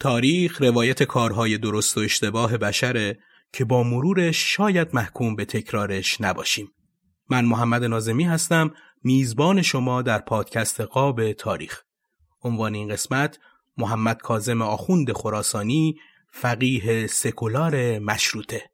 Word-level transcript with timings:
تاریخ 0.00 0.62
روایت 0.62 1.02
کارهای 1.02 1.58
درست 1.58 1.96
و 1.96 2.00
اشتباه 2.00 2.56
بشره 2.56 3.18
که 3.52 3.64
با 3.64 3.82
مرورش 3.82 4.56
شاید 4.56 4.88
محکوم 4.92 5.36
به 5.36 5.44
تکرارش 5.44 6.20
نباشیم. 6.20 6.72
من 7.28 7.44
محمد 7.44 7.84
نازمی 7.84 8.24
هستم 8.24 8.74
میزبان 9.04 9.62
شما 9.62 10.02
در 10.02 10.18
پادکست 10.18 10.80
قاب 10.80 11.32
تاریخ. 11.32 11.82
عنوان 12.42 12.74
این 12.74 12.88
قسمت 12.88 13.38
محمد 13.76 14.22
کازم 14.22 14.62
آخوند 14.62 15.12
خراسانی 15.12 15.96
فقیه 16.32 17.06
سکولار 17.06 17.98
مشروطه 17.98 18.70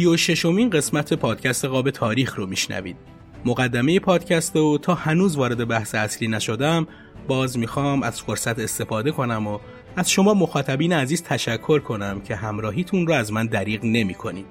سی 0.00 0.06
و 0.06 0.16
ششمین 0.16 0.70
قسمت 0.70 1.14
پادکست 1.14 1.64
قاب 1.64 1.90
تاریخ 1.90 2.36
رو 2.36 2.46
میشنوید. 2.46 2.96
مقدمه 3.44 4.00
پادکست 4.00 4.56
و 4.56 4.78
تا 4.78 4.94
هنوز 4.94 5.36
وارد 5.36 5.68
بحث 5.68 5.94
اصلی 5.94 6.28
نشدم 6.28 6.86
باز 7.28 7.58
می‌خوام 7.58 8.02
از 8.02 8.20
فرصت 8.20 8.58
استفاده 8.58 9.10
کنم 9.10 9.46
و 9.46 9.58
از 9.96 10.10
شما 10.10 10.34
مخاطبین 10.34 10.92
عزیز 10.92 11.22
تشکر 11.22 11.78
کنم 11.78 12.20
که 12.20 12.36
همراهیتون 12.36 13.06
رو 13.06 13.12
از 13.12 13.32
من 13.32 13.46
دریغ 13.46 13.84
نمی 13.84 14.14
کنید. 14.14 14.46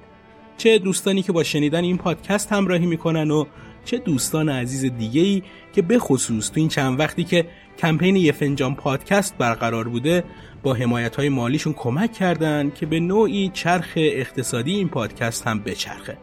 چه 0.56 0.78
دوستانی 0.78 1.22
که 1.22 1.32
با 1.32 1.42
شنیدن 1.42 1.84
این 1.84 1.98
پادکست 1.98 2.52
همراهی 2.52 2.86
می‌کنن 2.86 3.30
و 3.30 3.44
چه 3.84 3.98
دوستان 3.98 4.48
عزیز 4.48 4.84
دیگه 4.84 5.46
که 5.72 5.82
به 5.82 5.98
خصوص 5.98 6.50
تو 6.50 6.60
این 6.60 6.68
چند 6.68 7.00
وقتی 7.00 7.24
که 7.24 7.46
کمپین 7.80 8.16
یه 8.16 8.32
فنجان 8.32 8.74
پادکست 8.74 9.38
برقرار 9.38 9.88
بوده 9.88 10.24
با 10.62 10.74
حمایت 10.74 11.16
های 11.16 11.28
مالیشون 11.28 11.72
کمک 11.72 12.12
کردن 12.12 12.72
که 12.74 12.86
به 12.86 13.00
نوعی 13.00 13.50
چرخ 13.54 13.92
اقتصادی 13.96 14.74
این 14.74 14.88
پادکست 14.88 15.46
هم 15.46 15.60
بچرخه. 15.60 16.16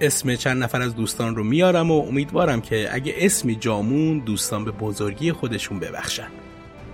اسم 0.00 0.34
چند 0.34 0.62
نفر 0.62 0.82
از 0.82 0.96
دوستان 0.96 1.36
رو 1.36 1.44
میارم 1.44 1.90
و 1.90 2.06
امیدوارم 2.08 2.60
که 2.60 2.88
اگه 2.92 3.14
اسمی 3.16 3.56
جامون 3.56 4.18
دوستان 4.18 4.64
به 4.64 4.70
بزرگی 4.70 5.32
خودشون 5.32 5.78
ببخشن. 5.78 6.28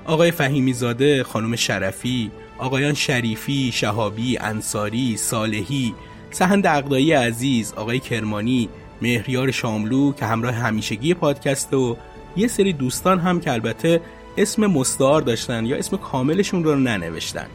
آقای 0.04 0.30
فهیمی 0.30 0.72
زاده، 0.72 1.22
خانم 1.22 1.56
شرفی، 1.56 2.30
آقایان 2.58 2.94
شریفی، 2.94 3.70
شهابی، 3.72 4.38
انصاری، 4.38 5.16
صالحی، 5.16 5.94
سهند 6.30 6.66
اقدایی 6.66 7.12
عزیز، 7.12 7.72
آقای 7.72 7.98
کرمانی، 7.98 8.68
مهریار 9.02 9.50
شاملو 9.50 10.12
که 10.12 10.26
همراه 10.26 10.54
همیشگی 10.54 11.14
پادکست 11.14 11.74
و 11.74 11.96
یه 12.36 12.48
سری 12.48 12.72
دوستان 12.72 13.18
هم 13.18 13.40
که 13.40 13.52
البته 13.52 14.00
اسم 14.36 14.66
مستعار 14.66 15.22
داشتن 15.22 15.66
یا 15.66 15.76
اسم 15.76 15.96
کاملشون 15.96 16.64
رو 16.64 16.76
ننوشتن. 16.76 17.46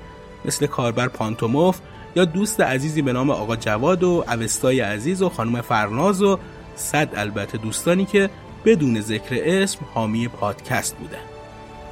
مثل 0.45 0.65
کاربر 0.65 1.07
پانتوموف 1.07 1.79
یا 2.15 2.25
دوست 2.25 2.61
عزیزی 2.61 3.01
به 3.01 3.13
نام 3.13 3.29
آقا 3.29 3.55
جواد 3.55 4.03
و 4.03 4.23
اوستای 4.27 4.79
عزیز 4.79 5.21
و 5.21 5.29
خانم 5.29 5.61
فرناز 5.61 6.21
و 6.21 6.39
صد 6.75 7.09
البته 7.15 7.57
دوستانی 7.57 8.05
که 8.05 8.29
بدون 8.65 9.01
ذکر 9.01 9.41
اسم 9.43 9.79
حامی 9.93 10.27
پادکست 10.27 10.95
بودن 10.95 11.17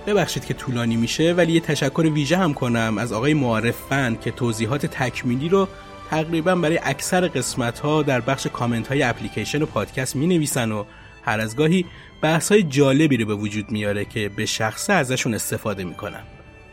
ببخشید 0.08 0.46
که 0.46 0.54
طولانی 0.54 0.96
میشه 0.96 1.34
ولی 1.34 1.54
یه 1.54 1.60
تشکر 1.60 2.02
ویژه 2.02 2.38
هم 2.38 2.54
کنم 2.54 2.98
از 2.98 3.14
آقای 3.14 3.34
معارف 3.34 3.76
فند 3.90 4.22
که 4.22 4.32
توضیحات 4.32 4.86
تکمیلی 4.86 5.50
رو 5.50 5.68
تقریبا 6.10 6.56
برای 6.56 6.80
اکثر 6.84 7.28
قسمت 7.28 7.80
ها 7.80 8.02
در 8.02 8.22
بخش 8.22 8.48
کامنت 8.48 8.88
های 8.88 9.04
اپلیکیشن 9.04 9.62
و 9.62 9.66
پادکست 9.66 10.16
می 10.16 10.28
نویسن 10.28 10.72
و 10.72 10.84
هر 11.26 11.40
از 11.40 11.56
گاهی 11.56 11.86
بحث 12.22 12.52
های 12.52 12.64
جالبی 12.64 13.18
رو 13.18 13.26
به 13.26 13.36
وجود 13.36 13.72
میاره 13.72 14.06
که 14.06 14.30
به 14.36 14.46
شخصه 14.46 14.94
ازشون 14.94 15.34
استفاده 15.34 15.84
می‌کنم 15.84 16.24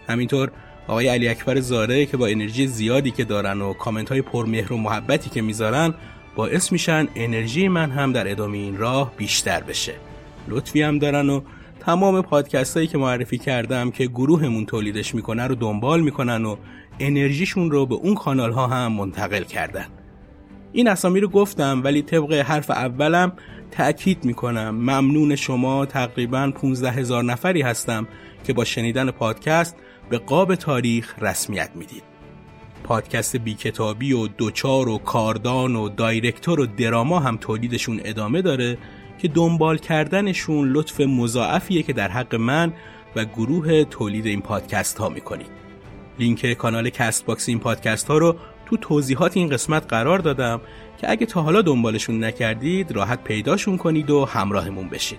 همینطور 0.08 0.50
آقای 0.88 1.08
علی 1.08 1.28
اکبر 1.28 1.60
زاره 1.60 2.06
که 2.06 2.16
با 2.16 2.26
انرژی 2.26 2.66
زیادی 2.66 3.10
که 3.10 3.24
دارن 3.24 3.60
و 3.60 3.72
کامنت 3.72 4.08
های 4.08 4.22
پرمهر 4.22 4.72
و 4.72 4.76
محبتی 4.76 5.30
که 5.30 5.42
می‌ذارن 5.42 5.94
باعث 6.36 6.72
میشن 6.72 7.08
انرژی 7.16 7.68
من 7.68 7.90
هم 7.90 8.12
در 8.12 8.30
ادامه 8.30 8.58
این 8.58 8.78
راه 8.78 9.12
بیشتر 9.16 9.60
بشه. 9.60 9.94
لطفی 10.48 10.82
هم 10.82 10.98
دارن 10.98 11.30
و 11.30 11.40
تمام 11.80 12.22
پادکست 12.22 12.76
هایی 12.76 12.88
که 12.88 12.98
معرفی 12.98 13.38
کردم 13.38 13.90
که 13.90 14.06
گروهمون 14.06 14.66
تولیدش 14.66 15.14
می‌کنه 15.14 15.46
رو 15.46 15.54
دنبال 15.54 16.00
می‌کنن 16.00 16.44
و 16.44 16.56
انرژیشون 17.00 17.70
رو 17.70 17.86
به 17.86 17.94
اون 17.94 18.14
کانال 18.14 18.52
ها 18.52 18.66
هم 18.66 18.92
منتقل 18.92 19.42
کردن. 19.42 19.86
این 20.72 20.88
اسامی 20.88 21.20
رو 21.20 21.28
گفتم 21.28 21.80
ولی 21.84 22.02
طبق 22.02 22.32
حرف 22.32 22.70
اولم 22.70 23.32
تأکید 23.70 24.24
می‌کنم. 24.24 24.70
ممنون 24.70 25.36
شما. 25.36 25.86
تقریبا 25.86 26.52
15 26.54 26.90
هزار 26.90 27.24
نفری 27.24 27.62
هستم 27.62 28.08
که 28.44 28.52
با 28.52 28.64
شنیدن 28.64 29.10
پادکست 29.10 29.76
به 30.10 30.18
قاب 30.18 30.54
تاریخ 30.54 31.14
رسمیت 31.18 31.70
می‌دید. 31.74 32.02
پادکست 32.84 33.36
بی 33.36 33.54
کتابی 33.54 34.12
و 34.12 34.26
دوچار 34.26 34.88
و 34.88 34.98
کاردان 34.98 35.76
و 35.76 35.88
دایرکتور 35.88 36.60
و 36.60 36.66
دراما 36.66 37.18
هم 37.18 37.36
تولیدشون 37.36 38.00
ادامه 38.04 38.42
داره 38.42 38.78
که 39.18 39.28
دنبال 39.28 39.78
کردنشون 39.78 40.68
لطف 40.68 41.00
مضاعفیه 41.00 41.82
که 41.82 41.92
در 41.92 42.08
حق 42.08 42.34
من 42.34 42.72
و 43.16 43.24
گروه 43.24 43.84
تولید 43.84 44.26
این 44.26 44.40
پادکست 44.40 44.98
ها 44.98 45.08
می‌کنید. 45.08 45.50
لینک 46.18 46.52
کانال 46.52 46.90
کست 46.90 47.26
باکس 47.26 47.48
این 47.48 47.58
پادکست 47.58 48.08
ها 48.08 48.18
رو 48.18 48.36
تو 48.66 48.76
توضیحات 48.76 49.36
این 49.36 49.48
قسمت 49.48 49.86
قرار 49.88 50.18
دادم 50.18 50.60
که 51.00 51.10
اگه 51.10 51.26
تا 51.26 51.42
حالا 51.42 51.62
دنبالشون 51.62 52.24
نکردید 52.24 52.92
راحت 52.92 53.24
پیداشون 53.24 53.76
کنید 53.76 54.10
و 54.10 54.24
همراهمون 54.24 54.88
بشید 54.88 55.18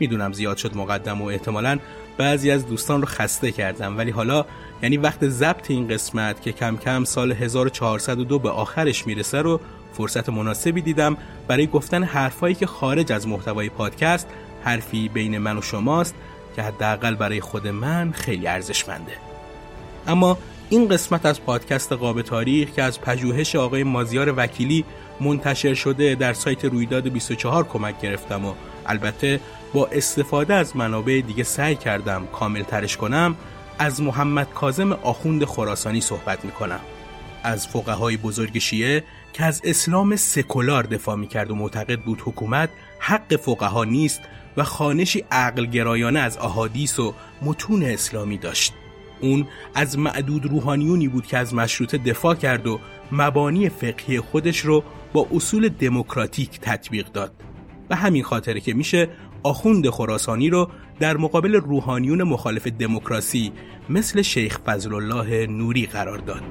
می‌دونم 0.00 0.32
زیاد 0.32 0.56
شد 0.56 0.76
مقدم 0.76 1.22
و 1.22 1.24
احتمالا 1.24 1.78
بعضی 2.18 2.50
از 2.50 2.66
دوستان 2.66 3.00
رو 3.00 3.06
خسته 3.06 3.52
کردم 3.52 3.98
ولی 3.98 4.10
حالا 4.10 4.44
یعنی 4.82 4.96
وقت 4.96 5.28
ضبط 5.28 5.70
این 5.70 5.88
قسمت 5.88 6.42
که 6.42 6.52
کم 6.52 6.76
کم 6.76 7.04
سال 7.04 7.32
1402 7.32 8.38
به 8.38 8.50
آخرش 8.50 9.06
می‌رسه 9.06 9.42
رو 9.42 9.60
فرصت 9.92 10.28
مناسبی 10.28 10.80
دیدم 10.80 11.16
برای 11.48 11.66
گفتن 11.66 12.02
حرفایی 12.02 12.54
که 12.54 12.66
خارج 12.66 13.12
از 13.12 13.28
محتوای 13.28 13.68
پادکست 13.68 14.28
حرفی 14.64 15.08
بین 15.08 15.38
من 15.38 15.58
و 15.58 15.62
شماست 15.62 16.14
که 16.56 16.62
حداقل 16.62 17.14
برای 17.14 17.40
خود 17.40 17.68
من 17.68 18.12
خیلی 18.12 18.46
ارزشمنده. 18.46 19.12
اما 20.06 20.38
این 20.72 20.88
قسمت 20.88 21.26
از 21.26 21.42
پادکست 21.42 21.92
قاب 21.92 22.22
تاریخ 22.22 22.70
که 22.70 22.82
از 22.82 23.00
پژوهش 23.00 23.56
آقای 23.56 23.84
مازیار 23.84 24.34
وکیلی 24.36 24.84
منتشر 25.20 25.74
شده 25.74 26.14
در 26.14 26.32
سایت 26.32 26.64
رویداد 26.64 27.08
24 27.08 27.64
کمک 27.64 28.00
گرفتم 28.00 28.44
و 28.44 28.54
البته 28.86 29.40
با 29.72 29.86
استفاده 29.86 30.54
از 30.54 30.76
منابع 30.76 31.22
دیگه 31.26 31.44
سعی 31.44 31.74
کردم 31.74 32.26
کامل 32.26 32.62
ترش 32.62 32.96
کنم 32.96 33.36
از 33.78 34.02
محمد 34.02 34.48
کازم 34.54 34.92
آخوند 34.92 35.44
خراسانی 35.44 36.00
صحبت 36.00 36.44
می‌کنم. 36.44 36.80
از 37.42 37.68
فقهای 37.68 38.16
بزرگ 38.16 38.58
شیعه 38.58 39.04
که 39.32 39.44
از 39.44 39.60
اسلام 39.64 40.16
سکولار 40.16 40.82
دفاع 40.82 41.16
می‌کرد 41.16 41.50
و 41.50 41.54
معتقد 41.54 42.00
بود 42.00 42.22
حکومت 42.24 42.68
حق 42.98 43.36
فقها 43.36 43.84
نیست 43.84 44.20
و 44.56 44.64
خانشی 44.64 45.24
عقل 45.30 45.66
گرایانه 45.66 46.20
از 46.20 46.38
احادیث 46.38 46.98
و 46.98 47.14
متون 47.42 47.82
اسلامی 47.82 48.38
داشت. 48.38 48.72
اون 49.22 49.46
از 49.74 49.98
معدود 49.98 50.46
روحانیونی 50.46 51.08
بود 51.08 51.26
که 51.26 51.38
از 51.38 51.54
مشروطه 51.54 51.98
دفاع 51.98 52.34
کرد 52.34 52.66
و 52.66 52.80
مبانی 53.12 53.68
فقهی 53.68 54.20
خودش 54.20 54.58
رو 54.58 54.84
با 55.12 55.26
اصول 55.34 55.68
دموکراتیک 55.68 56.60
تطبیق 56.60 57.06
داد 57.06 57.32
و 57.90 57.96
همین 57.96 58.22
خاطره 58.22 58.60
که 58.60 58.74
میشه 58.74 59.08
آخوند 59.42 59.88
خراسانی 59.88 60.50
رو 60.50 60.70
در 61.00 61.16
مقابل 61.16 61.54
روحانیون 61.54 62.22
مخالف 62.22 62.66
دموکراسی 62.66 63.52
مثل 63.88 64.22
شیخ 64.22 64.58
فضل 64.58 64.94
الله 64.94 65.46
نوری 65.46 65.86
قرار 65.86 66.18
داد. 66.18 66.42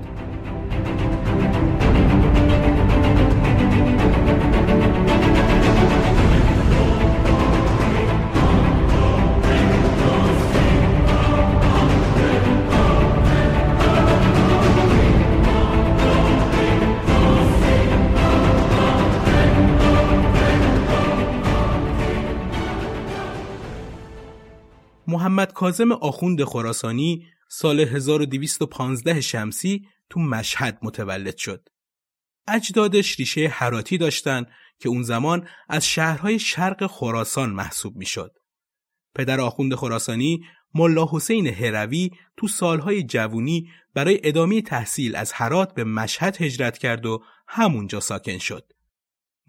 محمد 25.07 25.53
کازم 25.53 25.91
آخوند 25.91 26.43
خراسانی 26.43 27.25
سال 27.49 27.79
1215 27.79 29.21
شمسی 29.21 29.87
تو 30.09 30.19
مشهد 30.19 30.79
متولد 30.81 31.37
شد. 31.37 31.69
اجدادش 32.47 33.19
ریشه 33.19 33.47
حراتی 33.47 33.97
داشتن 33.97 34.45
که 34.79 34.89
اون 34.89 35.03
زمان 35.03 35.47
از 35.69 35.87
شهرهای 35.87 36.39
شرق 36.39 36.87
خراسان 36.87 37.49
محسوب 37.49 37.95
می‌شد. 37.95 38.37
پدر 39.15 39.41
آخوند 39.41 39.75
خراسانی 39.75 40.41
ملا 40.73 41.07
حسین 41.11 41.47
هروی 41.47 42.09
تو 42.37 42.47
سالهای 42.47 43.03
جوونی 43.03 43.69
برای 43.93 44.19
ادامه 44.23 44.61
تحصیل 44.61 45.15
از 45.15 45.31
هرات 45.33 45.73
به 45.73 45.83
مشهد 45.83 46.41
هجرت 46.41 46.77
کرد 46.77 47.05
و 47.05 47.23
همونجا 47.47 47.99
ساکن 47.99 48.37
شد. 48.37 48.71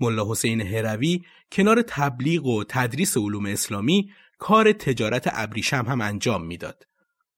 ملا 0.01 0.31
حسین 0.31 0.61
هروی 0.61 1.23
کنار 1.53 1.83
تبلیغ 1.83 2.47
و 2.47 2.65
تدریس 2.69 3.17
علوم 3.17 3.47
اسلامی 3.47 4.11
کار 4.43 4.73
تجارت 4.73 5.31
ابریشم 5.33 5.85
هم 5.89 6.01
انجام 6.01 6.47
می‌داد. 6.47 6.87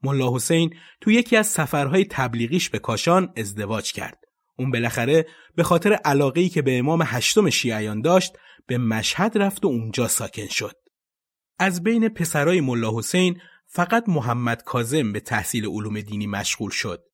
ملا 0.02 0.34
حسین 0.34 0.74
تو 1.00 1.10
یکی 1.10 1.36
از 1.36 1.46
سفرهای 1.46 2.04
تبلیغیش 2.04 2.70
به 2.70 2.78
کاشان 2.78 3.32
ازدواج 3.36 3.92
کرد. 3.92 4.18
اون 4.58 4.70
بالاخره 4.70 5.26
به 5.54 5.62
خاطر 5.62 5.92
علاقه 5.92 6.48
که 6.48 6.62
به 6.62 6.78
امام 6.78 7.02
هشتم 7.06 7.50
شیعیان 7.50 8.00
داشت 8.00 8.32
به 8.66 8.78
مشهد 8.78 9.38
رفت 9.38 9.64
و 9.64 9.68
اونجا 9.68 10.08
ساکن 10.08 10.46
شد. 10.46 10.76
از 11.58 11.82
بین 11.82 12.08
پسرای 12.08 12.60
ملا 12.60 12.98
حسین 12.98 13.40
فقط 13.66 14.04
محمد 14.08 14.62
کازم 14.62 15.12
به 15.12 15.20
تحصیل 15.20 15.66
علوم 15.66 16.00
دینی 16.00 16.26
مشغول 16.26 16.70
شد. 16.70 17.04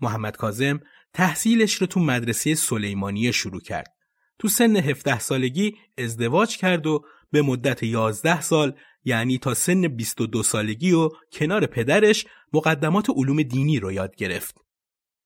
محمد 0.00 0.36
کازم 0.36 0.80
تحصیلش 1.14 1.74
رو 1.74 1.86
تو 1.86 2.00
مدرسه 2.00 2.54
سلیمانیه 2.54 3.32
شروع 3.32 3.60
کرد. 3.60 3.92
تو 4.38 4.48
سن 4.48 4.76
17 4.76 5.18
سالگی 5.18 5.74
ازدواج 5.98 6.56
کرد 6.56 6.86
و 6.86 7.04
به 7.32 7.42
مدت 7.42 7.82
11 7.82 8.40
سال 8.40 8.74
یعنی 9.04 9.38
تا 9.38 9.54
سن 9.54 9.88
22 9.88 10.42
سالگی 10.42 10.92
و 10.92 11.08
کنار 11.32 11.66
پدرش 11.66 12.26
مقدمات 12.52 13.10
علوم 13.10 13.42
دینی 13.42 13.80
رو 13.80 13.92
یاد 13.92 14.16
گرفت. 14.16 14.58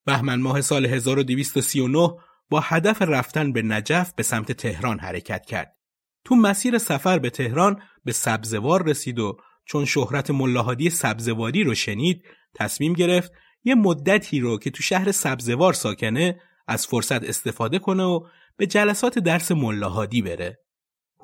بهمن 0.07 0.41
ماه 0.41 0.61
سال 0.61 0.87
1239 0.87 2.11
با 2.51 2.61
هدف 2.61 3.03
رفتن 3.03 3.53
به 3.53 3.63
نجف 3.63 4.13
به 4.17 4.23
سمت 4.23 4.53
تهران 4.53 4.99
حرکت 4.99 5.47
کرد. 5.47 5.77
تو 6.25 6.35
مسیر 6.35 6.79
سفر 6.79 7.19
به 7.19 7.31
تهران 7.31 7.83
به 8.05 8.13
سبزوار 8.13 8.89
رسید 8.89 9.19
و 9.19 9.37
چون 9.65 9.85
شهرت 9.85 10.31
ملاحادی 10.31 10.91
سبزواری 10.91 11.65
رو 11.65 11.75
شنید 11.75 12.23
تصمیم 12.55 12.93
گرفت 12.93 13.33
یه 13.65 13.75
مدتی 13.75 14.41
رو 14.41 14.59
که 14.59 14.71
تو 14.71 14.83
شهر 14.83 15.13
سبزوار 15.13 15.73
ساکنه 15.73 16.41
از 16.69 16.87
فرصت 16.87 17.25
استفاده 17.25 17.79
کنه 17.79 18.03
و 18.03 18.21
به 18.57 18.67
جلسات 18.67 19.19
درس 19.19 19.53
ملاحادی 19.53 20.23
بره. 20.23 20.59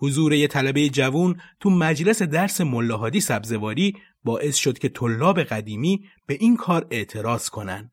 حضور 0.02 0.32
یه 0.32 0.49
طلبه 0.49 0.88
جوون 0.88 1.40
تو 1.60 1.70
مجلس 1.70 2.22
درس 2.22 2.60
ملاحادی 2.60 3.20
سبزواری 3.20 3.96
باعث 4.25 4.56
شد 4.56 4.78
که 4.78 4.88
طلاب 4.88 5.43
قدیمی 5.43 6.04
به 6.26 6.34
این 6.40 6.56
کار 6.56 6.87
اعتراض 6.90 7.49
کنن. 7.49 7.90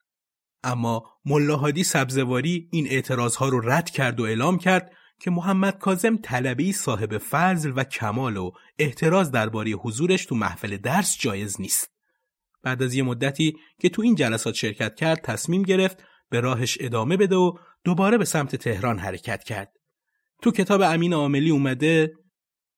اما 0.63 1.03
ملاحادی 1.25 1.83
سبزواری 1.83 2.67
این 2.71 2.87
اعتراض 2.87 3.35
ها 3.35 3.49
رو 3.49 3.69
رد 3.69 3.89
کرد 3.89 4.19
و 4.19 4.23
اعلام 4.23 4.57
کرد 4.57 4.91
که 5.19 5.31
محمد 5.31 5.77
کازم 5.77 6.17
طلبی 6.17 6.73
صاحب 6.73 7.17
فضل 7.17 7.73
و 7.75 7.83
کمال 7.83 8.37
و 8.37 8.51
احتراز 8.79 9.31
درباره 9.31 9.71
حضورش 9.71 10.25
تو 10.25 10.35
محفل 10.35 10.77
درس 10.77 11.17
جایز 11.19 11.61
نیست. 11.61 11.91
بعد 12.63 12.83
از 12.83 12.93
یه 12.93 13.03
مدتی 13.03 13.55
که 13.79 13.89
تو 13.89 14.01
این 14.01 14.15
جلسات 14.15 14.53
شرکت 14.53 14.95
کرد 14.95 15.21
تصمیم 15.21 15.63
گرفت 15.63 16.03
به 16.29 16.39
راهش 16.39 16.77
ادامه 16.81 17.17
بده 17.17 17.35
و 17.35 17.53
دوباره 17.83 18.17
به 18.17 18.25
سمت 18.25 18.55
تهران 18.55 18.99
حرکت 18.99 19.43
کرد. 19.43 19.78
تو 20.41 20.51
کتاب 20.51 20.81
امین 20.81 21.13
عاملی 21.13 21.49
اومده 21.49 22.13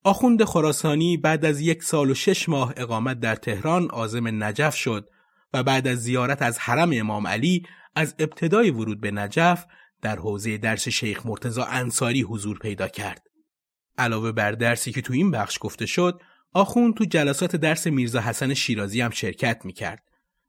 آخوند 0.03 0.43
خراسانی 0.43 1.17
بعد 1.17 1.45
از 1.45 1.61
یک 1.61 1.83
سال 1.83 2.09
و 2.09 2.13
شش 2.13 2.49
ماه 2.49 2.73
اقامت 2.77 3.19
در 3.19 3.35
تهران 3.35 3.91
آزم 3.91 4.43
نجف 4.43 4.75
شد 4.75 5.09
و 5.53 5.63
بعد 5.63 5.87
از 5.87 6.03
زیارت 6.03 6.41
از 6.41 6.59
حرم 6.59 6.89
امام 6.93 7.27
علی 7.27 7.63
از 7.95 8.15
ابتدای 8.19 8.71
ورود 8.71 9.01
به 9.01 9.11
نجف 9.11 9.65
در 10.01 10.15
حوزه 10.15 10.57
درس 10.57 10.87
شیخ 10.87 11.25
مرتزا 11.25 11.63
انصاری 11.63 12.21
حضور 12.21 12.59
پیدا 12.59 12.87
کرد. 12.87 13.23
علاوه 13.97 14.31
بر 14.31 14.51
درسی 14.51 14.91
که 14.91 15.01
تو 15.01 15.13
این 15.13 15.31
بخش 15.31 15.57
گفته 15.61 15.85
شد، 15.85 16.21
آخون 16.53 16.93
تو 16.93 17.05
جلسات 17.05 17.55
درس 17.55 17.87
میرزا 17.87 18.21
حسن 18.21 18.53
شیرازی 18.53 19.01
هم 19.01 19.09
شرکت 19.09 19.61
می‌کرد. 19.65 20.03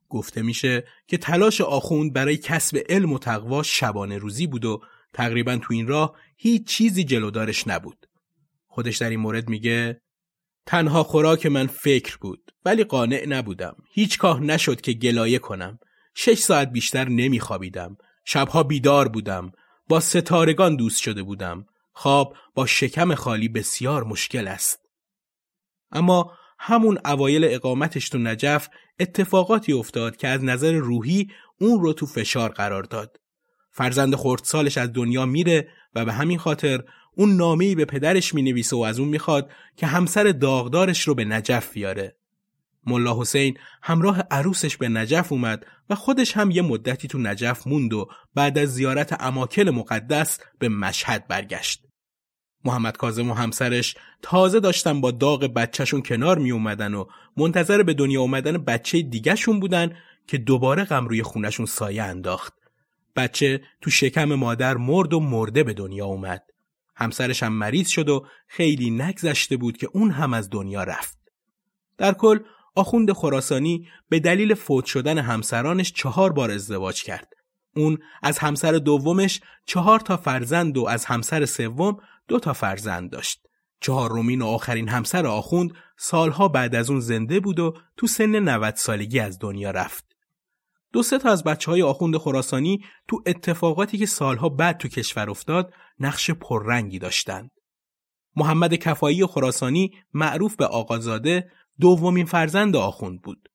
گفته 0.08 0.42
میشه 0.42 0.84
که 1.06 1.18
تلاش 1.18 1.60
آخوند 1.60 2.12
برای 2.12 2.36
کسب 2.36 2.78
علم 2.88 3.12
و 3.12 3.18
تقوا 3.18 3.62
شبانه 3.62 4.18
روزی 4.18 4.46
بود 4.46 4.64
و 4.64 4.80
تقریبا 5.12 5.56
تو 5.56 5.74
این 5.74 5.86
راه 5.86 6.16
هیچ 6.42 6.66
چیزی 6.66 7.04
جلودارش 7.04 7.68
نبود. 7.68 8.06
خودش 8.66 8.96
در 8.96 9.10
این 9.10 9.20
مورد 9.20 9.48
میگه 9.48 10.00
تنها 10.66 11.02
خوراک 11.02 11.46
من 11.46 11.66
فکر 11.66 12.16
بود 12.20 12.52
ولی 12.64 12.84
قانع 12.84 13.24
نبودم. 13.28 13.76
هیچگاه 13.92 14.40
نشد 14.40 14.80
که 14.80 14.92
گلایه 14.92 15.38
کنم. 15.38 15.78
شش 16.14 16.38
ساعت 16.38 16.72
بیشتر 16.72 17.08
نمیخوابیدم. 17.08 17.96
شبها 18.24 18.62
بیدار 18.62 19.08
بودم. 19.08 19.52
با 19.88 20.00
ستارگان 20.00 20.76
دوست 20.76 21.02
شده 21.02 21.22
بودم. 21.22 21.66
خواب 21.92 22.36
با 22.54 22.66
شکم 22.66 23.14
خالی 23.14 23.48
بسیار 23.48 24.04
مشکل 24.04 24.48
است. 24.48 24.80
اما 25.92 26.32
همون 26.58 26.98
اوایل 27.04 27.44
اقامتش 27.44 28.08
تو 28.08 28.18
نجف 28.18 28.68
اتفاقاتی 29.00 29.72
افتاد 29.72 30.16
که 30.16 30.28
از 30.28 30.44
نظر 30.44 30.72
روحی 30.72 31.30
اون 31.60 31.80
رو 31.80 31.92
تو 31.92 32.06
فشار 32.06 32.50
قرار 32.50 32.82
داد. 32.82 33.16
فرزند 33.70 34.14
خردسالش 34.14 34.78
از 34.78 34.92
دنیا 34.92 35.26
میره 35.26 35.68
و 35.94 36.04
به 36.04 36.12
همین 36.12 36.38
خاطر 36.38 36.84
اون 37.14 37.36
نامه‌ای 37.36 37.74
به 37.74 37.84
پدرش 37.84 38.34
می‌نویسه 38.34 38.76
و 38.76 38.80
از 38.80 38.98
اون 38.98 39.08
می‌خواد 39.08 39.50
که 39.76 39.86
همسر 39.86 40.24
داغدارش 40.24 41.08
رو 41.08 41.14
به 41.14 41.24
نجف 41.24 41.72
بیاره. 41.72 42.16
ملا 42.86 43.20
حسین 43.20 43.58
همراه 43.82 44.20
عروسش 44.30 44.76
به 44.76 44.88
نجف 44.88 45.32
اومد 45.32 45.66
و 45.90 45.94
خودش 45.94 46.36
هم 46.36 46.50
یه 46.50 46.62
مدتی 46.62 47.08
تو 47.08 47.18
نجف 47.18 47.66
موند 47.66 47.92
و 47.92 48.08
بعد 48.34 48.58
از 48.58 48.74
زیارت 48.74 49.22
اماکل 49.22 49.70
مقدس 49.70 50.38
به 50.58 50.68
مشهد 50.68 51.28
برگشت. 51.28 51.82
محمد 52.64 52.96
کازم 52.96 53.30
و 53.30 53.34
همسرش 53.34 53.96
تازه 54.22 54.60
داشتن 54.60 55.00
با 55.00 55.10
داغ 55.10 55.44
بچهشون 55.44 56.02
کنار 56.02 56.38
می 56.38 56.50
اومدن 56.50 56.94
و 56.94 57.04
منتظر 57.36 57.82
به 57.82 57.94
دنیا 57.94 58.20
اومدن 58.20 58.58
بچه 58.58 59.02
دیگهشون 59.02 59.60
بودن 59.60 59.96
که 60.26 60.38
دوباره 60.38 60.84
غم 60.84 61.08
روی 61.08 61.22
خونشون 61.22 61.66
سایه 61.66 62.02
انداخت. 62.02 62.61
بچه 63.16 63.60
تو 63.80 63.90
شکم 63.90 64.34
مادر 64.34 64.76
مرد 64.76 65.12
و 65.12 65.20
مرده 65.20 65.62
به 65.62 65.74
دنیا 65.74 66.06
اومد. 66.06 66.42
همسرش 66.96 67.42
هم 67.42 67.52
مریض 67.52 67.88
شد 67.88 68.08
و 68.08 68.26
خیلی 68.46 68.90
نگذشته 68.90 69.56
بود 69.56 69.76
که 69.76 69.88
اون 69.92 70.10
هم 70.10 70.34
از 70.34 70.50
دنیا 70.50 70.84
رفت. 70.84 71.18
در 71.98 72.12
کل 72.12 72.38
آخوند 72.74 73.12
خراسانی 73.12 73.88
به 74.08 74.20
دلیل 74.20 74.54
فوت 74.54 74.84
شدن 74.84 75.18
همسرانش 75.18 75.92
چهار 75.92 76.32
بار 76.32 76.50
ازدواج 76.50 77.02
کرد. 77.02 77.32
اون 77.76 77.98
از 78.22 78.38
همسر 78.38 78.72
دومش 78.72 79.40
چهار 79.66 80.00
تا 80.00 80.16
فرزند 80.16 80.78
و 80.78 80.86
از 80.86 81.04
همسر 81.04 81.46
سوم 81.46 81.96
دو 82.28 82.38
تا 82.38 82.52
فرزند 82.52 83.10
داشت. 83.10 83.46
چهارمین 83.80 84.42
و 84.42 84.46
آخرین 84.46 84.88
همسر 84.88 85.26
آخوند 85.26 85.72
سالها 85.96 86.48
بعد 86.48 86.74
از 86.74 86.90
اون 86.90 87.00
زنده 87.00 87.40
بود 87.40 87.58
و 87.60 87.74
تو 87.96 88.06
سن 88.06 88.36
90 88.36 88.74
سالگی 88.76 89.20
از 89.20 89.38
دنیا 89.38 89.70
رفت. 89.70 90.11
دو 90.92 91.02
سه 91.02 91.18
تا 91.18 91.30
از 91.30 91.44
بچه 91.44 91.70
های 91.70 91.82
آخوند 91.82 92.16
خراسانی 92.16 92.84
تو 93.08 93.22
اتفاقاتی 93.26 93.98
که 93.98 94.06
سالها 94.06 94.48
بعد 94.48 94.78
تو 94.78 94.88
کشور 94.88 95.30
افتاد 95.30 95.72
نقش 95.98 96.30
پررنگی 96.30 96.98
داشتند. 96.98 97.50
محمد 98.36 98.74
کفایی 98.74 99.26
خراسانی 99.26 99.90
معروف 100.14 100.56
به 100.56 100.66
آقازاده 100.66 101.50
دومین 101.80 102.26
فرزند 102.26 102.76
آخوند 102.76 103.22
بود. 103.22 103.48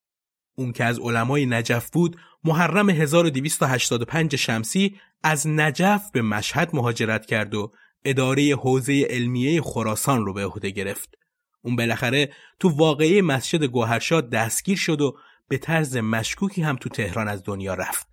اون 0.55 0.71
که 0.71 0.83
از 0.83 0.99
علمای 0.99 1.45
نجف 1.45 1.89
بود 1.89 2.17
محرم 2.43 2.89
1285 2.89 4.35
شمسی 4.35 4.95
از 5.23 5.47
نجف 5.47 6.11
به 6.13 6.21
مشهد 6.21 6.75
مهاجرت 6.75 7.25
کرد 7.25 7.55
و 7.55 7.71
اداره 8.05 8.55
حوزه 8.55 9.07
علمیه 9.09 9.61
خراسان 9.61 10.25
رو 10.25 10.33
به 10.33 10.45
عهده 10.45 10.69
گرفت. 10.69 11.15
اون 11.61 11.75
بالاخره 11.75 12.29
تو 12.59 12.69
واقعه 12.69 13.21
مسجد 13.21 13.63
گوهرشاد 13.63 14.29
دستگیر 14.29 14.77
شد 14.77 15.01
و 15.01 15.17
به 15.49 15.57
طرز 15.57 15.97
مشکوکی 15.97 16.61
هم 16.61 16.75
تو 16.75 16.89
تهران 16.89 17.27
از 17.27 17.43
دنیا 17.45 17.73
رفت. 17.73 18.07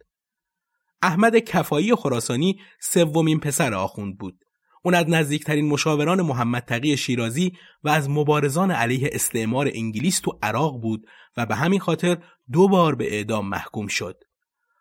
احمد 1.02 1.38
کفایی 1.38 1.94
خراسانی 1.94 2.60
سومین 2.80 3.40
پسر 3.40 3.74
آخوند 3.74 4.18
بود. 4.18 4.44
اون 4.82 4.94
از 4.94 5.08
نزدیکترین 5.08 5.68
مشاوران 5.68 6.22
محمد 6.22 6.62
تقی 6.62 6.96
شیرازی 6.96 7.52
و 7.84 7.88
از 7.88 8.10
مبارزان 8.10 8.70
علیه 8.70 9.10
استعمار 9.12 9.70
انگلیس 9.74 10.20
تو 10.20 10.38
عراق 10.42 10.80
بود 10.80 11.06
و 11.36 11.46
به 11.46 11.54
همین 11.54 11.80
خاطر 11.80 12.18
دو 12.52 12.68
بار 12.68 12.94
به 12.94 13.14
اعدام 13.14 13.48
محکوم 13.48 13.86
شد. 13.86 14.24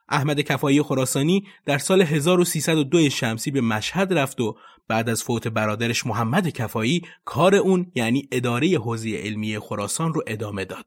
احمد 0.10 0.41
کفایی 0.41 0.81
خراسانی 0.81 1.43
در 1.65 1.77
سال 1.77 2.01
1302 2.01 3.10
شمسی 3.10 3.51
به 3.51 3.62
مشهد 3.62 4.13
رفت 4.13 4.41
و 4.41 4.55
بعد 4.88 5.10
از 5.10 5.24
فوت 5.24 5.48
برادرش 5.48 6.05
محمد 6.05 6.50
کفایی 6.50 7.01
کار 7.25 7.55
اون 7.55 7.91
یعنی 7.95 8.27
اداره 8.31 8.77
حوزه 8.77 9.17
علمی 9.17 9.60
خراسان 9.60 10.13
رو 10.13 10.24
ادامه 10.27 10.65
داد. 10.65 10.86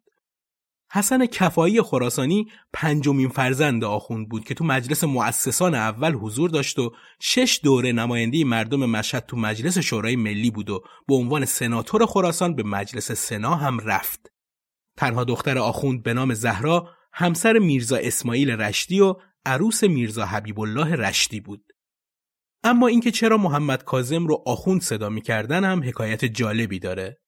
حسن 0.97 1.27
کفایی 1.27 1.83
خراسانی 1.83 2.47
پنجمین 2.73 3.29
فرزند 3.29 3.85
آخوند 3.85 4.29
بود 4.29 4.45
که 4.45 4.55
تو 4.55 4.65
مجلس 4.65 5.05
مؤسسان 5.05 5.75
اول 5.75 6.13
حضور 6.13 6.51
داشت 6.51 6.79
و 6.79 6.93
شش 7.21 7.61
دوره 7.63 7.93
نماینده 7.93 8.45
مردم 8.45 8.87
مشهد 8.87 9.27
تو 9.27 9.37
مجلس 9.37 9.79
شورای 9.79 10.17
ملی 10.17 10.51
بود 10.51 10.71
و 10.71 10.85
به 11.09 11.15
عنوان 11.15 11.45
سناتور 11.45 12.07
خراسان 12.07 12.55
به 12.55 12.63
مجلس 12.63 13.13
سنا 13.13 13.55
هم 13.55 13.79
رفت. 13.79 14.33
تنها 14.97 15.25
دختر 15.25 15.59
آخوند 15.59 16.03
به 16.03 16.15
نام 16.15 16.35
زهرا 16.35 16.89
همسر 17.13 17.59
میرزا 17.59 17.97
اسماعیل 17.97 18.51
رشدی 18.51 19.01
و 19.01 19.15
عروس 19.47 19.85
میرزا 19.85 20.27
حبیب 20.27 20.61
الله 20.61 20.95
رشدی 20.95 21.41
بود. 21.41 21.73
اما 22.65 22.87
اینکه 22.87 23.11
چرا 23.11 23.37
محمد 23.37 23.85
کازم 23.85 24.27
رو 24.27 24.43
آخوند 24.47 24.83
صدا 24.83 25.09
می‌کردن 25.09 25.65
هم 25.65 25.83
حکایت 25.83 26.25
جالبی 26.25 26.79
داره. 26.79 27.21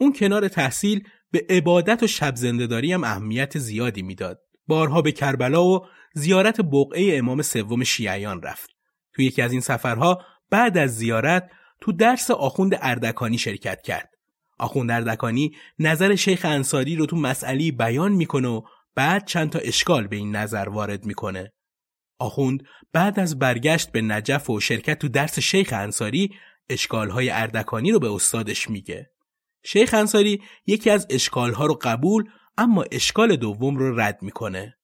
اون 0.00 0.12
کنار 0.12 0.48
تحصیل 0.48 1.08
به 1.34 1.46
عبادت 1.50 2.02
و 2.02 2.06
شب 2.06 2.36
زندهداری 2.36 2.92
هم 2.92 3.04
اهمیت 3.04 3.58
زیادی 3.58 4.02
می‌داد. 4.02 4.40
بارها 4.66 5.02
به 5.02 5.12
کربلا 5.12 5.64
و 5.64 5.86
زیارت 6.14 6.60
بقعه 6.60 7.18
امام 7.18 7.42
سوم 7.42 7.84
شیعیان 7.84 8.42
رفت. 8.42 8.70
تو 9.14 9.22
یکی 9.22 9.42
از 9.42 9.52
این 9.52 9.60
سفرها 9.60 10.22
بعد 10.50 10.78
از 10.78 10.96
زیارت 10.96 11.50
تو 11.80 11.92
درس 11.92 12.30
آخوند 12.30 12.78
اردکانی 12.80 13.38
شرکت 13.38 13.82
کرد. 13.82 14.10
آخوند 14.58 14.90
اردکانی 14.90 15.56
نظر 15.78 16.14
شیخ 16.14 16.44
انصاری 16.44 16.96
رو 16.96 17.06
تو 17.06 17.16
مسئله 17.16 17.72
بیان 17.72 18.12
می‌کنه 18.12 18.48
و 18.48 18.62
بعد 18.94 19.26
چند 19.26 19.50
تا 19.50 19.58
اشکال 19.58 20.06
به 20.06 20.16
این 20.16 20.36
نظر 20.36 20.68
وارد 20.68 21.04
می‌کنه. 21.04 21.52
آخوند 22.18 22.62
بعد 22.92 23.20
از 23.20 23.38
برگشت 23.38 23.92
به 23.92 24.02
نجف 24.02 24.50
و 24.50 24.60
شرکت 24.60 24.98
تو 24.98 25.08
درس 25.08 25.38
شیخ 25.38 25.72
انصاری 25.72 26.30
اشکالهای 26.68 27.30
اردکانی 27.30 27.92
رو 27.92 27.98
به 27.98 28.12
استادش 28.12 28.70
میگه. 28.70 29.13
شیخ 29.64 29.94
انصاری 29.94 30.42
یکی 30.66 30.90
از 30.90 31.06
اشکالها 31.10 31.66
رو 31.66 31.78
قبول 31.82 32.24
اما 32.58 32.84
اشکال 32.92 33.36
دوم 33.36 33.76
رو 33.76 34.00
رد 34.00 34.18
می‌کنه. 34.22 34.76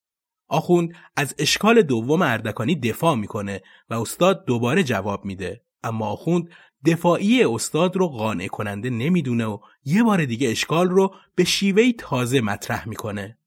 آخوند 0.49 0.94
از 1.16 1.34
اشکال 1.38 1.82
دوم 1.82 2.22
اردکانی 2.22 2.76
دفاع 2.76 3.14
می‌کنه 3.14 3.62
و 3.90 3.94
استاد 3.94 4.44
دوباره 4.44 4.82
جواب 4.82 5.25
میده 5.25 5.62
اما 5.82 6.06
آخوند 6.06 6.49
دفاعی 6.87 7.44
استاد 7.44 7.96
رو 7.96 8.08
قانع 8.08 8.46
کننده 8.46 8.90
نمی‌دونه 8.90 9.46
و 9.46 9.58
یه 9.84 10.02
بار 10.02 10.25
دیگه 10.25 10.50
اشکال 10.50 10.88
رو 10.88 11.14
به 11.34 11.44
شیوهی 11.44 11.92
تازه 11.92 12.40
مطرح 12.40 12.88
می‌کنه. 12.88 13.38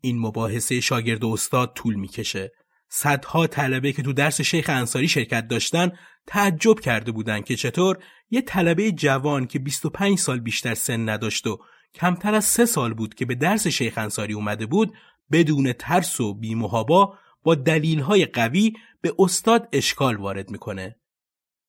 این 0.00 0.18
مباحثه 0.18 0.80
شاگرد 0.80 1.24
و 1.24 1.28
استاد 1.28 1.72
طول 1.74 1.94
می‌کشه. 1.94 2.52
صدها 2.88 3.46
طلبه 3.46 3.92
که 3.92 4.02
تو 4.02 4.12
درس 4.12 4.40
شیخ 4.40 4.66
انصاری 4.68 5.08
شرکت 5.08 5.48
داشتن 5.48 5.92
تعجب 6.26 6.80
کرده 6.80 7.12
بودن 7.12 7.40
که 7.40 7.56
چطور 7.56 7.98
یه 8.30 8.40
طلبه 8.40 8.92
جوان 8.92 9.46
که 9.46 9.58
25 9.58 10.18
سال 10.18 10.40
بیشتر 10.40 10.74
سن 10.74 11.08
نداشت 11.08 11.46
و 11.46 11.60
کمتر 11.94 12.34
از 12.34 12.44
سه 12.44 12.66
سال 12.66 12.94
بود 12.94 13.14
که 13.14 13.26
به 13.26 13.34
درس 13.34 13.66
شیخ 13.66 13.98
انصاری 13.98 14.34
اومده 14.34 14.66
بود 14.66 14.94
بدون 15.32 15.72
ترس 15.72 16.20
و 16.20 16.34
بیمهابا 16.34 17.18
با 17.42 17.54
دلیلهای 17.54 18.26
قوی 18.26 18.72
به 19.00 19.14
استاد 19.18 19.68
اشکال 19.72 20.16
وارد 20.16 20.50
می‌کنه. 20.50 20.96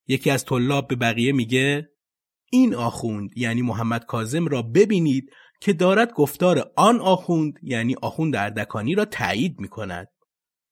یکی 0.07 0.29
از 0.29 0.45
طلاب 0.45 0.87
به 0.87 0.95
بقیه 0.95 1.31
میگه 1.31 1.89
این 2.51 2.75
آخوند 2.75 3.37
یعنی 3.37 3.61
محمد 3.61 4.05
کازم 4.05 4.47
را 4.47 4.61
ببینید 4.61 5.29
که 5.61 5.73
دارد 5.73 6.13
گفتار 6.13 6.71
آن 6.75 6.99
آخوند 6.99 7.53
یعنی 7.63 7.95
آخوند 8.01 8.35
اردکانی 8.35 8.95
را 8.95 9.05
تایید 9.05 9.59
می‌کند. 9.59 10.07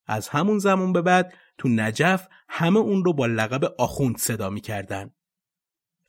از 0.05 0.27
همون 0.27 0.59
زمان 0.59 0.93
به 0.93 1.01
بعد 1.01 1.33
تو 1.57 1.69
نجف 1.69 2.27
همه 2.49 2.79
اون 2.79 3.05
رو 3.05 3.13
با 3.13 3.25
لقب 3.25 3.75
آخوند 3.77 4.17
صدا 4.17 4.49
می‌کردن. 4.49 5.11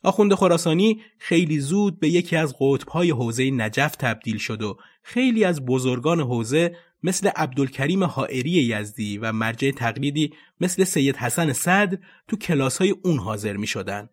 آخوند 0.03 0.33
خراسانی 0.33 1.01
خیلی 1.17 1.59
زود 1.59 1.99
به 1.99 2.09
یکی 2.09 2.35
از 2.35 2.55
قطبهای 2.59 3.11
حوزه 3.11 3.51
نجف 3.51 3.95
تبدیل 3.95 4.37
شد 4.37 4.61
و 4.61 4.77
خیلی 5.03 5.43
از 5.43 5.65
بزرگان 5.65 6.19
حوزه 6.19 6.75
مثل 7.03 7.27
عبدالکریم 7.27 8.03
حائری 8.03 8.49
یزدی 8.51 9.17
و 9.17 9.31
مرجع 9.31 9.71
تقلیدی 9.71 10.33
مثل 10.59 10.83
سید 10.83 11.15
حسن 11.15 11.53
صدر 11.53 11.97
تو 12.27 12.37
کلاس 12.37 12.77
های 12.77 12.95
اون 13.03 13.17
حاضر 13.17 13.57
می 13.57 13.67
شدن. 13.67 14.09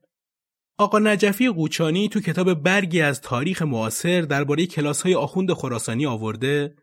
آقا 0.78 0.98
نجفی 0.98 1.48
قوچانی 1.48 2.08
تو 2.08 2.20
کتاب 2.20 2.54
برگی 2.54 3.00
از 3.00 3.20
تاریخ 3.20 3.62
معاصر 3.62 4.20
درباره 4.20 4.66
کلاس 4.66 5.02
های 5.02 5.14
آخوند 5.14 5.52
خراسانی 5.52 6.06
آورده 6.06 6.74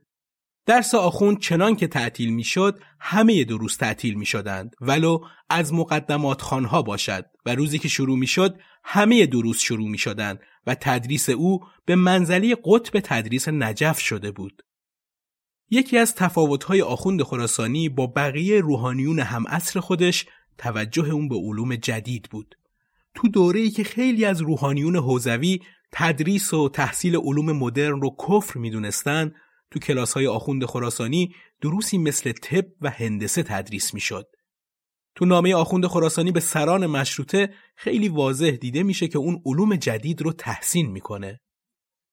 درس 0.65 0.95
آخوند 0.95 1.39
چنان 1.39 1.75
که 1.75 1.87
تعطیل 1.87 2.33
می‌شد 2.33 2.79
همه 2.99 3.43
دروس 3.43 3.77
تعطیل 3.77 4.13
می 4.13 4.25
شدند 4.25 4.75
ولو 4.81 5.19
از 5.49 5.73
مقدمات 5.73 6.41
خانها 6.41 6.81
باشد 6.81 7.25
و 7.45 7.55
روزی 7.55 7.79
که 7.79 7.87
شروع 7.87 8.17
می 8.17 8.27
شد 8.27 8.57
همه 8.87 9.25
دروس 9.25 9.59
شروع 9.59 9.89
می 9.89 9.97
شدند 9.97 10.39
و 10.67 10.75
تدریس 10.75 11.29
او 11.29 11.59
به 11.85 11.95
منزلی 11.95 12.55
قطب 12.63 12.99
تدریس 12.99 13.47
نجف 13.47 13.99
شده 13.99 14.31
بود. 14.31 14.61
یکی 15.69 15.97
از 15.97 16.15
تفاوت‌های 16.15 16.81
آخوند 16.81 17.23
خراسانی 17.23 17.89
با 17.89 18.07
بقیه 18.07 18.61
روحانیون 18.61 19.19
هم 19.19 19.45
اصر 19.47 19.79
خودش 19.79 20.25
توجه 20.57 21.09
اون 21.09 21.29
به 21.29 21.35
علوم 21.35 21.75
جدید 21.75 22.27
بود. 22.31 22.55
تو 23.15 23.27
دوره‌ای 23.27 23.69
که 23.69 23.83
خیلی 23.83 24.25
از 24.25 24.41
روحانیون 24.41 24.95
حوزوی 24.95 25.59
تدریس 25.91 26.53
و 26.53 26.69
تحصیل 26.69 27.15
علوم 27.15 27.51
مدرن 27.51 28.01
رو 28.01 28.15
کفر 28.27 28.59
می‌دونستن 28.59 29.33
تو 29.71 29.79
کلاس 29.79 30.13
های 30.13 30.27
آخوند 30.27 30.65
خراسانی 30.65 31.35
دروسی 31.61 31.97
مثل 31.97 32.31
طب 32.31 32.65
و 32.81 32.89
هندسه 32.89 33.43
تدریس 33.43 33.93
می‌شد. 33.93 34.27
تو 35.15 35.25
نامه 35.25 35.55
آخوند 35.55 35.85
خراسانی 35.85 36.31
به 36.31 36.39
سران 36.39 36.85
مشروطه 36.85 37.49
خیلی 37.75 38.09
واضح 38.09 38.49
دیده 38.49 38.83
میشه 38.83 39.07
که 39.07 39.17
اون 39.17 39.41
علوم 39.45 39.75
جدید 39.75 40.21
رو 40.21 40.33
تحسین 40.33 40.91
می‌کنه. 40.91 41.39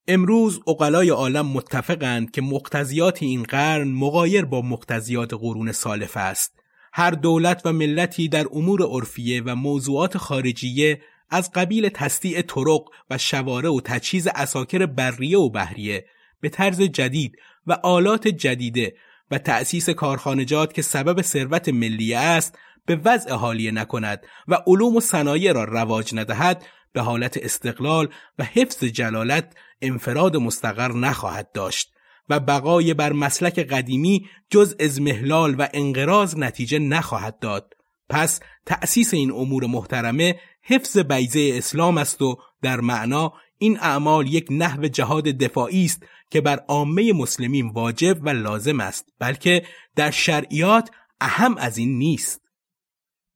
امروز 0.08 0.60
اقلای 0.66 1.08
عالم 1.08 1.46
متفقند 1.46 2.30
که 2.30 2.42
مقتضیات 2.42 3.22
این 3.22 3.42
قرن 3.42 3.88
مقایر 3.88 4.44
با 4.44 4.62
مقتضیات 4.62 5.34
قرون 5.34 5.72
سالف 5.72 6.16
است. 6.16 6.58
هر 6.92 7.10
دولت 7.10 7.62
و 7.64 7.72
ملتی 7.72 8.28
در 8.28 8.46
امور 8.52 8.82
عرفیه 8.82 9.42
و 9.42 9.56
موضوعات 9.56 10.18
خارجیه 10.18 11.00
از 11.30 11.50
قبیل 11.54 11.88
تسطیع 11.88 12.42
طرق 12.42 12.84
و 13.10 13.18
شواره 13.18 13.68
و 13.68 13.80
تجهیز 13.84 14.28
اساکر 14.34 14.86
بریه 14.86 15.38
و 15.38 15.50
بحریه 15.50 16.06
به 16.40 16.48
طرز 16.48 16.82
جدید 16.82 17.36
و 17.66 17.72
آلات 17.72 18.28
جدیده 18.28 18.94
و 19.30 19.38
تأسیس 19.38 19.90
کارخانجات 19.90 20.74
که 20.74 20.82
سبب 20.82 21.22
ثروت 21.22 21.68
ملی 21.68 22.14
است 22.14 22.58
به 22.86 23.00
وضع 23.04 23.32
حالیه 23.32 23.70
نکند 23.70 24.26
و 24.48 24.58
علوم 24.66 24.96
و 24.96 25.00
صنایع 25.00 25.52
را 25.52 25.64
رواج 25.64 26.14
ندهد 26.14 26.66
به 26.92 27.00
حالت 27.00 27.36
استقلال 27.36 28.08
و 28.38 28.44
حفظ 28.44 28.84
جلالت 28.84 29.54
انفراد 29.80 30.36
مستقر 30.36 30.92
نخواهد 30.92 31.52
داشت 31.52 31.92
و 32.28 32.40
بقای 32.40 32.94
بر 32.94 33.12
مسلک 33.12 33.58
قدیمی 33.58 34.28
جز 34.50 34.74
از 34.80 35.00
محلال 35.00 35.54
و 35.58 35.68
انقراض 35.74 36.36
نتیجه 36.36 36.78
نخواهد 36.78 37.38
داد. 37.38 37.74
پس 38.08 38.40
تأسیس 38.66 39.14
این 39.14 39.30
امور 39.30 39.66
محترمه 39.66 40.40
حفظ 40.62 40.98
بیزه 40.98 41.50
اسلام 41.54 41.98
است 41.98 42.22
و 42.22 42.36
در 42.62 42.80
معنا 42.80 43.32
این 43.58 43.78
اعمال 43.80 44.26
یک 44.34 44.46
نحو 44.50 44.86
جهاد 44.86 45.24
دفاعی 45.24 45.84
است 45.84 46.02
که 46.30 46.40
بر 46.40 46.56
عامه 46.68 47.12
مسلمین 47.12 47.68
واجب 47.68 48.18
و 48.22 48.28
لازم 48.28 48.80
است 48.80 49.08
بلکه 49.18 49.62
در 49.96 50.10
شرعیات 50.10 50.90
اهم 51.20 51.56
از 51.56 51.78
این 51.78 51.98
نیست. 51.98 52.41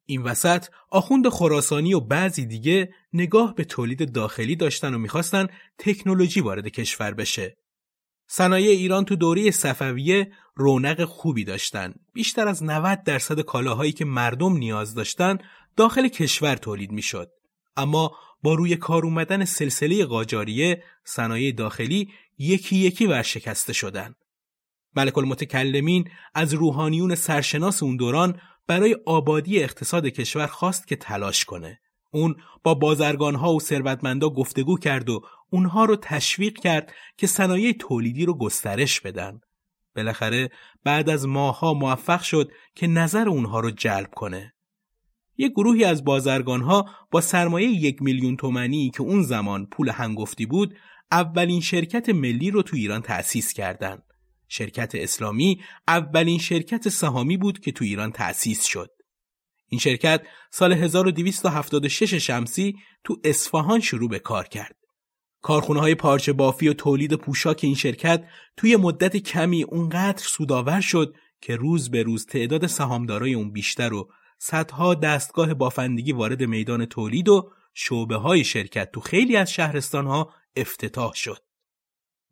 این 0.06 0.22
وسط 0.22 0.66
آخوند 0.90 1.28
خراسانی 1.28 1.94
و 1.94 2.00
بعضی 2.00 2.46
دیگه 2.46 2.94
نگاه 3.12 3.54
به 3.54 3.64
تولید 3.64 4.12
داخلی 4.12 4.56
داشتن 4.56 4.94
و 4.94 4.98
می‌خواستن 4.98 5.46
تکنولوژی 5.78 6.40
وارد 6.40 6.68
کشور 6.68 7.14
بشه. 7.14 7.56
صنایع 8.28 8.70
ایران 8.70 9.04
تو 9.04 9.16
دوره 9.16 9.50
صفویه 9.50 10.32
رونق 10.54 11.04
خوبی 11.04 11.44
داشتن. 11.44 11.94
بیشتر 12.12 12.48
از 12.48 12.64
90 12.64 13.02
درصد 13.02 13.40
کالاهایی 13.40 13.92
که 13.92 14.04
مردم 14.04 14.56
نیاز 14.56 14.94
داشتن 14.94 15.38
داخل 15.76 16.08
کشور 16.08 16.56
تولید 16.56 16.92
می‌شد. 16.92 17.30
اما 17.76 18.16
با 18.42 18.54
روی 18.54 18.76
کار 18.76 19.04
اومدن 19.04 19.44
سلسله 19.44 20.04
قاجاریه 20.04 20.82
صنایع 21.04 21.52
داخلی 21.52 22.08
یکی 22.38 22.76
یکی 22.76 23.06
ورشکسته 23.06 23.72
شدن. 23.72 24.14
ملک 24.96 25.18
المتکلمین 25.18 26.10
از 26.34 26.54
روحانیون 26.54 27.14
سرشناس 27.14 27.82
اون 27.82 27.96
دوران 27.96 28.40
برای 28.66 28.96
آبادی 29.06 29.62
اقتصاد 29.62 30.06
کشور 30.06 30.46
خواست 30.46 30.86
که 30.86 30.96
تلاش 30.96 31.44
کنه. 31.44 31.80
اون 32.12 32.36
با 32.62 32.74
بازرگانها 32.74 33.54
و 33.54 33.60
ثروتمندا 33.60 34.30
گفتگو 34.30 34.78
کرد 34.78 35.10
و 35.10 35.20
اونها 35.50 35.84
رو 35.84 35.96
تشویق 35.96 36.58
کرد 36.58 36.92
که 37.16 37.26
صنایع 37.26 37.72
تولیدی 37.72 38.24
رو 38.24 38.38
گسترش 38.38 39.00
بدن. 39.00 39.40
بالاخره 39.96 40.48
بعد 40.84 41.10
از 41.10 41.26
ماها 41.26 41.74
موفق 41.74 42.22
شد 42.22 42.50
که 42.74 42.86
نظر 42.86 43.28
اونها 43.28 43.60
رو 43.60 43.70
جلب 43.70 44.10
کنه. 44.14 44.52
یک 45.38 45.52
گروهی 45.52 45.84
از 45.84 46.04
بازرگانها 46.04 46.86
با 47.10 47.20
سرمایه 47.20 47.68
یک 47.68 48.02
میلیون 48.02 48.36
تومنی 48.36 48.90
که 48.90 49.02
اون 49.02 49.22
زمان 49.22 49.66
پول 49.66 49.88
هنگفتی 49.88 50.46
بود 50.46 50.76
اولین 51.12 51.60
شرکت 51.60 52.08
ملی 52.08 52.50
رو 52.50 52.62
تو 52.62 52.76
ایران 52.76 53.02
تأسیس 53.02 53.52
کردند. 53.52 54.05
شرکت 54.48 54.94
اسلامی 54.94 55.60
اولین 55.88 56.38
شرکت 56.38 56.88
سهامی 56.88 57.36
بود 57.36 57.58
که 57.58 57.72
تو 57.72 57.84
ایران 57.84 58.12
تأسیس 58.12 58.64
شد. 58.64 58.90
این 59.68 59.80
شرکت 59.80 60.22
سال 60.50 60.72
1276 60.72 62.14
شمسی 62.14 62.74
تو 63.04 63.20
اصفهان 63.24 63.80
شروع 63.80 64.08
به 64.08 64.18
کار 64.18 64.48
کرد. 64.48 64.76
کارخونه 65.42 65.80
های 65.80 65.94
پارچه 65.94 66.32
بافی 66.32 66.68
و 66.68 66.72
تولید 66.72 67.14
پوشاک 67.14 67.60
این 67.62 67.74
شرکت 67.74 68.24
توی 68.56 68.76
مدت 68.76 69.16
کمی 69.16 69.62
اونقدر 69.62 70.22
سودآور 70.22 70.80
شد 70.80 71.14
که 71.40 71.56
روز 71.56 71.90
به 71.90 72.02
روز 72.02 72.26
تعداد 72.26 72.66
سهامدارای 72.66 73.34
اون 73.34 73.52
بیشتر 73.52 73.94
و 73.94 74.08
صدها 74.38 74.94
دستگاه 74.94 75.54
بافندگی 75.54 76.12
وارد 76.12 76.42
میدان 76.42 76.86
تولید 76.86 77.28
و 77.28 77.50
شعبه 77.74 78.16
های 78.16 78.44
شرکت 78.44 78.92
تو 78.92 79.00
خیلی 79.00 79.36
از 79.36 79.52
شهرستان 79.52 80.06
ها 80.06 80.34
افتتاح 80.56 81.12
شد. 81.14 81.45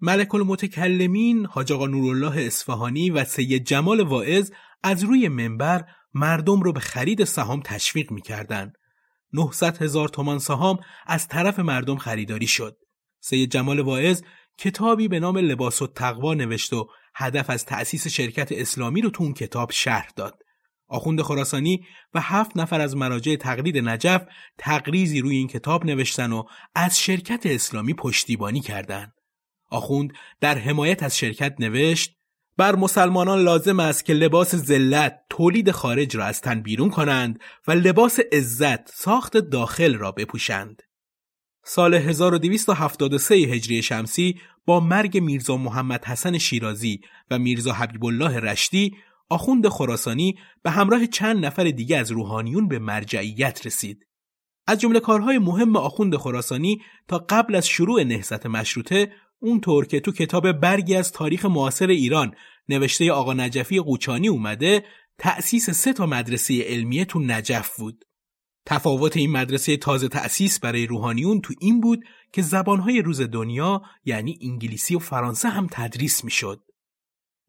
ملک 0.00 0.34
المتکلمین 0.34 1.46
حاج 1.46 1.72
آقا 1.72 1.86
نورالله 1.86 2.46
اصفهانی 2.46 3.10
و 3.10 3.24
سید 3.24 3.64
جمال 3.64 4.00
واعظ 4.00 4.50
از 4.82 5.04
روی 5.04 5.28
منبر 5.28 5.84
مردم 6.14 6.60
رو 6.60 6.72
به 6.72 6.80
خرید 6.80 7.24
سهام 7.24 7.60
تشویق 7.64 8.12
می‌کردند. 8.12 8.72
900 9.32 9.82
هزار 9.82 10.08
تومان 10.08 10.38
سهام 10.38 10.78
از 11.06 11.28
طرف 11.28 11.58
مردم 11.58 11.96
خریداری 11.96 12.46
شد. 12.46 12.76
سید 13.20 13.50
جمال 13.50 13.80
واعظ 13.80 14.22
کتابی 14.58 15.08
به 15.08 15.20
نام 15.20 15.38
لباس 15.38 15.82
و 15.82 15.86
تقوا 15.86 16.34
نوشت 16.34 16.72
و 16.72 16.88
هدف 17.14 17.50
از 17.50 17.64
تأسیس 17.64 18.08
شرکت 18.08 18.52
اسلامی 18.52 19.00
رو 19.00 19.10
تو 19.10 19.24
اون 19.24 19.34
کتاب 19.34 19.72
شرح 19.72 20.08
داد. 20.16 20.38
آخوند 20.88 21.22
خراسانی 21.22 21.86
و 22.14 22.20
هفت 22.20 22.56
نفر 22.56 22.80
از 22.80 22.96
مراجع 22.96 23.36
تقلید 23.36 23.78
نجف 23.78 24.22
تقریزی 24.58 25.20
روی 25.20 25.36
این 25.36 25.48
کتاب 25.48 25.86
نوشتن 25.86 26.32
و 26.32 26.42
از 26.74 27.00
شرکت 27.00 27.46
اسلامی 27.46 27.94
پشتیبانی 27.94 28.60
کردند. 28.60 29.12
آخوند 29.74 30.12
در 30.40 30.58
حمایت 30.58 31.02
از 31.02 31.18
شرکت 31.18 31.54
نوشت 31.58 32.16
بر 32.56 32.74
مسلمانان 32.74 33.40
لازم 33.40 33.80
است 33.80 34.04
که 34.04 34.12
لباس 34.12 34.54
ذلت 34.54 35.20
تولید 35.30 35.70
خارج 35.70 36.16
را 36.16 36.24
از 36.24 36.40
تن 36.40 36.60
بیرون 36.60 36.90
کنند 36.90 37.40
و 37.68 37.72
لباس 37.72 38.20
عزت 38.32 38.88
ساخت 38.88 39.36
داخل 39.36 39.94
را 39.94 40.12
بپوشند. 40.12 40.82
سال 41.64 41.94
1273 41.94 43.34
هجری 43.34 43.82
شمسی 43.82 44.40
با 44.66 44.80
مرگ 44.80 45.18
میرزا 45.18 45.56
محمد 45.56 46.04
حسن 46.04 46.38
شیرازی 46.38 47.00
و 47.30 47.38
میرزا 47.38 47.72
حبیب 47.72 48.04
الله 48.04 48.40
رشتی 48.40 48.96
آخوند 49.28 49.68
خراسانی 49.68 50.38
به 50.62 50.70
همراه 50.70 51.06
چند 51.06 51.46
نفر 51.46 51.64
دیگه 51.64 51.96
از 51.96 52.10
روحانیون 52.10 52.68
به 52.68 52.78
مرجعیت 52.78 53.66
رسید. 53.66 54.06
از 54.66 54.80
جمله 54.80 55.00
کارهای 55.00 55.38
مهم 55.38 55.76
آخوند 55.76 56.16
خراسانی 56.16 56.82
تا 57.08 57.26
قبل 57.28 57.54
از 57.54 57.68
شروع 57.68 58.02
نهضت 58.02 58.46
مشروطه 58.46 59.12
اونطور 59.44 59.86
که 59.86 60.00
تو 60.00 60.12
کتاب 60.12 60.52
برگی 60.52 60.94
از 60.94 61.12
تاریخ 61.12 61.44
معاصر 61.44 61.86
ایران 61.86 62.34
نوشته 62.68 63.12
آقا 63.12 63.32
نجفی 63.32 63.80
قوچانی 63.80 64.28
اومده 64.28 64.84
تأسیس 65.18 65.70
سه 65.70 65.92
تا 65.92 66.06
مدرسه 66.06 66.62
علمیه 66.62 67.04
تو 67.04 67.18
نجف 67.18 67.76
بود. 67.78 68.04
تفاوت 68.66 69.16
این 69.16 69.30
مدرسه 69.30 69.76
تازه 69.76 70.08
تأسیس 70.08 70.60
برای 70.60 70.86
روحانیون 70.86 71.40
تو 71.40 71.54
این 71.60 71.80
بود 71.80 72.04
که 72.32 72.42
زبانهای 72.42 73.02
روز 73.02 73.20
دنیا 73.20 73.82
یعنی 74.04 74.38
انگلیسی 74.42 74.94
و 74.94 74.98
فرانسه 74.98 75.48
هم 75.48 75.66
تدریس 75.70 76.24
می‌شد. 76.24 76.62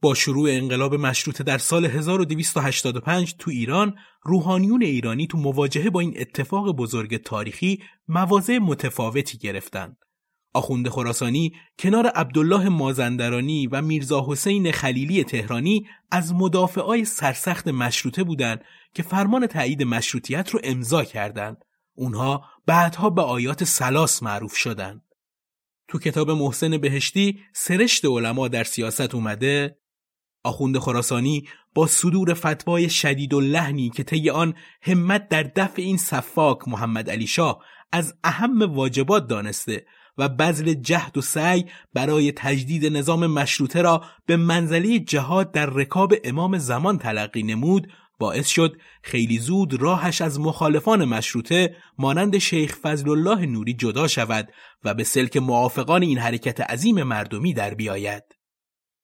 با 0.02 0.14
شروع 0.14 0.50
انقلاب 0.52 0.96
مشروطه 0.96 1.44
در 1.44 1.58
سال 1.58 1.86
1285 1.86 3.36
تو 3.40 3.52
ایران 3.52 3.96
روحانیون 4.22 4.84
ایرانی 4.84 5.28
تو 5.28 5.38
مواجهه 5.38 5.90
با 5.90 6.00
این 6.00 6.14
اتفاق 6.18 6.76
بزرگ 6.76 7.18
تاریخی 7.18 7.84
مواضع 8.08 8.58
متفاوتی 8.58 9.38
گرفتند. 9.38 10.05
آخوند 10.56 10.90
خراسانی 10.90 11.54
کنار 11.80 12.08
عبدالله 12.08 12.70
مازندرانی 12.70 13.68
و 13.68 13.82
میرزا 13.82 14.26
حسین 14.28 14.72
خلیلی 14.72 15.24
تهرانی 15.24 15.88
از 16.12 16.34
مدافعای 16.34 17.06
سرسخت 17.06 17.68
مشروطه 17.68 18.24
بودند 18.24 18.62
که 18.94 19.04
فرمان 19.04 19.48
تایید 19.48 19.84
مشروطیت 19.84 20.50
رو 20.50 20.60
امضا 20.64 21.04
کردند. 21.04 21.58
اونها 21.96 22.46
بعدها 22.66 23.10
به 23.10 23.22
آیات 23.22 23.64
سلاس 23.64 24.24
معروف 24.24 24.56
شدند. 24.56 25.02
تو 25.88 26.00
کتاب 26.00 26.32
محسن 26.32 26.78
بهشتی 26.78 27.40
سرشت 27.54 28.06
علما 28.06 28.48
در 28.48 28.64
سیاست 28.64 29.16
اومده 29.16 29.80
آخوند 30.44 30.78
خراسانی 30.78 31.48
با 31.74 31.88
صدور 31.88 32.34
فتوای 32.34 32.90
شدید 32.90 33.34
و 33.34 33.40
لحنی 33.40 33.90
که 33.90 34.04
طی 34.04 34.30
آن 34.30 34.54
همت 34.82 35.28
در 35.28 35.44
دفع 35.44 35.82
این 35.82 35.98
صفاک 35.98 36.68
محمد 36.68 37.10
علی 37.10 37.28
شاه 37.28 37.64
از 37.92 38.14
اهم 38.24 38.62
واجبات 38.62 39.28
دانسته 39.28 39.86
و 40.18 40.30
بذل 40.30 40.74
جهد 40.74 41.18
و 41.18 41.22
سعی 41.22 41.66
برای 41.94 42.32
تجدید 42.32 42.86
نظام 42.86 43.28
مشروطه 43.28 43.82
را 43.82 44.04
به 44.26 44.38
منزله 44.38 45.00
جهاد 45.00 45.52
در 45.52 45.66
رکاب 45.66 46.14
امام 46.24 46.58
زمان 46.58 46.98
تلقی 46.98 47.44
نمود 47.44 47.88
باعث 48.20 48.48
شد 48.48 48.78
خیلی 49.04 49.40
زود 49.40 49.82
راهش 49.82 50.22
از 50.22 50.40
مخالفان 50.40 51.06
مشروطه 51.06 51.76
مانند 51.98 52.38
شیخ 52.38 52.78
فضل 52.82 53.10
الله 53.10 53.46
نوری 53.46 53.74
جدا 53.74 54.08
شود 54.08 54.48
و 54.84 54.94
به 54.94 55.04
سلک 55.04 55.38
موافقان 55.38 56.02
این 56.02 56.18
حرکت 56.18 56.62
عظیم 56.62 57.04
مردمی 57.04 57.54
در 57.54 57.74
بیاید. 57.74 58.24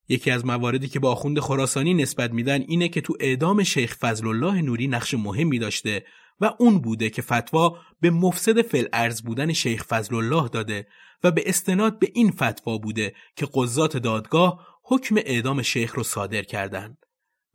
یکی 0.10 0.32
از 0.32 0.46
مواردی 0.46 0.88
که 0.88 1.00
با 1.00 1.12
آخوند 1.12 1.40
خراسانی 1.40 1.94
نسبت 1.94 2.32
میدن 2.32 2.62
اینه 2.68 2.90
که 2.90 3.02
تو 3.02 3.14
اعدام 3.20 3.64
شیخ 3.64 3.96
فضل 3.96 4.28
الله 4.28 4.62
نوری 4.62 4.88
نقش 4.88 5.14
مهمی 5.14 5.60
داشته 5.60 6.04
و 6.42 6.54
اون 6.60 6.80
بوده 6.80 7.10
که 7.10 7.22
فتوا 7.22 7.78
به 8.02 8.10
مفسد 8.10 8.62
فل 8.62 8.86
ارز 8.94 9.22
بودن 9.22 9.54
شیخ 9.54 9.84
فضل 9.84 10.16
الله 10.16 10.50
داده 10.50 10.88
و 11.24 11.32
به 11.32 11.44
استناد 11.46 12.00
به 12.00 12.12
این 12.14 12.32
فتوا 12.32 12.78
بوده 12.78 13.16
که 13.36 13.48
قضات 13.54 13.98
دادگاه 13.98 14.68
حکم 14.84 15.16
اعدام 15.18 15.62
شیخ 15.62 15.96
رو 15.96 16.04
صادر 16.04 16.42
کردند. 16.42 16.98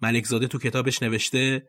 ملکزاده 0.02 0.46
تو 0.46 0.58
کتابش 0.58 1.02
نوشته 1.02 1.68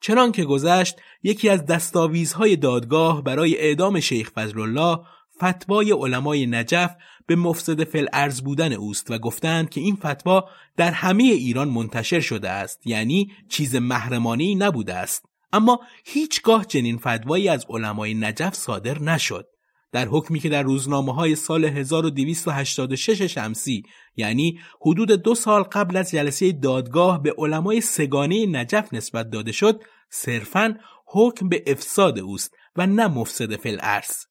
چنان 0.00 0.32
که 0.32 0.44
گذشت 0.44 0.96
یکی 1.22 1.48
از 1.48 1.66
دستاویزهای 1.66 2.56
دادگاه 2.56 3.24
برای 3.24 3.58
اعدام 3.58 4.00
شیخ 4.00 4.30
فضل 4.30 4.60
الله 4.60 4.98
فتوای 5.42 5.92
علمای 5.92 6.46
نجف 6.46 6.90
به 7.26 7.36
مفسد 7.36 7.84
فل 7.84 8.06
ارز 8.12 8.42
بودن 8.42 8.72
اوست 8.72 9.10
و 9.10 9.18
گفتند 9.18 9.70
که 9.70 9.80
این 9.80 9.96
فتوا 9.96 10.48
در 10.76 10.90
همه 10.90 11.22
ایران 11.22 11.68
منتشر 11.68 12.20
شده 12.20 12.50
است 12.50 12.86
یعنی 12.86 13.32
چیز 13.48 13.76
محرمانی 13.76 14.54
نبوده 14.54 14.94
است 14.94 15.33
اما 15.54 15.80
هیچگاه 16.04 16.64
چنین 16.64 16.98
فتوایی 16.98 17.48
از 17.48 17.66
علمای 17.68 18.14
نجف 18.14 18.54
صادر 18.54 18.98
نشد. 18.98 19.46
در 19.92 20.08
حکمی 20.08 20.40
که 20.40 20.48
در 20.48 20.62
روزنامه 20.62 21.14
های 21.14 21.36
سال 21.36 21.64
1286 21.64 23.22
شمسی 23.22 23.82
یعنی 24.16 24.60
حدود 24.80 25.10
دو 25.10 25.34
سال 25.34 25.62
قبل 25.62 25.96
از 25.96 26.10
جلسه 26.10 26.52
دادگاه 26.52 27.22
به 27.22 27.34
علمای 27.38 27.80
سگانه 27.80 28.46
نجف 28.46 28.88
نسبت 28.92 29.30
داده 29.30 29.52
شد 29.52 29.82
صرفاً 30.10 30.78
حکم 31.06 31.48
به 31.48 31.64
افساد 31.66 32.18
اوست 32.18 32.54
و 32.76 32.86
نه 32.86 33.06
مفسد 33.08 33.56
فل 33.56 33.78
ارز 33.80 34.26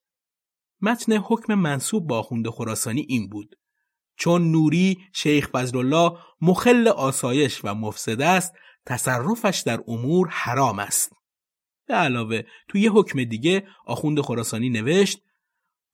متن 0.82 1.14
حکم 1.18 1.56
منصوب 1.56 2.08
با 2.08 2.20
آخوند 2.20 2.50
خراسانی 2.50 3.06
این 3.10 3.30
بود. 3.30 3.56
چون 4.18 4.52
نوری 4.52 4.98
شیخ 5.14 5.50
فضلالله 5.50 6.18
مخل 6.42 6.88
آسایش 6.88 7.62
و 7.64 7.76
مفسد 7.76 8.22
است 8.22 8.54
تصرفش 8.86 9.64
در 9.66 9.80
امور 9.88 10.28
حرام 10.32 10.80
است 10.80 11.14
به 11.88 11.94
علاوه 11.94 12.42
توی 12.68 12.82
یه 12.82 12.92
حکم 12.92 13.24
دیگه 13.24 13.68
آخوند 13.86 14.22
خراسانی 14.22 14.70
نوشت 14.70 15.22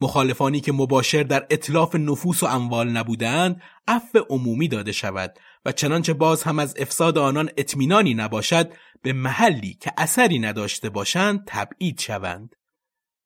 مخالفانی 0.01 0.61
که 0.61 0.71
مباشر 0.71 1.23
در 1.23 1.47
اطلاف 1.49 1.95
نفوس 1.95 2.43
و 2.43 2.45
اموال 2.45 2.89
نبودند 2.89 3.61
عفو 3.87 4.19
عمومی 4.29 4.67
داده 4.67 4.91
شود 4.91 5.39
و 5.65 5.71
چنانچه 5.71 6.13
باز 6.13 6.43
هم 6.43 6.59
از 6.59 6.75
افساد 6.77 7.17
آنان 7.17 7.49
اطمینانی 7.57 8.13
نباشد 8.13 8.73
به 9.01 9.13
محلی 9.13 9.73
که 9.73 9.91
اثری 9.97 10.39
نداشته 10.39 10.89
باشند 10.89 11.43
تبعید 11.47 11.99
شوند 11.99 12.55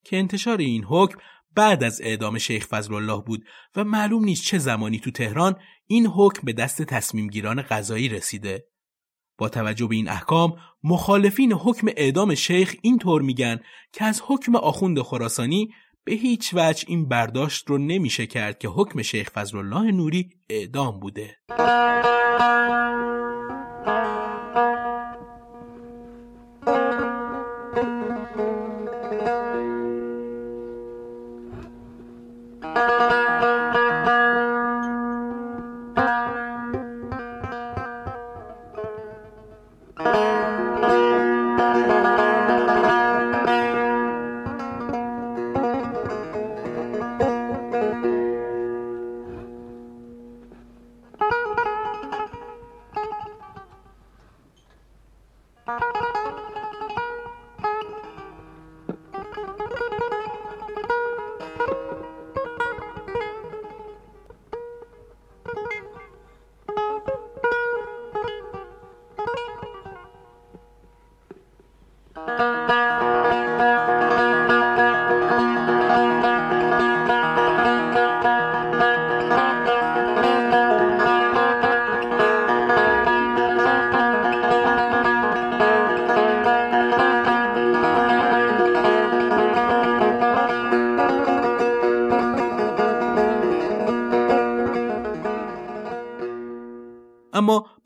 که 0.05 0.17
انتشار 0.17 0.57
این 0.57 0.83
حکم 0.83 1.19
بعد 1.55 1.83
از 1.83 2.01
اعدام 2.01 2.37
شیخ 2.37 2.67
فضل 2.67 2.93
الله 2.93 3.21
بود 3.21 3.45
و 3.75 3.83
معلوم 3.83 4.25
نیست 4.25 4.43
چه 4.43 4.57
زمانی 4.57 4.99
تو 4.99 5.11
تهران 5.11 5.55
این 5.87 6.07
حکم 6.07 6.41
به 6.43 6.53
دست 6.53 6.81
تصمیمگیران 6.81 7.61
قضایی 7.61 8.09
رسیده. 8.09 8.65
با 9.37 9.49
توجه 9.49 9.87
به 9.87 9.95
این 9.95 10.09
احکام 10.09 10.53
مخالفین 10.83 11.53
حکم 11.53 11.87
اعدام 11.97 12.35
شیخ 12.35 12.75
این 12.81 12.97
طور 12.97 13.21
میگن 13.21 13.59
که 13.91 14.03
از 14.03 14.21
حکم 14.27 14.55
آخوند 14.55 15.01
خراسانی 15.01 15.69
به 16.03 16.13
هیچ 16.13 16.53
وجه 16.53 16.85
این 16.87 17.07
برداشت 17.07 17.69
رو 17.69 17.77
نمیشه 17.77 18.27
کرد 18.27 18.59
که 18.59 18.67
حکم 18.67 19.01
شیخ 19.01 19.29
فضلالله 19.29 19.91
نوری 19.91 20.29
اعدام 20.49 20.99
بوده. 20.99 21.37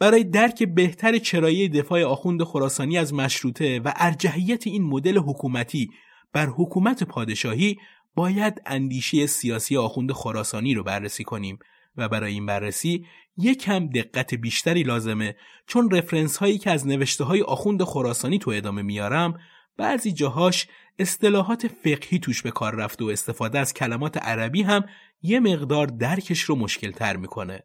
برای 0.07 0.23
درک 0.23 0.63
بهتر 0.63 1.17
چرایی 1.17 1.69
دفاع 1.69 2.03
آخوند 2.03 2.43
خراسانی 2.43 2.97
از 2.97 3.13
مشروطه 3.13 3.79
و 3.79 3.93
ارجحیت 3.95 4.67
این 4.67 4.83
مدل 4.83 5.17
حکومتی 5.17 5.89
بر 6.33 6.45
حکومت 6.45 7.03
پادشاهی 7.03 7.77
باید 8.15 8.61
اندیشه 8.65 9.25
سیاسی 9.25 9.77
آخوند 9.77 10.11
خراسانی 10.11 10.73
رو 10.73 10.83
بررسی 10.83 11.23
کنیم 11.23 11.59
و 11.97 12.09
برای 12.09 12.33
این 12.33 12.45
بررسی 12.45 13.05
یک 13.37 13.61
کم 13.61 13.87
دقت 13.87 14.33
بیشتری 14.33 14.83
لازمه. 14.83 15.35
چون 15.67 15.91
رفرنس 15.91 16.37
هایی 16.37 16.57
که 16.57 16.71
از 16.71 16.87
نوشته 16.87 17.23
های 17.23 17.41
آخوند 17.41 17.83
خراسانی 17.83 18.39
تو 18.39 18.51
ادامه 18.51 18.81
میارم 18.81 19.39
بعضی 19.77 20.11
جاهاش 20.11 20.67
اصطلاحات 20.99 21.67
فقهی 21.67 22.19
توش 22.19 22.41
به 22.41 22.51
کار 22.51 22.75
رفته 22.75 23.05
و 23.05 23.07
استفاده 23.07 23.59
از 23.59 23.73
کلمات 23.73 24.17
عربی 24.17 24.61
هم 24.61 24.83
یه 25.21 25.39
مقدار 25.39 25.87
درکش 25.87 26.41
رو 26.41 26.55
مشکل 26.55 26.91
تر 26.91 27.17
می‌کنه. 27.17 27.63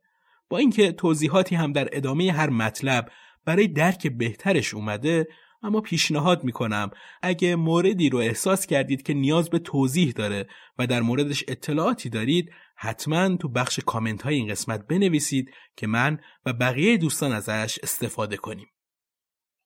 با 0.53 0.59
اینکه 0.59 0.93
توضیحاتی 0.93 1.55
هم 1.55 1.73
در 1.73 1.89
ادامه 1.93 2.33
هر 2.33 2.51
مطلب 2.51 3.11
برای 3.45 3.69
درک 3.69 4.07
بهترش 4.07 4.75
اومده 4.75 5.29
اما 5.63 5.81
پیشنهاد 5.81 6.45
می‌کنم 6.45 6.91
اگه 7.23 7.57
موردی 7.57 8.11
رو 8.11 8.19
احساس 8.19 8.67
کردید 8.67 9.03
که 9.03 9.15
نیاز 9.15 9.51
به 9.51 9.59
توضیح 9.59 10.13
داره 10.13 10.47
و 10.79 10.87
در 10.87 11.01
موردش 11.01 11.45
اطلاعاتی 11.49 12.09
دارید 12.09 12.51
حتما 12.77 13.37
تو 13.37 13.49
بخش 13.49 13.81
کامنت 13.87 14.23
های 14.23 14.35
این 14.35 14.49
قسمت 14.49 14.87
بنویسید 14.87 15.51
که 15.77 15.87
من 15.87 16.19
و 16.47 16.53
بقیه 16.53 16.97
دوستان 16.97 17.33
ازش 17.33 17.79
استفاده 17.83 18.37
کنیم. 18.37 18.67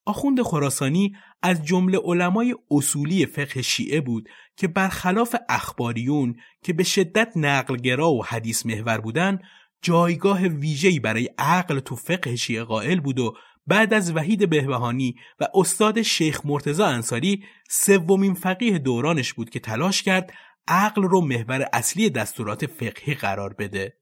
آخوند 0.04 0.42
خراسانی 0.42 1.16
از 1.42 1.64
جمله 1.64 1.98
علمای 1.98 2.54
اصولی 2.70 3.26
فقه 3.26 3.62
شیعه 3.62 4.00
بود 4.00 4.28
که 4.56 4.68
برخلاف 4.68 5.36
اخباریون 5.48 6.36
که 6.62 6.72
به 6.72 6.84
شدت 6.84 7.32
نقلگرا 7.36 8.10
و 8.10 8.24
حدیث 8.24 8.66
محور 8.66 8.98
بودن 8.98 9.38
جایگاه 9.82 10.42
ویژه‌ای 10.42 11.00
برای 11.00 11.30
عقل 11.38 11.80
تو 11.80 11.96
فقه 11.96 12.36
شیعه 12.36 12.64
قائل 12.64 13.00
بود 13.00 13.18
و 13.18 13.36
بعد 13.66 13.94
از 13.94 14.16
وحید 14.16 14.50
بهبهانی 14.50 15.14
و 15.40 15.48
استاد 15.54 16.02
شیخ 16.02 16.40
مرتزا 16.44 16.86
انصاری 16.86 17.44
سومین 17.68 18.34
فقیه 18.34 18.78
دورانش 18.78 19.32
بود 19.32 19.50
که 19.50 19.60
تلاش 19.60 20.02
کرد 20.02 20.32
عقل 20.68 21.02
رو 21.02 21.20
محور 21.20 21.68
اصلی 21.72 22.10
دستورات 22.10 22.66
فقهی 22.66 23.14
قرار 23.14 23.52
بده. 23.52 23.96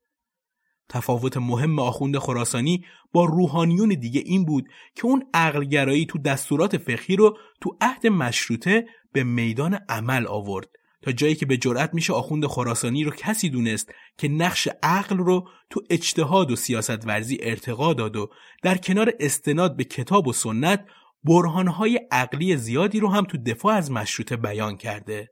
تفاوت 0.89 1.37
مهم 1.37 1.79
آخوند 1.79 2.17
خراسانی 2.17 2.85
با 3.11 3.25
روحانیون 3.25 3.89
دیگه 3.89 4.21
این 4.25 4.45
بود 4.45 4.69
که 4.95 5.05
اون 5.05 5.23
عقلگرایی 5.33 6.05
تو 6.05 6.19
دستورات 6.19 6.77
فقهی 6.77 7.15
رو 7.15 7.37
تو 7.61 7.77
عهد 7.81 8.07
مشروطه 8.07 8.85
به 9.11 9.23
میدان 9.23 9.79
عمل 9.89 10.27
آورد 10.27 10.69
تا 11.05 11.11
جایی 11.11 11.35
که 11.35 11.45
به 11.45 11.57
جرأت 11.57 11.93
میشه 11.93 12.13
آخوند 12.13 12.45
خراسانی 12.45 13.03
رو 13.03 13.11
کسی 13.11 13.49
دونست 13.49 13.91
که 14.17 14.27
نقش 14.27 14.67
عقل 14.83 15.17
رو 15.17 15.49
تو 15.69 15.81
اجتهاد 15.89 16.51
و 16.51 16.55
سیاست 16.55 17.07
ورزی 17.07 17.37
ارتقا 17.41 17.93
داد 17.93 18.15
و 18.15 18.29
در 18.63 18.77
کنار 18.77 19.13
استناد 19.19 19.75
به 19.75 19.83
کتاب 19.83 20.27
و 20.27 20.33
سنت 20.33 20.85
برهانهای 21.23 21.99
عقلی 22.11 22.57
زیادی 22.57 22.99
رو 22.99 23.09
هم 23.09 23.23
تو 23.23 23.37
دفاع 23.37 23.75
از 23.75 23.91
مشروطه 23.91 24.35
بیان 24.35 24.77
کرده. 24.77 25.31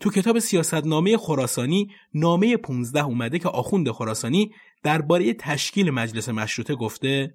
تو 0.00 0.10
کتاب 0.10 0.38
سیاستنامه 0.38 1.16
خراسانی 1.16 1.90
نامه 2.14 2.56
15 2.56 3.04
اومده 3.04 3.38
که 3.38 3.48
آخوند 3.48 3.90
خراسانی 3.90 4.52
درباره 4.82 5.34
تشکیل 5.34 5.90
مجلس 5.90 6.28
مشروطه 6.28 6.74
گفته 6.74 7.34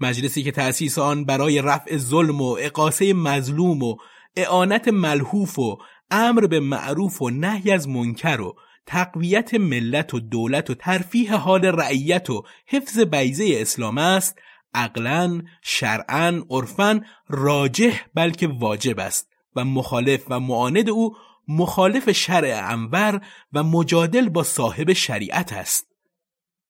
مجلسی 0.00 0.42
که 0.42 0.52
تأسیس 0.52 0.98
آن 0.98 1.24
برای 1.24 1.62
رفع 1.62 1.96
ظلم 1.96 2.40
و 2.40 2.56
اقاسه 2.60 3.12
مظلوم 3.12 3.82
و 3.82 3.96
اعانت 4.36 4.88
ملحوف 4.88 5.58
و 5.58 5.78
امر 6.10 6.46
به 6.46 6.60
معروف 6.60 7.22
و 7.22 7.30
نهی 7.30 7.70
از 7.70 7.88
منکر 7.88 8.40
و 8.40 8.56
تقویت 8.86 9.54
ملت 9.54 10.14
و 10.14 10.20
دولت 10.20 10.70
و 10.70 10.74
ترفیه 10.74 11.36
حال 11.36 11.64
رعیت 11.64 12.30
و 12.30 12.42
حفظ 12.66 12.98
بیزه 12.98 13.56
اسلام 13.56 13.98
است 13.98 14.38
عقلا 14.74 15.42
شرعا 15.62 16.42
عرفا 16.50 17.00
راجح 17.28 18.00
بلکه 18.14 18.48
واجب 18.48 19.00
است 19.00 19.30
و 19.56 19.64
مخالف 19.64 20.24
و 20.30 20.40
معاند 20.40 20.90
او 20.90 21.16
مخالف 21.48 22.12
شرع 22.12 22.60
انور 22.72 23.20
و 23.52 23.62
مجادل 23.62 24.28
با 24.28 24.42
صاحب 24.42 24.92
شریعت 24.92 25.52
است. 25.52 25.86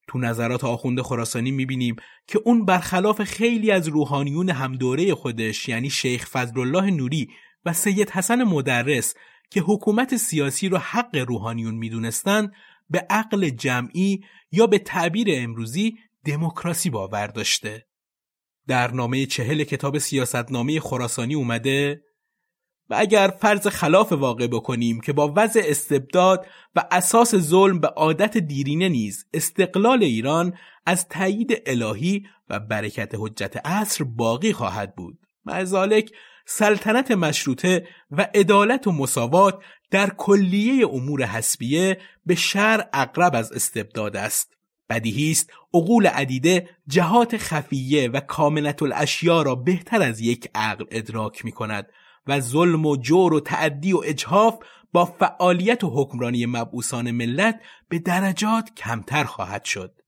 تو 0.08 0.18
نظرات 0.18 0.64
آخوند 0.64 1.00
خراسانی 1.00 1.50
می‌بینیم 1.50 1.96
که 2.26 2.40
اون 2.44 2.64
برخلاف 2.64 3.24
خیلی 3.24 3.70
از 3.70 3.88
روحانیون 3.88 4.50
همدوره 4.50 5.14
خودش 5.14 5.68
یعنی 5.68 5.90
شیخ 5.90 6.26
فضلالله 6.26 6.90
نوری 6.90 7.28
و 7.64 7.72
سید 7.72 8.10
حسن 8.10 8.44
مدرس 8.44 9.14
که 9.50 9.60
حکومت 9.60 10.16
سیاسی 10.16 10.68
رو 10.68 10.78
حق 10.78 11.16
روحانیون 11.16 11.74
می‌دونستند 11.74 12.52
به 12.90 13.06
عقل 13.10 13.48
جمعی 13.48 14.24
یا 14.52 14.66
به 14.66 14.78
تعبیر 14.78 15.28
امروزی 15.30 15.98
دموکراسی 16.24 16.90
باور 16.90 17.26
داشته. 17.26 17.86
در 18.66 18.90
نامه 18.90 19.26
چهل 19.26 19.64
کتاب 19.64 19.98
سیاستنامه 19.98 20.80
خراسانی 20.80 21.34
اومده 21.34 22.02
و 22.90 22.94
اگر 22.98 23.28
فرض 23.40 23.66
خلاف 23.66 24.12
واقع 24.12 24.46
بکنیم 24.46 25.00
که 25.00 25.12
با 25.12 25.32
وضع 25.36 25.62
استبداد 25.64 26.46
و 26.74 26.84
اساس 26.90 27.34
ظلم 27.34 27.80
به 27.80 27.88
عادت 27.88 28.38
دیرینه 28.38 28.88
نیز 28.88 29.26
استقلال 29.34 30.02
ایران 30.02 30.54
از 30.86 31.08
تایید 31.08 31.62
الهی 31.66 32.26
و 32.48 32.60
برکت 32.60 33.12
حجت 33.18 33.66
عصر 33.66 34.04
باقی 34.04 34.52
خواهد 34.52 34.96
بود 34.96 35.18
مزالک 35.44 36.10
سلطنت 36.46 37.10
مشروطه 37.10 37.88
و 38.10 38.28
عدالت 38.34 38.86
و 38.86 38.92
مساوات 38.92 39.58
در 39.90 40.10
کلیه 40.10 40.88
امور 40.88 41.22
حسبیه 41.22 42.00
به 42.26 42.34
شر 42.34 42.84
اقرب 42.92 43.34
از 43.34 43.52
استبداد 43.52 44.16
است 44.16 44.54
بدیهی 44.90 45.30
است 45.30 45.50
عقول 45.74 46.06
عدیده 46.06 46.68
جهات 46.88 47.36
خفیه 47.36 48.08
و 48.08 48.20
کاملت 48.20 48.82
الاشیا 48.82 49.42
را 49.42 49.54
بهتر 49.54 50.02
از 50.02 50.20
یک 50.20 50.48
عقل 50.54 50.84
ادراک 50.90 51.44
می 51.44 51.52
کند 51.52 51.86
و 52.26 52.40
ظلم 52.40 52.86
و 52.86 52.96
جور 52.96 53.34
و 53.34 53.40
تعدی 53.40 53.92
و 53.92 54.00
اجهاف 54.04 54.58
با 54.92 55.04
فعالیت 55.04 55.84
و 55.84 55.90
حکمرانی 55.90 56.46
مبعوثان 56.46 57.10
ملت 57.10 57.60
به 57.88 57.98
درجات 57.98 58.70
کمتر 58.76 59.24
خواهد 59.24 59.64
شد. 59.64 59.99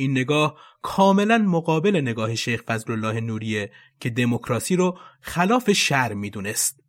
این 0.00 0.10
نگاه 0.10 0.58
کاملا 0.82 1.38
مقابل 1.38 1.96
نگاه 1.96 2.34
شیخ 2.34 2.62
فضل 2.62 2.92
الله 2.92 3.20
نوریه 3.20 3.70
که 4.00 4.10
دموکراسی 4.10 4.76
رو 4.76 4.98
خلاف 5.20 5.72
شر 5.72 6.14
می‌دونست. 6.14 6.80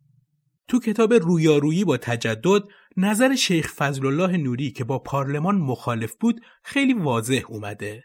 تو 0.68 0.80
کتاب 0.80 1.14
رویارویی 1.14 1.84
با 1.84 1.96
تجدد 1.96 2.62
نظر 2.96 3.34
شیخ 3.34 3.72
فضل 3.72 4.06
الله 4.06 4.36
نوری 4.36 4.70
که 4.70 4.84
با 4.84 4.98
پارلمان 4.98 5.56
مخالف 5.56 6.14
بود 6.20 6.40
خیلی 6.62 6.94
واضح 6.94 7.42
اومده. 7.48 8.04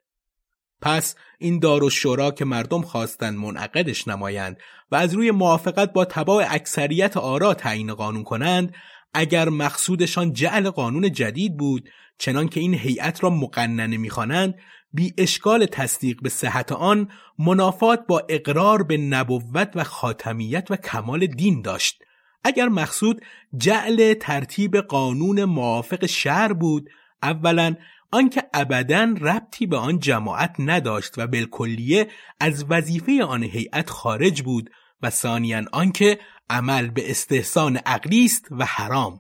پس 0.82 1.16
این 1.40 1.60
دار 1.60 1.84
و 1.84 1.90
شورا 1.90 2.32
که 2.32 2.46
مردم 2.46 2.82
خواستند 2.82 3.38
منعقدش 3.38 4.08
نمایند 4.08 4.58
و 4.92 4.96
از 4.96 5.14
روی 5.14 5.32
موافقت 5.32 5.94
با 5.94 6.06
تباع 6.06 6.46
اکثریت 6.50 7.18
آرا 7.18 7.54
تعیین 7.54 7.94
قانون 7.94 8.24
کنند 8.24 8.76
اگر 9.14 9.50
مقصودشان 9.50 10.34
جعل 10.34 10.70
قانون 10.70 11.12
جدید 11.12 11.58
بود 11.58 11.90
چنان 12.18 12.48
که 12.48 12.60
این 12.60 12.74
هیئت 12.74 13.24
را 13.24 13.30
مقننه 13.30 13.98
می‌خوانند 13.98 14.56
بی 14.94 15.14
اشکال 15.18 15.66
تصدیق 15.66 16.22
به 16.22 16.30
صحت 16.30 16.72
آن 16.72 17.10
منافات 17.40 18.08
با 18.08 18.24
اقرار 18.30 18.84
به 18.84 18.98
نبوت 18.98 19.72
و 19.76 19.84
خاتمیت 19.84 20.72
و 20.72 20.76
کمال 20.76 21.26
دین 21.26 21.62
داشت. 21.62 22.04
اگر 22.44 22.68
مقصود 22.70 23.22
جعل 23.58 24.14
ترتیب 24.14 24.78
قانون 24.78 25.44
موافق 25.44 26.06
شهر 26.06 26.54
بود 26.54 26.90
اولا 27.24 27.76
آنکه 28.12 28.44
ابدا 28.54 29.16
ربطی 29.22 29.66
به 29.66 29.78
آن 29.78 30.00
جماعت 30.00 30.56
نداشت 30.60 31.18
و 31.18 31.28
بالکلیه 31.28 32.08
از 32.40 32.66
وظیفه 32.70 33.24
آن 33.24 33.44
هیئت 33.44 33.90
خارج 33.90 34.42
بود 34.42 34.70
و 35.02 35.10
ثانیا 35.10 35.64
آنکه 35.72 36.20
عمل 36.50 36.90
به 36.90 37.12
استحسان 37.12 37.78
عقلی 37.78 38.26
است 38.26 38.48
و 38.52 38.66
حرام. 38.66 39.20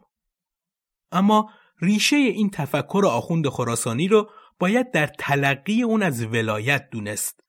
اما 1.11 1.49
ریشه 1.81 2.15
این 2.15 2.49
تفکر 2.49 3.01
آخوند 3.05 3.47
خراسانی 3.47 4.07
رو 4.07 4.29
باید 4.59 4.91
در 4.91 5.07
تلقی 5.07 5.83
اون 5.83 6.03
از 6.03 6.25
ولایت 6.25 6.89
دونست. 6.91 7.39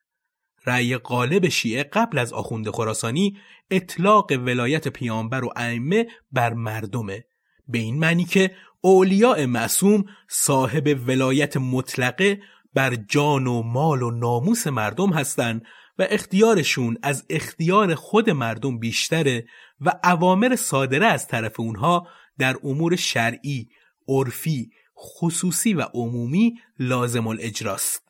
رأی 0.65 0.97
غالب 0.97 1.47
شیعه 1.47 1.83
قبل 1.83 2.17
از 2.17 2.33
آخوند 2.33 2.69
خراسانی 2.69 3.37
اطلاق 3.71 4.31
ولایت 4.31 4.87
پیامبر 4.87 5.45
و 5.45 5.49
ائمه 5.55 6.07
بر 6.31 6.53
مردمه. 6.53 7.25
به 7.67 7.77
این 7.77 7.99
معنی 7.99 8.25
که 8.25 8.55
اولیاء 8.81 9.45
معصوم 9.45 10.05
صاحب 10.29 10.99
ولایت 11.07 11.57
مطلقه 11.57 12.41
بر 12.73 12.95
جان 12.95 13.47
و 13.47 13.61
مال 13.61 14.01
و 14.01 14.11
ناموس 14.11 14.67
مردم 14.67 15.13
هستند 15.13 15.65
و 15.99 16.07
اختیارشون 16.09 16.97
از 17.03 17.25
اختیار 17.29 17.95
خود 17.95 18.29
مردم 18.29 18.79
بیشتره 18.79 19.45
و 19.81 19.93
اوامر 20.03 20.55
صادره 20.55 21.05
از 21.05 21.27
طرف 21.27 21.59
اونها 21.59 22.07
در 22.37 22.55
امور 22.63 22.95
شرعی، 22.95 23.69
عرفی، 24.07 24.71
خصوصی 24.97 25.73
و 25.73 25.81
عمومی 25.81 26.59
لازم 26.79 27.27
الاجراست. 27.27 28.07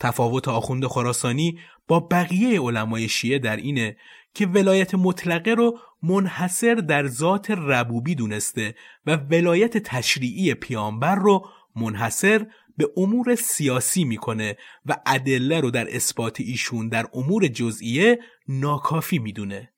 تفاوت 0.00 0.48
آخوند 0.48 0.86
خراسانی 0.86 1.58
با 1.88 2.00
بقیه 2.00 2.60
علمای 2.60 3.08
شیعه 3.08 3.38
در 3.38 3.56
اینه 3.56 3.96
که 4.34 4.46
ولایت 4.46 4.94
مطلقه 4.94 5.50
رو 5.50 5.78
منحصر 6.02 6.74
در 6.74 7.06
ذات 7.06 7.50
ربوبی 7.50 8.14
دونسته 8.14 8.74
و 9.06 9.16
ولایت 9.16 9.78
تشریعی 9.78 10.54
پیامبر 10.54 11.14
رو 11.14 11.48
منحصر 11.76 12.46
به 12.76 12.88
امور 12.96 13.34
سیاسی 13.34 14.04
می‌کنه 14.04 14.56
و 14.86 14.96
ادله 15.06 15.60
رو 15.60 15.70
در 15.70 15.96
اثبات 15.96 16.40
ایشون 16.40 16.88
در 16.88 17.06
امور 17.14 17.48
جزئیه 17.48 18.18
ناکافی 18.48 19.18
می‌دونه 19.18 19.71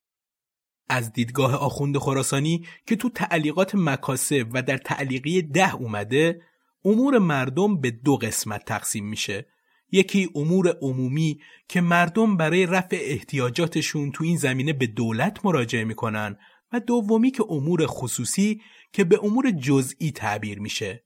از 0.89 1.13
دیدگاه 1.13 1.55
آخوند 1.55 1.99
خراسانی 1.99 2.67
که 2.87 2.97
تو 2.97 3.09
تعلیقات 3.09 3.75
مکاسب 3.75 4.47
و 4.53 4.63
در 4.63 4.77
تعلیقی 4.77 5.43
ده 5.43 5.75
اومده 5.75 6.41
امور 6.85 7.19
مردم 7.19 7.81
به 7.81 7.91
دو 7.91 8.17
قسمت 8.17 8.65
تقسیم 8.65 9.09
میشه. 9.09 9.47
یکی 9.93 10.31
امور 10.35 10.77
عمومی 10.83 11.41
که 11.69 11.81
مردم 11.81 12.37
برای 12.37 12.67
رفع 12.67 12.99
احتیاجاتشون 13.01 14.13
تو 14.13 14.25
این 14.25 14.37
زمینه 14.37 14.73
به 14.73 14.87
دولت 14.87 15.45
مراجعه 15.45 15.85
می‌کنن 15.85 16.37
و 16.73 16.81
دومی 16.81 17.31
که 17.31 17.45
امور 17.49 17.87
خصوصی 17.87 18.61
که 18.93 19.05
به 19.05 19.19
امور 19.25 19.51
جزئی 19.51 20.11
تعبیر 20.11 20.61
میشه. 20.61 21.05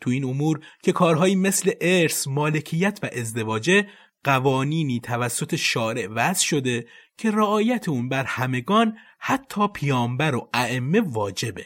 تو 0.00 0.10
این 0.10 0.24
امور 0.24 0.60
که 0.82 0.92
کارهایی 0.92 1.36
مثل 1.36 1.72
ارث، 1.80 2.28
مالکیت 2.28 2.98
و 3.02 3.08
ازدواجه 3.12 3.88
قوانینی 4.24 5.00
توسط 5.00 5.54
شارع 5.54 6.06
وضع 6.10 6.44
شده 6.44 6.86
که 7.18 7.30
رعایت 7.30 7.88
اون 7.88 8.08
بر 8.08 8.24
همگان 8.24 8.98
حتی 9.18 9.68
پیامبر 9.68 10.34
و 10.34 10.48
ائمه 10.54 11.00
واجبه. 11.00 11.64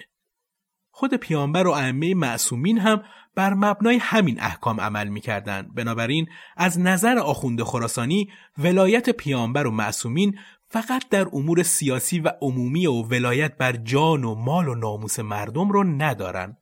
خود 0.90 1.14
پیامبر 1.14 1.66
و 1.66 1.71
ائمه 1.71 2.14
معصومین 2.14 2.79
هم 2.79 3.03
بر 3.35 3.55
مبنای 3.55 3.99
همین 4.03 4.40
احکام 4.40 4.81
عمل 4.81 5.09
می‌کردند. 5.09 5.75
بنابراین 5.75 6.27
از 6.57 6.81
نظر 6.81 7.18
آخوند 7.18 7.62
خراسانی 7.62 8.31
ولایت 8.59 9.11
پیامبر 9.11 9.66
و 9.66 9.71
معصومین 9.71 10.38
فقط 10.68 11.09
در 11.09 11.27
امور 11.33 11.62
سیاسی 11.62 12.21
و 12.21 12.33
عمومی 12.40 12.87
و 12.87 12.92
ولایت 12.92 13.57
بر 13.57 13.73
جان 13.73 14.25
و 14.25 14.35
مال 14.35 14.68
و 14.68 14.75
ناموس 14.75 15.21
مردم 15.21 15.68
رو 15.68 15.85
ندارن. 15.85 16.57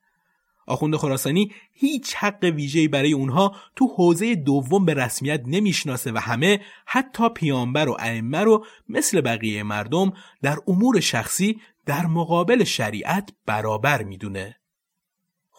آخوند 0.67 0.97
خراسانی 0.97 1.53
هیچ 1.73 2.15
حق 2.15 2.45
ویژه‌ای 2.45 2.89
برای 2.89 3.13
اونها 3.13 3.57
تو 3.77 3.87
حوزه 3.97 4.35
دوم 4.35 4.85
به 4.85 4.95
رسمیت 4.95 5.43
نمی‌شناسه 5.47 6.13
و 6.13 6.19
همه 6.19 6.61
حتی 6.87 7.29
پیامبر 7.29 7.89
و 7.89 7.97
ائمه 7.99 8.41
رو 8.41 8.65
مثل 8.89 9.21
بقیه 9.21 9.63
مردم 9.63 10.13
در 10.43 10.59
امور 10.69 11.01
شخصی 11.01 11.61
در 11.87 12.07
مقابل 12.07 12.65
شریعت 12.65 13.33
برابر 13.47 14.03
می‌دونه. 14.03 14.57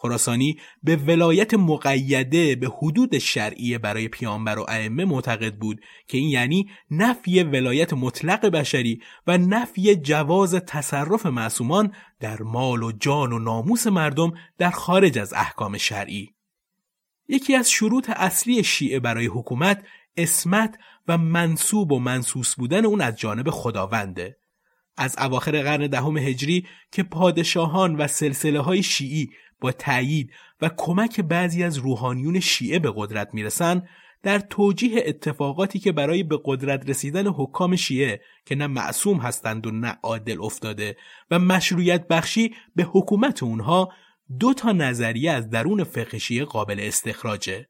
خراسانی 0.00 0.58
به 0.82 0.96
ولایت 0.96 1.54
مقیده 1.54 2.56
به 2.56 2.68
حدود 2.78 3.18
شرعیه 3.18 3.78
برای 3.78 4.08
پیامبر 4.08 4.58
و 4.58 4.66
ائمه 4.68 5.04
معتقد 5.04 5.54
بود 5.54 5.80
که 6.08 6.18
این 6.18 6.28
یعنی 6.28 6.70
نفی 6.90 7.42
ولایت 7.42 7.92
مطلق 7.92 8.46
بشری 8.46 9.02
و 9.26 9.38
نفی 9.38 9.96
جواز 9.96 10.54
تصرف 10.54 11.26
معصومان 11.26 11.92
در 12.20 12.42
مال 12.42 12.82
و 12.82 12.92
جان 12.92 13.32
و 13.32 13.38
ناموس 13.38 13.86
مردم 13.86 14.32
در 14.58 14.70
خارج 14.70 15.18
از 15.18 15.32
احکام 15.32 15.78
شرعی. 15.78 16.34
یکی 17.28 17.54
از 17.54 17.70
شروط 17.70 18.10
اصلی 18.10 18.64
شیعه 18.64 19.00
برای 19.00 19.26
حکومت 19.26 19.82
اسمت 20.16 20.78
و 21.08 21.18
منصوب 21.18 21.92
و 21.92 21.98
منصوص 21.98 22.54
بودن 22.54 22.84
اون 22.84 23.00
از 23.00 23.16
جانب 23.16 23.50
خداونده. 23.50 24.38
از 24.96 25.16
اواخر 25.18 25.62
قرن 25.62 25.86
دهم 25.86 26.16
هجری 26.16 26.66
که 26.92 27.02
پادشاهان 27.02 27.96
و 27.96 28.06
سلسله 28.06 28.60
های 28.60 28.82
شیعی 28.82 29.30
با 29.60 29.72
تایید 29.72 30.32
و 30.60 30.70
کمک 30.76 31.20
بعضی 31.20 31.62
از 31.62 31.78
روحانیون 31.78 32.40
شیعه 32.40 32.78
به 32.78 32.92
قدرت 32.96 33.28
می‌رسن 33.32 33.82
در 34.22 34.38
توجیه 34.38 35.02
اتفاقاتی 35.06 35.78
که 35.78 35.92
برای 35.92 36.22
به 36.22 36.40
قدرت 36.44 36.90
رسیدن 36.90 37.26
حکام 37.26 37.76
شیعه 37.76 38.20
که 38.46 38.54
نه 38.54 38.66
معصوم 38.66 39.18
هستند 39.18 39.66
و 39.66 39.70
نه 39.70 39.98
عادل 40.02 40.42
افتاده 40.42 40.96
و 41.30 41.38
مشروعیت 41.38 42.08
بخشی 42.08 42.54
به 42.76 42.82
حکومت 42.82 43.42
اونها 43.42 43.92
دو 44.40 44.54
تا 44.54 44.72
نظریه 44.72 45.30
از 45.30 45.50
درون 45.50 45.84
فقه 45.84 46.18
شیعه 46.18 46.44
قابل 46.44 46.80
استخراجه. 46.80 47.68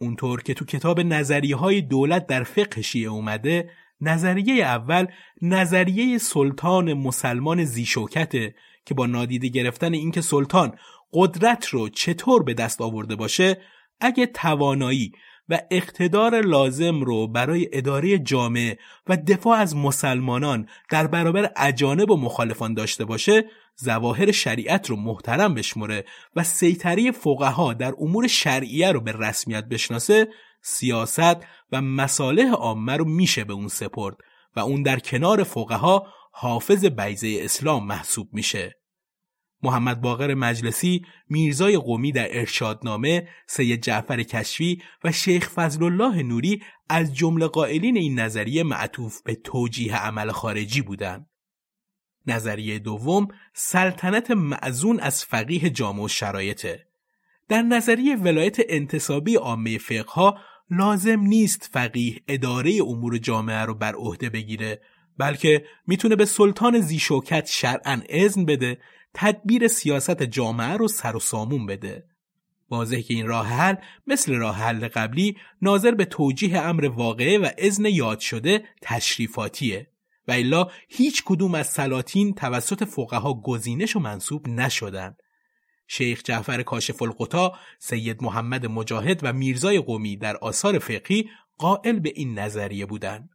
اونطور 0.00 0.42
که 0.42 0.54
تو 0.54 0.64
کتاب 0.64 1.00
نظریه 1.00 1.56
های 1.56 1.80
دولت 1.80 2.26
در 2.26 2.42
فقه 2.42 2.82
شیعه 2.82 3.10
اومده 3.10 3.70
نظریه 4.00 4.64
اول 4.64 5.06
نظریه 5.42 6.18
سلطان 6.18 6.94
مسلمان 6.94 7.64
زیشوکته 7.64 8.54
که 8.86 8.94
با 8.94 9.06
نادیده 9.06 9.48
گرفتن 9.48 9.92
اینکه 9.92 10.20
سلطان 10.20 10.78
قدرت 11.14 11.66
رو 11.66 11.88
چطور 11.88 12.42
به 12.42 12.54
دست 12.54 12.80
آورده 12.80 13.16
باشه 13.16 13.60
اگه 14.00 14.26
توانایی 14.26 15.12
و 15.48 15.60
اقتدار 15.70 16.40
لازم 16.40 17.00
رو 17.00 17.28
برای 17.28 17.68
اداره 17.72 18.18
جامعه 18.18 18.78
و 19.06 19.16
دفاع 19.16 19.58
از 19.58 19.76
مسلمانان 19.76 20.68
در 20.90 21.06
برابر 21.06 21.50
اجانب 21.56 22.10
و 22.10 22.16
مخالفان 22.16 22.74
داشته 22.74 23.04
باشه 23.04 23.44
زواهر 23.76 24.32
شریعت 24.32 24.90
رو 24.90 24.96
محترم 24.96 25.54
بشمره 25.54 26.04
و 26.36 26.44
سیطری 26.44 27.12
فقها 27.12 27.72
در 27.72 27.94
امور 28.00 28.26
شرعیه 28.26 28.92
رو 28.92 29.00
به 29.00 29.12
رسمیت 29.12 29.64
بشناسه 29.64 30.28
سیاست 30.62 31.36
و 31.72 31.82
مصالح 31.82 32.50
عامه 32.50 32.96
رو 32.96 33.04
میشه 33.04 33.44
به 33.44 33.52
اون 33.52 33.68
سپرد 33.68 34.16
و 34.56 34.60
اون 34.60 34.82
در 34.82 34.98
کنار 34.98 35.42
فقها 35.42 36.06
حافظ 36.32 36.84
بیزه 36.84 37.38
اسلام 37.40 37.86
محسوب 37.86 38.28
میشه. 38.32 38.83
محمد 39.64 40.00
باقر 40.00 40.34
مجلسی، 40.34 41.06
میرزای 41.28 41.76
قومی 41.76 42.12
در 42.12 42.38
ارشادنامه، 42.38 43.28
سید 43.46 43.82
جعفر 43.82 44.22
کشفی 44.22 44.82
و 45.04 45.12
شیخ 45.12 45.50
فضل 45.50 45.84
الله 45.84 46.22
نوری 46.22 46.62
از 46.88 47.16
جمله 47.16 47.46
قائلین 47.46 47.96
این 47.96 48.20
نظریه 48.20 48.62
معطوف 48.62 49.22
به 49.22 49.34
توجیه 49.34 49.96
عمل 49.96 50.30
خارجی 50.30 50.80
بودند. 50.80 51.26
نظریه 52.26 52.78
دوم 52.78 53.28
سلطنت 53.52 54.30
معزون 54.30 55.00
از 55.00 55.24
فقیه 55.24 55.70
جامع 55.70 56.02
و 56.02 56.08
شرایطه. 56.08 56.86
در 57.48 57.62
نظریه 57.62 58.16
ولایت 58.16 58.56
انتصابی 58.68 59.36
عامه 59.36 59.78
فقها 59.78 60.38
لازم 60.70 61.20
نیست 61.20 61.70
فقیه 61.72 62.20
اداره 62.28 62.78
امور 62.86 63.18
جامعه 63.18 63.62
رو 63.62 63.74
بر 63.74 63.94
عهده 63.94 64.30
بگیره 64.30 64.80
بلکه 65.18 65.64
می‌تونه 65.86 66.16
به 66.16 66.24
سلطان 66.24 66.80
زیشوکت 66.80 67.46
شرعا 67.46 68.00
اذن 68.08 68.44
بده 68.44 68.78
تدبیر 69.14 69.68
سیاست 69.68 70.22
جامعه 70.22 70.76
رو 70.76 70.88
سر 70.88 71.16
و 71.16 71.20
سامون 71.20 71.66
بده. 71.66 72.04
واضح 72.70 73.00
که 73.00 73.14
این 73.14 73.26
راه 73.26 73.46
حل 73.46 73.74
مثل 74.06 74.34
راه 74.34 74.56
حل 74.56 74.88
قبلی 74.88 75.36
ناظر 75.62 75.90
به 75.90 76.04
توجیه 76.04 76.60
امر 76.60 76.84
واقعه 76.84 77.38
و 77.38 77.48
اذن 77.58 77.86
یاد 77.86 78.20
شده 78.20 78.64
تشریفاتیه 78.82 79.88
و 80.28 80.32
الا 80.32 80.66
هیچ 80.88 81.22
کدوم 81.26 81.54
از 81.54 81.66
سلاطین 81.66 82.34
توسط 82.34 82.84
فقها 82.84 83.34
گزینش 83.34 83.96
و 83.96 84.00
منصوب 84.00 84.48
نشدن. 84.48 85.16
شیخ 85.86 86.22
جعفر 86.22 86.62
کاشف 86.62 87.02
القطا، 87.02 87.52
سید 87.78 88.22
محمد 88.22 88.66
مجاهد 88.66 89.20
و 89.22 89.32
میرزای 89.32 89.78
قومی 89.78 90.16
در 90.16 90.36
آثار 90.36 90.78
فقهی 90.78 91.30
قائل 91.58 91.98
به 91.98 92.12
این 92.14 92.38
نظریه 92.38 92.86
بودند. 92.86 93.30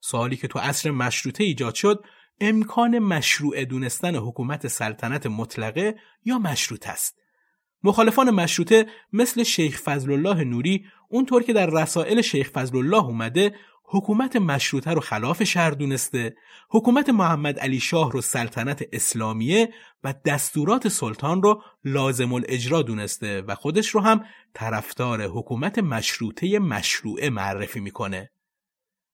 سوالی 0.00 0.36
که 0.36 0.48
تو 0.48 0.58
عصر 0.58 0.90
مشروطه 0.90 1.44
ایجاد 1.44 1.74
شد 1.74 2.04
امکان 2.40 2.98
مشروع 2.98 3.64
دونستن 3.64 4.16
حکومت 4.16 4.66
سلطنت 4.66 5.26
مطلقه 5.26 5.94
یا 6.24 6.38
مشروط 6.38 6.88
است. 6.88 7.18
مخالفان 7.84 8.30
مشروطه 8.30 8.86
مثل 9.12 9.42
شیخ 9.42 9.80
فضل 9.80 10.12
الله 10.12 10.44
نوری 10.44 10.84
اونطور 11.08 11.42
که 11.42 11.52
در 11.52 11.66
رسائل 11.66 12.20
شیخ 12.20 12.50
فضل 12.50 12.76
الله 12.76 13.04
اومده 13.04 13.54
حکومت 13.84 14.36
مشروطه 14.36 14.90
رو 14.90 15.00
خلاف 15.00 15.42
شهر 15.42 15.70
دونسته 15.70 16.36
حکومت 16.70 17.08
محمد 17.08 17.58
علی 17.58 17.80
شاه 17.80 18.12
رو 18.12 18.20
سلطنت 18.20 18.82
اسلامیه 18.92 19.68
و 20.04 20.14
دستورات 20.24 20.88
سلطان 20.88 21.42
رو 21.42 21.62
لازم 21.84 22.32
الاجرا 22.32 22.82
دونسته 22.82 23.42
و 23.42 23.54
خودش 23.54 23.88
رو 23.88 24.00
هم 24.00 24.24
طرفدار 24.54 25.22
حکومت 25.22 25.78
مشروطه 25.78 26.58
مشروعه 26.58 27.30
معرفی 27.30 27.80
می‌کنه 27.80 28.30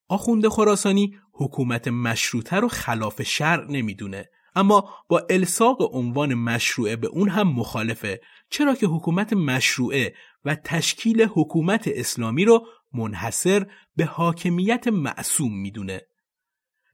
آخوند 0.09 0.49
خراسانی 0.49 1.17
حکومت 1.33 1.89
مشروطه 1.89 2.57
رو 2.57 2.69
خلاف 2.69 3.23
شرع 3.23 3.71
نمی‌دونه. 3.71 4.29
اما 4.55 4.91
با 5.09 5.27
الساق 5.31 5.97
عنوان 5.97 6.35
مشروعه 6.35 6.97
به 6.97 7.07
اون 7.07 7.29
هم 7.29 7.49
مخالفه. 7.49 8.21
چرا 8.51 8.75
که 8.75 8.87
حکومت 8.87 9.33
مشروعه 9.33 10.15
و 10.45 10.55
تشکیل 10.55 11.23
حکومت 11.23 11.89
اسلامی 11.89 12.45
رو 12.45 12.67
منحصر 12.93 13.67
به 13.97 14.05
حاکمیت 14.05 14.89
معصوم 14.89 15.61
می‌دونه. 15.61 16.03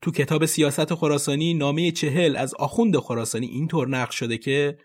تو 0.01 0.11
کتاب 0.11 0.45
سیاست 0.45 0.93
خراسانی 0.93 1.53
نامه 1.53 1.91
چهل 1.91 2.35
از 2.35 2.53
آخوند 2.53 2.97
خراسانی 2.97 3.45
اینطور 3.45 3.87
نقش 3.87 4.19
شده 4.19 4.37
که 4.37 4.77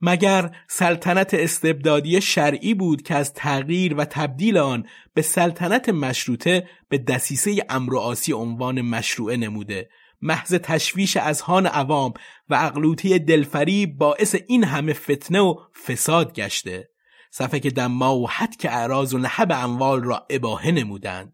مگر 0.00 0.56
سلطنت 0.68 1.34
استبدادی 1.34 2.20
شرعی 2.20 2.74
بود 2.74 3.02
که 3.02 3.14
از 3.14 3.32
تغییر 3.34 3.94
و 3.94 4.04
تبدیل 4.04 4.58
آن 4.58 4.86
به 5.14 5.22
سلطنت 5.22 5.88
مشروطه 5.88 6.68
به 6.88 6.98
دسیسه 6.98 7.56
امر 7.68 7.96
آسی 7.96 8.32
عنوان 8.32 8.80
مشروعه 8.80 9.36
نموده؟ 9.36 9.88
محض 10.22 10.54
تشویش 10.54 11.16
از 11.16 11.40
هان 11.40 11.66
عوام 11.66 12.12
و 12.48 12.54
اقلوتی 12.54 13.18
دلفری 13.18 13.86
باعث 13.86 14.36
این 14.46 14.64
همه 14.64 14.92
فتنه 14.92 15.40
و 15.40 15.54
فساد 15.86 16.34
گشته. 16.34 16.90
صفحه 17.30 17.60
که 17.60 17.70
دما 17.70 18.16
و 18.16 18.30
حد 18.30 18.56
که 18.56 18.70
اعراض 18.72 19.14
و 19.14 19.18
نحب 19.18 19.52
اموال 19.52 20.04
را 20.04 20.26
اباهه 20.30 20.70
نمودند. 20.70 21.32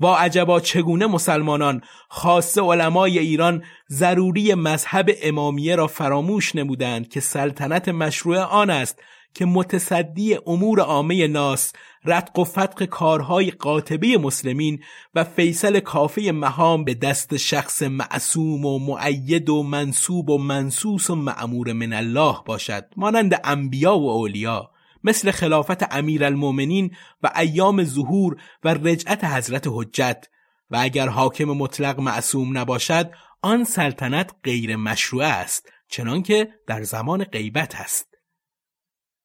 با 0.00 0.16
عجبا 0.16 0.60
چگونه 0.60 1.06
مسلمانان 1.06 1.82
خاصه 2.08 2.60
علمای 2.60 3.18
ایران 3.18 3.62
ضروری 3.90 4.54
مذهب 4.54 5.10
امامیه 5.22 5.76
را 5.76 5.86
فراموش 5.86 6.54
نمودند 6.54 7.08
که 7.08 7.20
سلطنت 7.20 7.88
مشروع 7.88 8.38
آن 8.38 8.70
است 8.70 9.02
که 9.34 9.44
متصدی 9.44 10.38
امور 10.46 10.80
عامه 10.80 11.26
ناس 11.26 11.72
رتق 12.04 12.38
و 12.38 12.44
فتق 12.44 12.84
کارهای 12.84 13.50
قاطبه 13.50 14.18
مسلمین 14.18 14.80
و 15.14 15.24
فیصل 15.24 15.80
کافه 15.80 16.32
مهام 16.34 16.84
به 16.84 16.94
دست 16.94 17.36
شخص 17.36 17.82
معصوم 17.82 18.64
و 18.64 18.78
معید 18.78 19.50
و 19.50 19.62
منصوب 19.62 20.30
و 20.30 20.38
منصوص 20.38 21.10
و 21.10 21.14
معمور 21.14 21.72
من 21.72 21.92
الله 21.92 22.36
باشد 22.46 22.84
مانند 22.96 23.40
انبیا 23.44 23.98
و 23.98 24.10
اولیا. 24.10 24.70
مثل 25.04 25.30
خلافت 25.30 25.94
امیر 25.94 26.24
المومنین 26.24 26.96
و 27.22 27.30
ایام 27.36 27.84
ظهور 27.84 28.36
و 28.64 28.74
رجعت 28.74 29.24
حضرت 29.24 29.66
حجت 29.70 30.26
و 30.70 30.78
اگر 30.80 31.08
حاکم 31.08 31.44
مطلق 31.44 32.00
معصوم 32.00 32.58
نباشد 32.58 33.10
آن 33.42 33.64
سلطنت 33.64 34.30
غیر 34.44 34.76
مشروع 34.76 35.24
است 35.24 35.72
چنانکه 35.88 36.48
در 36.66 36.82
زمان 36.82 37.24
غیبت 37.24 37.74
است 37.74 38.10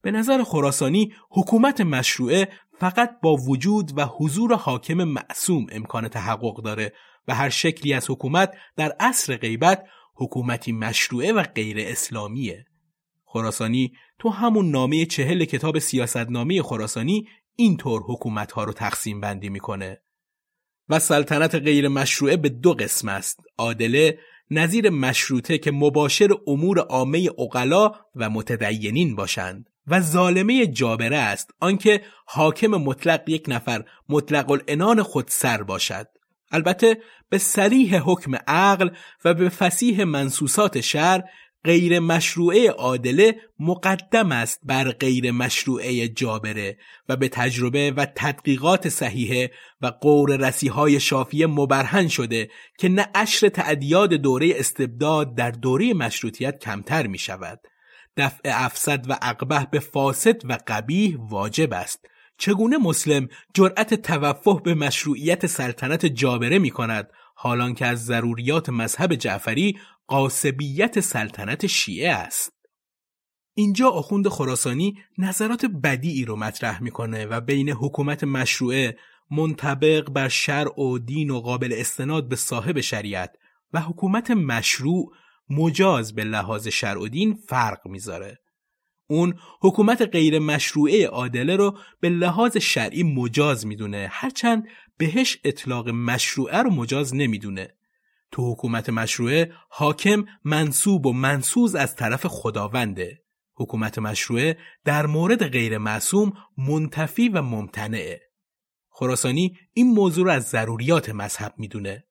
به 0.01 0.11
نظر 0.11 0.43
خراسانی 0.43 1.13
حکومت 1.29 1.81
مشروعه 1.81 2.47
فقط 2.79 3.19
با 3.21 3.35
وجود 3.35 3.91
و 3.97 4.05
حضور 4.05 4.55
حاکم 4.55 5.03
معصوم 5.03 5.65
امکان 5.71 6.07
تحقق 6.07 6.63
داره 6.63 6.93
و 7.27 7.35
هر 7.35 7.49
شکلی 7.49 7.93
از 7.93 8.09
حکومت 8.09 8.53
در 8.75 8.95
عصر 8.99 9.37
غیبت 9.37 9.83
حکومتی 10.15 10.71
مشروعه 10.71 11.31
و 11.31 11.43
غیر 11.43 11.77
اسلامیه. 11.79 12.65
خراسانی 13.35 13.93
تو 14.19 14.29
همون 14.29 14.71
نامه 14.71 15.05
چهل 15.05 15.45
کتاب 15.45 15.79
سیاستنامه 15.79 16.61
خراسانی 16.61 17.27
اینطور 17.55 18.01
حکومت 18.07 18.51
ها 18.51 18.63
رو 18.63 18.73
تقسیم 18.73 19.21
بندی 19.21 19.49
می‌کنه. 19.49 20.01
و 20.89 20.99
سلطنت 20.99 21.55
غیر 21.55 21.87
مشروعه 21.87 22.37
به 22.37 22.49
دو 22.49 22.73
قسم 22.73 23.09
است. 23.09 23.39
عادله 23.57 24.19
نظیر 24.51 24.89
مشروطه 24.89 25.57
که 25.57 25.71
مباشر 25.71 26.29
امور 26.47 26.79
عامه 26.79 27.29
اقلا 27.37 27.91
و 28.15 28.29
متدینین 28.29 29.15
باشند. 29.15 29.69
و 29.87 30.01
ظالمه 30.01 30.67
جابره 30.67 31.17
است 31.17 31.51
آنکه 31.59 32.01
حاکم 32.25 32.67
مطلق 32.67 33.29
یک 33.29 33.45
نفر 33.47 33.83
مطلق 34.09 34.51
الانان 34.51 35.03
خودسر 35.03 35.63
باشد 35.63 36.07
البته 36.51 36.97
به 37.29 37.37
سریح 37.37 37.97
حکم 37.97 38.35
عقل 38.47 38.89
و 39.25 39.33
به 39.33 39.49
فسیح 39.49 40.03
منصوصات 40.03 40.81
شر 40.81 41.23
غیر 41.65 41.99
مشروعه 41.99 42.69
عادله 42.69 43.35
مقدم 43.59 44.31
است 44.31 44.59
بر 44.63 44.91
غیر 44.91 45.31
مشروعه 45.31 46.07
جابره 46.07 46.77
و 47.09 47.15
به 47.15 47.29
تجربه 47.29 47.91
و 47.91 48.05
تدقیقات 48.15 48.89
صحیحه 48.89 49.51
و 49.81 49.87
قور 49.87 50.47
رسیهای 50.47 50.99
شافیه 50.99 51.47
مبرهن 51.47 52.07
شده 52.07 52.49
که 52.77 52.89
نه 52.89 53.07
اشر 53.15 53.49
تعدیاد 53.49 54.13
دوره 54.13 54.53
استبداد 54.55 55.35
در 55.35 55.51
دوره 55.51 55.93
مشروطیت 55.93 56.59
کمتر 56.59 57.07
می 57.07 57.17
شود 57.17 57.59
دفع 58.17 58.41
افسد 58.45 59.05
و 59.09 59.17
اقبه 59.21 59.67
به 59.71 59.79
فاسد 59.79 60.41
و 60.49 60.57
قبیح 60.67 61.17
واجب 61.19 61.73
است. 61.73 62.05
چگونه 62.37 62.77
مسلم 62.77 63.27
جرأت 63.53 63.93
توفه 63.93 64.61
به 64.63 64.73
مشروعیت 64.73 65.45
سلطنت 65.45 66.05
جابره 66.05 66.59
می 66.59 66.69
کند 66.69 67.09
حالان 67.35 67.73
که 67.73 67.85
از 67.85 68.05
ضروریات 68.05 68.69
مذهب 68.69 69.15
جعفری 69.15 69.77
قاسبیت 70.07 70.99
سلطنت 70.99 71.67
شیعه 71.67 72.11
است. 72.11 72.51
اینجا 73.53 73.89
آخوند 73.89 74.27
خراسانی 74.27 74.97
نظرات 75.17 75.65
بدیعی 75.65 76.25
رو 76.25 76.35
مطرح 76.35 76.83
می‌کنه 76.83 77.25
و 77.25 77.41
بین 77.41 77.69
حکومت 77.69 78.23
مشروعه 78.23 78.97
منطبق 79.31 80.09
بر 80.09 80.27
شرع 80.27 80.79
و 80.79 80.97
دین 80.99 81.29
و 81.29 81.39
قابل 81.39 81.73
استناد 81.77 82.29
به 82.29 82.35
صاحب 82.35 82.81
شریعت 82.81 83.35
و 83.73 83.81
حکومت 83.81 84.31
مشروع 84.31 85.11
مجاز 85.49 86.15
به 86.15 86.23
لحاظ 86.23 86.67
شرع 86.67 86.99
و 87.01 87.07
دین 87.07 87.33
فرق 87.33 87.87
می‌ذاره. 87.87 88.39
اون 89.07 89.39
حکومت 89.61 90.01
غیر 90.01 90.39
مشروعه 90.39 91.07
عادله 91.07 91.55
رو 91.55 91.77
به 91.99 92.09
لحاظ 92.09 92.57
شرعی 92.57 93.03
مجاز 93.03 93.65
می‌دونه 93.65 94.07
هرچند 94.11 94.67
بهش 94.97 95.37
اطلاق 95.43 95.89
مشروعه 95.89 96.57
رو 96.57 96.69
مجاز 96.69 97.15
نمی‌دونه. 97.15 97.75
تو 98.31 98.51
حکومت 98.51 98.89
مشروعه 98.89 99.53
حاکم 99.69 100.25
منصوب 100.43 101.05
و 101.05 101.13
منصوز 101.13 101.75
از 101.75 101.95
طرف 101.95 102.25
خداونده. 102.25 103.21
حکومت 103.55 103.99
مشروعه 103.99 104.57
در 104.85 105.05
مورد 105.05 105.47
غیر 105.47 105.77
معصوم 105.77 106.33
منتفی 106.57 107.29
و 107.29 107.41
ممتنعه. 107.41 108.21
خراسانی 108.89 109.57
این 109.73 109.93
موضوع 109.93 110.25
رو 110.25 110.31
از 110.31 110.43
ضروریات 110.43 111.09
مذهب 111.09 111.53
می‌دونه. 111.57 112.03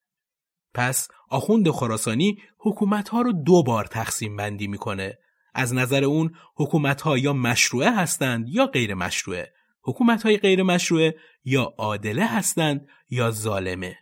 پس 0.75 1.09
آخوند 1.31 1.71
خراسانی 1.71 2.39
حکومت 2.59 3.09
ها 3.09 3.23
رو 3.23 3.33
دو 3.33 3.63
بار 3.63 3.85
تقسیم 3.85 4.37
بندی 4.37 4.67
می‌کنه. 4.67 5.19
از 5.55 5.75
نظر 5.75 6.05
اون 6.05 6.35
حکومت 6.57 7.01
ها 7.01 7.19
یا 7.19 7.33
مشروعه 7.33 7.97
هستند 7.97 8.49
یا 8.49 8.67
غیر 8.67 8.95
مشروعه. 8.95 9.53
حکومت 9.83 10.23
های 10.23 10.37
غیر 10.37 10.63
مشروعه 10.63 11.15
یا 11.45 11.75
عادله 11.79 12.27
هستند 12.27 12.87
یا 13.11 13.31
ظالمه. 13.31 13.99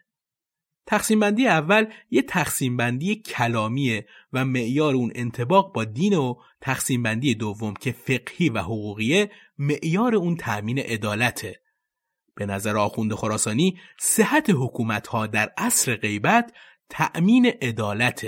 تقسیم 0.87 1.21
بندی 1.21 1.47
اول 1.47 1.87
یه 2.11 2.23
تقسیم 2.23 2.77
بندی 2.77 3.17
کلامیه 3.17 4.07
و 4.33 4.45
معیار 4.45 4.95
اون 4.95 5.13
انتباق 5.15 5.73
با 5.73 5.85
دین 5.85 6.15
و 6.15 6.35
تقسیم 6.61 7.03
بندی 7.03 7.35
دوم 7.35 7.75
که 7.75 7.93
فقهی 7.93 8.49
و 8.49 8.59
حقوقیه 8.59 9.31
معیار 9.59 10.15
اون 10.15 10.37
تأمین 10.37 10.79
عدالته. 10.79 11.61
به 12.35 12.47
نظر 12.47 12.77
آخوند 12.77 13.15
خراسانی 13.15 13.79
صحت 13.99 14.51
حکومت 14.51 15.07
ها 15.07 15.27
در 15.27 15.53
عصر 15.59 15.97
غیبت 15.97 16.53
تأمین 16.89 17.47
عدالت 17.47 18.27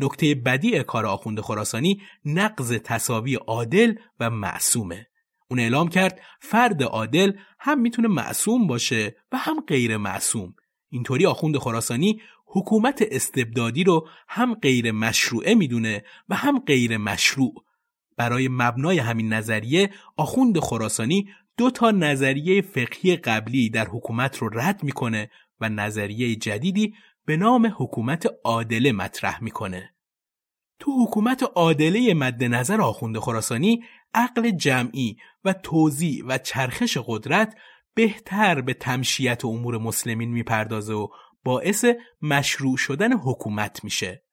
نکته 0.00 0.34
بدی 0.34 0.82
کار 0.82 1.06
آخوند 1.06 1.40
خراسانی 1.40 2.02
نقض 2.24 2.72
تصاوی 2.72 3.34
عادل 3.34 3.94
و 4.20 4.30
معصومه. 4.30 5.06
اون 5.48 5.60
اعلام 5.60 5.88
کرد 5.88 6.20
فرد 6.40 6.82
عادل 6.82 7.32
هم 7.58 7.80
می‌تونه 7.80 8.08
معصوم 8.08 8.66
باشه 8.66 9.16
و 9.32 9.36
هم 9.36 9.60
غیر 9.60 9.96
معصوم. 9.96 10.54
اینطوری 10.94 11.26
آخوند 11.26 11.56
خراسانی 11.56 12.20
حکومت 12.46 13.04
استبدادی 13.10 13.84
رو 13.84 14.08
هم 14.28 14.54
غیر 14.54 14.92
مشروعه 14.92 15.54
می‌دونه 15.54 16.04
و 16.28 16.34
هم 16.34 16.58
غیر 16.58 16.96
مشروع 16.96 17.54
برای 18.16 18.48
مبنای 18.50 18.98
همین 18.98 19.32
نظریه 19.32 19.90
آخوند 20.16 20.58
خراسانی 20.58 21.28
دو 21.56 21.70
تا 21.70 21.90
نظریه 21.90 22.62
فقهی 22.62 23.16
قبلی 23.16 23.70
در 23.70 23.88
حکومت 23.88 24.38
رو 24.38 24.48
رد 24.52 24.82
می‌کنه 24.82 25.30
و 25.60 25.68
نظریه 25.68 26.36
جدیدی 26.36 26.94
به 27.26 27.36
نام 27.36 27.74
حکومت 27.78 28.26
عادله 28.44 28.92
مطرح 28.92 29.42
می‌کنه. 29.42 29.94
تو 30.78 31.04
حکومت 31.04 31.42
عادله 31.54 32.14
مد 32.14 32.44
نظر 32.44 32.80
آخوند 32.80 33.18
خراسانی 33.18 33.84
عقل 34.14 34.50
جمعی 34.50 35.16
و 35.44 35.52
توزیع 35.52 36.24
و 36.26 36.38
چرخش 36.38 36.98
قدرت 37.06 37.56
بهتر 37.94 38.60
به 38.60 38.74
تمشیت 38.74 39.44
امور 39.44 39.78
مسلمین 39.78 40.30
می‌پردازه 40.30 40.94
و 40.94 41.08
باعث 41.44 41.84
مشروع 42.22 42.76
شدن 42.76 43.12
حکومت 43.12 43.84
میشه. 43.84 44.24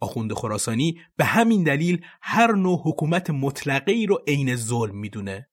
آخوند 0.00 0.32
خراسانی 0.32 1.00
به 1.16 1.24
همین 1.24 1.62
دلیل 1.62 2.04
هر 2.22 2.52
نوع 2.52 2.80
حکومت 2.84 3.30
مطلقه 3.30 3.92
ای 3.92 4.06
رو 4.06 4.22
عین 4.26 4.56
ظلم 4.56 4.96
می‌دونه. 4.96 5.48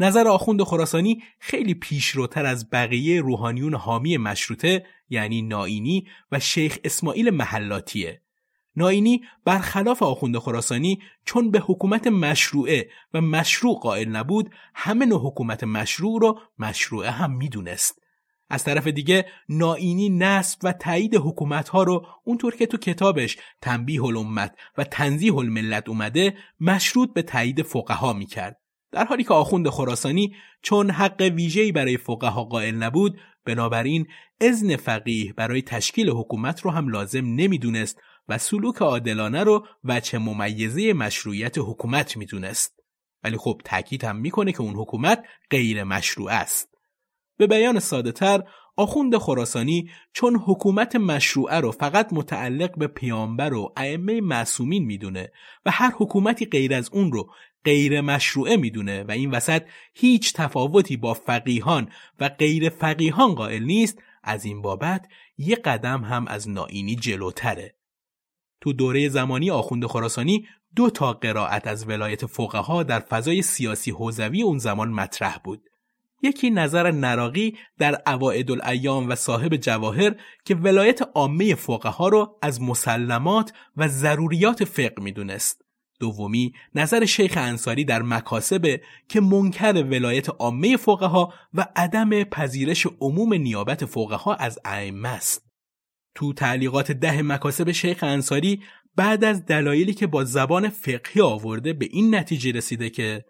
نظر 0.00 0.28
آخوند 0.28 0.62
خراسانی 0.62 1.22
خیلی 1.38 1.74
پیشروتر 1.74 2.46
از 2.46 2.70
بقیه 2.70 3.20
روحانیون 3.20 3.74
حامی 3.74 4.16
مشروطه 4.16 4.86
یعنی 5.08 5.42
ناینی 5.42 6.06
و 6.32 6.40
شیخ 6.40 6.78
اسماعیل 6.84 7.30
محلاتیه. 7.30 8.23
ناینی 8.76 9.22
برخلاف 9.44 10.02
آخوند 10.02 10.38
خراسانی 10.38 11.02
چون 11.24 11.50
به 11.50 11.60
حکومت 11.60 12.06
مشروعه 12.06 12.88
و 13.14 13.20
مشروع 13.20 13.78
قائل 13.82 14.08
نبود 14.08 14.50
همه 14.74 15.06
نوع 15.06 15.20
حکومت 15.26 15.64
مشروع 15.64 16.20
رو 16.20 16.40
مشروعه 16.58 17.10
هم 17.10 17.36
می‌دونست. 17.36 18.00
از 18.50 18.64
طرف 18.64 18.86
دیگه 18.86 19.26
ناینی 19.48 20.08
نصب 20.08 20.58
و 20.62 20.72
تایید 20.72 21.14
حکومت 21.14 21.68
ها 21.68 21.82
رو 21.82 22.06
اونطور 22.24 22.56
که 22.56 22.66
تو 22.66 22.76
کتابش 22.76 23.38
تنبیه 23.60 24.04
الامت 24.04 24.54
و 24.78 24.84
تنزیه 24.84 25.34
الملت 25.34 25.88
اومده 25.88 26.34
مشروط 26.60 27.12
به 27.12 27.22
تایید 27.22 27.62
فقها 27.62 28.12
می‌کرد. 28.12 28.60
در 28.92 29.04
حالی 29.04 29.24
که 29.24 29.34
آخوند 29.34 29.68
خراسانی 29.68 30.34
چون 30.62 30.90
حق 30.90 31.30
ویژه‌ای 31.34 31.72
برای 31.72 31.96
فقها 31.96 32.44
قائل 32.44 32.74
نبود 32.74 33.20
بنابراین 33.44 34.06
اذن 34.40 34.76
فقیه 34.76 35.32
برای 35.32 35.62
تشکیل 35.62 36.10
حکومت 36.10 36.60
رو 36.60 36.70
هم 36.70 36.88
لازم 36.88 37.24
نمی‌دونست 37.24 38.00
و 38.28 38.38
سلوک 38.38 38.76
عادلانه 38.76 39.42
رو 39.42 39.66
وچه 39.84 40.18
ممیزه 40.18 40.92
مشروعیت 40.92 41.58
حکومت 41.58 42.16
می‌دونست. 42.16 42.80
ولی 43.24 43.36
خب 43.36 43.60
تاکید 43.64 44.04
هم 44.04 44.16
می‌کنه 44.16 44.52
که 44.52 44.60
اون 44.60 44.74
حکومت 44.74 45.24
غیر 45.50 45.84
مشروع 45.84 46.30
است. 46.30 46.68
به 47.36 47.46
بیان 47.46 47.78
ساده 47.78 48.12
تر 48.12 48.42
آخوند 48.76 49.16
خراسانی 49.16 49.90
چون 50.12 50.36
حکومت 50.36 50.96
مشروعه 50.96 51.60
رو 51.60 51.70
فقط 51.70 52.12
متعلق 52.12 52.78
به 52.78 52.86
پیامبر 52.86 53.54
و 53.54 53.72
ائمه 53.76 54.20
معصومین 54.20 54.84
می‌دونه 54.84 55.32
و 55.66 55.70
هر 55.70 55.92
حکومتی 55.96 56.46
غیر 56.46 56.74
از 56.74 56.90
اون 56.92 57.12
رو 57.12 57.30
غیر 57.64 58.00
مشروعه 58.00 58.56
می‌دونه 58.56 59.02
و 59.02 59.10
این 59.10 59.30
وسط 59.30 59.62
هیچ 59.94 60.32
تفاوتی 60.32 60.96
با 60.96 61.14
فقیهان 61.14 61.90
و 62.20 62.28
غیر 62.28 62.68
فقیهان 62.68 63.34
قائل 63.34 63.62
نیست 63.62 64.02
از 64.22 64.44
این 64.44 64.62
بابت 64.62 65.06
یه 65.38 65.56
قدم 65.56 66.04
هم 66.04 66.26
از 66.28 66.48
ناینی 66.48 66.96
جلوتره. 66.96 67.74
تو 68.64 68.72
دوره 68.72 69.08
زمانی 69.08 69.50
آخوند 69.50 69.86
خراسانی 69.86 70.46
دو 70.76 70.90
تا 70.90 71.12
قرائت 71.12 71.66
از 71.66 71.88
ولایت 71.88 72.26
فقها 72.26 72.82
در 72.82 73.00
فضای 73.00 73.42
سیاسی 73.42 73.90
حوزوی 73.90 74.42
اون 74.42 74.58
زمان 74.58 74.88
مطرح 74.88 75.38
بود. 75.44 75.62
یکی 76.22 76.50
نظر 76.50 76.90
نراقی 76.90 77.56
در 77.78 78.02
اوائد 78.06 78.50
الایام 78.50 79.08
و 79.08 79.14
صاحب 79.14 79.56
جواهر 79.56 80.14
که 80.44 80.54
ولایت 80.54 81.02
عامه 81.14 81.54
فقها 81.54 82.08
رو 82.08 82.38
از 82.42 82.62
مسلمات 82.62 83.52
و 83.76 83.88
ضروریات 83.88 84.64
فقه 84.64 85.02
می‌دونست. 85.02 85.62
دومی 86.00 86.52
نظر 86.74 87.04
شیخ 87.04 87.32
انصاری 87.36 87.84
در 87.84 88.02
مکاسبه 88.02 88.80
که 89.08 89.20
منکر 89.20 89.84
ولایت 89.90 90.28
عامه 90.28 90.76
فقها 90.76 91.32
و 91.54 91.66
عدم 91.76 92.24
پذیرش 92.24 92.86
عموم 93.00 93.34
نیابت 93.34 93.84
فقها 93.84 94.34
از 94.34 94.58
ائمه 94.64 95.08
است. 95.08 95.43
تو 96.14 96.32
تعلیقات 96.32 96.92
ده 96.92 97.22
مکاسب 97.22 97.72
شیخ 97.72 98.02
انصاری 98.02 98.62
بعد 98.96 99.24
از 99.24 99.46
دلایلی 99.46 99.94
که 99.94 100.06
با 100.06 100.24
زبان 100.24 100.68
فقهی 100.68 101.20
آورده 101.20 101.72
به 101.72 101.88
این 101.90 102.14
نتیجه 102.14 102.52
رسیده 102.52 102.90
که 102.90 103.24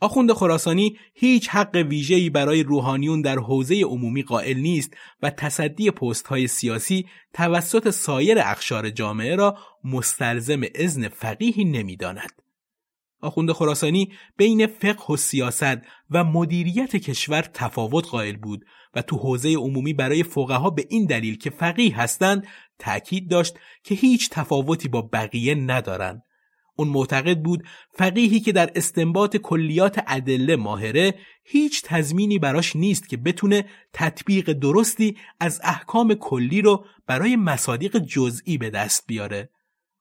آخوند 0.00 0.32
خراسانی 0.32 0.98
هیچ 1.14 1.48
حق 1.48 1.84
ویژه‌ای 1.88 2.30
برای 2.30 2.62
روحانیون 2.62 3.22
در 3.22 3.38
حوزه 3.38 3.80
عمومی 3.80 4.22
قائل 4.22 4.58
نیست 4.58 4.96
و 5.22 5.30
تصدی 5.30 5.90
پست‌های 5.90 6.46
سیاسی 6.46 7.06
توسط 7.34 7.90
سایر 7.90 8.38
اخشار 8.38 8.90
جامعه 8.90 9.36
را 9.36 9.58
مستلزم 9.84 10.60
اذن 10.74 11.08
فقیهی 11.08 11.64
نمی‌داند. 11.64 12.42
آخوند 13.20 13.52
خراسانی 13.52 14.12
بین 14.36 14.66
فقه 14.66 15.12
و 15.12 15.16
سیاست 15.16 15.78
و 16.10 16.24
مدیریت 16.24 16.96
کشور 16.96 17.42
تفاوت 17.42 18.08
قائل 18.08 18.36
بود 18.36 18.64
و 18.94 19.02
تو 19.02 19.16
حوزه 19.16 19.54
عمومی 19.54 19.92
برای 19.92 20.22
فقها 20.22 20.70
به 20.70 20.86
این 20.88 21.04
دلیل 21.04 21.38
که 21.38 21.50
فقیه 21.50 22.00
هستند 22.00 22.46
تأکید 22.78 23.30
داشت 23.30 23.56
که 23.84 23.94
هیچ 23.94 24.30
تفاوتی 24.30 24.88
با 24.88 25.02
بقیه 25.02 25.54
ندارند 25.54 26.22
اون 26.78 26.88
معتقد 26.88 27.38
بود 27.38 27.64
فقیهی 27.94 28.40
که 28.40 28.52
در 28.52 28.70
استنباط 28.74 29.36
کلیات 29.36 30.04
ادله 30.06 30.56
ماهره 30.56 31.14
هیچ 31.44 31.82
تضمینی 31.84 32.38
براش 32.38 32.76
نیست 32.76 33.08
که 33.08 33.16
بتونه 33.16 33.64
تطبیق 33.92 34.52
درستی 34.52 35.16
از 35.40 35.60
احکام 35.64 36.14
کلی 36.14 36.62
رو 36.62 36.84
برای 37.06 37.36
مصادیق 37.36 37.98
جزئی 37.98 38.58
به 38.58 38.70
دست 38.70 39.04
بیاره. 39.06 39.50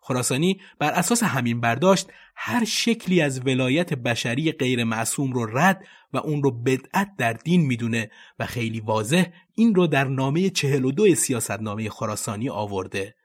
خراسانی 0.07 0.61
بر 0.79 0.91
اساس 0.91 1.23
همین 1.23 1.61
برداشت 1.61 2.09
هر 2.35 2.65
شکلی 2.65 3.21
از 3.21 3.41
ولایت 3.45 3.93
بشری 3.93 4.51
غیر 4.51 4.83
معصوم 4.83 5.31
رو 5.33 5.57
رد 5.57 5.83
و 6.13 6.17
اون 6.17 6.43
رو 6.43 6.51
بدعت 6.51 7.11
در 7.17 7.33
دین 7.33 7.61
می‌دونه 7.61 8.11
و 8.39 8.45
خیلی 8.45 8.79
واضح 8.79 9.25
این 9.55 9.75
رو 9.75 9.87
در 9.87 10.03
نامه 10.03 10.49
42 10.49 11.15
سیاستنامه 11.15 11.89
خراسانی 11.89 12.49
آورده. 12.49 13.15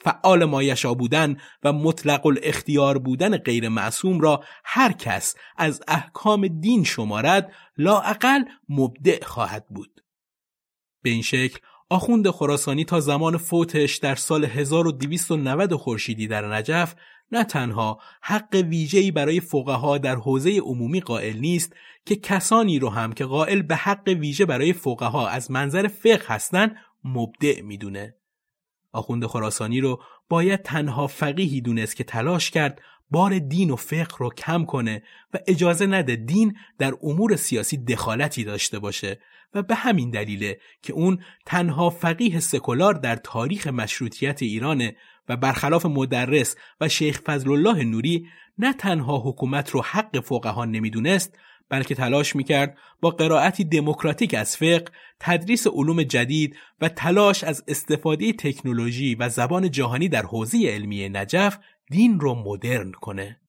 فعال 0.00 0.44
مایشا 0.44 0.94
بودن 0.94 1.36
و 1.64 1.72
مطلق 1.72 2.26
الاختیار 2.26 2.98
بودن 2.98 3.36
غیر 3.36 3.68
معصوم 3.68 4.20
را 4.20 4.44
هر 4.64 4.92
کس 4.92 5.34
از 5.56 5.82
احکام 5.88 6.48
دین 6.48 6.84
شمارد 6.84 7.52
لاعقل 7.78 8.44
مبدع 8.68 9.24
خواهد 9.24 9.66
بود. 9.68 10.00
به 11.02 11.10
این 11.10 11.22
شکل 11.22 11.58
آخوند 11.92 12.30
خراسانی 12.30 12.84
تا 12.84 13.00
زمان 13.00 13.36
فوتش 13.36 13.96
در 13.96 14.14
سال 14.14 14.44
1290 14.44 15.74
خورشیدی 15.74 16.26
در 16.26 16.54
نجف 16.54 16.94
نه 17.32 17.44
تنها 17.44 18.00
حق 18.22 18.64
ویژه‌ای 18.68 19.10
برای 19.10 19.40
فقها 19.40 19.98
در 19.98 20.16
حوزه 20.16 20.58
عمومی 20.58 21.00
قائل 21.00 21.38
نیست 21.38 21.72
که 22.04 22.16
کسانی 22.16 22.78
رو 22.78 22.88
هم 22.88 23.12
که 23.12 23.24
قائل 23.24 23.62
به 23.62 23.76
حق 23.76 24.08
ویژه 24.08 24.46
برای 24.46 24.72
فقها 24.72 25.28
از 25.28 25.50
منظر 25.50 25.88
فقه 25.88 26.34
هستند 26.34 26.76
مبدع 27.04 27.60
می‌دونه. 27.60 28.14
آخوند 28.92 29.26
خراسانی 29.26 29.80
رو 29.80 30.02
باید 30.28 30.62
تنها 30.62 31.06
فقیهی 31.06 31.60
دونست 31.60 31.96
که 31.96 32.04
تلاش 32.04 32.50
کرد 32.50 32.80
بار 33.10 33.38
دین 33.38 33.70
و 33.70 33.76
فقه 33.76 34.16
رو 34.18 34.30
کم 34.30 34.64
کنه 34.64 35.02
و 35.34 35.38
اجازه 35.46 35.86
نده 35.86 36.16
دین 36.16 36.56
در 36.78 36.92
امور 37.02 37.36
سیاسی 37.36 37.76
دخالتی 37.76 38.44
داشته 38.44 38.78
باشه 38.78 39.20
و 39.54 39.62
به 39.62 39.74
همین 39.74 40.10
دلیله 40.10 40.58
که 40.82 40.92
اون 40.92 41.18
تنها 41.46 41.90
فقیه 41.90 42.40
سکولار 42.40 42.94
در 42.94 43.16
تاریخ 43.16 43.66
مشروطیت 43.66 44.42
ایرانه 44.42 44.96
و 45.28 45.36
برخلاف 45.36 45.86
مدرس 45.86 46.56
و 46.80 46.88
شیخ 46.88 47.20
فضل 47.20 47.50
الله 47.50 47.84
نوری 47.84 48.26
نه 48.58 48.72
تنها 48.72 49.18
حکومت 49.18 49.70
رو 49.70 49.82
حق 49.82 50.20
فقها 50.20 50.64
نمی‌دونست 50.64 51.38
بلکه 51.68 51.94
تلاش 51.94 52.36
می‌کرد 52.36 52.78
با 53.00 53.10
قرائتی 53.10 53.64
دموکراتیک 53.64 54.34
از 54.34 54.56
فقه، 54.56 54.84
تدریس 55.20 55.66
علوم 55.66 56.02
جدید 56.02 56.56
و 56.80 56.88
تلاش 56.88 57.44
از 57.44 57.64
استفاده 57.68 58.32
تکنولوژی 58.32 59.14
و 59.14 59.28
زبان 59.28 59.70
جهانی 59.70 60.08
در 60.08 60.22
حوزه 60.22 60.68
علمی 60.68 61.08
نجف 61.08 61.58
دین 61.90 62.20
رو 62.20 62.34
مدرن 62.34 62.92
کنه. 62.92 63.40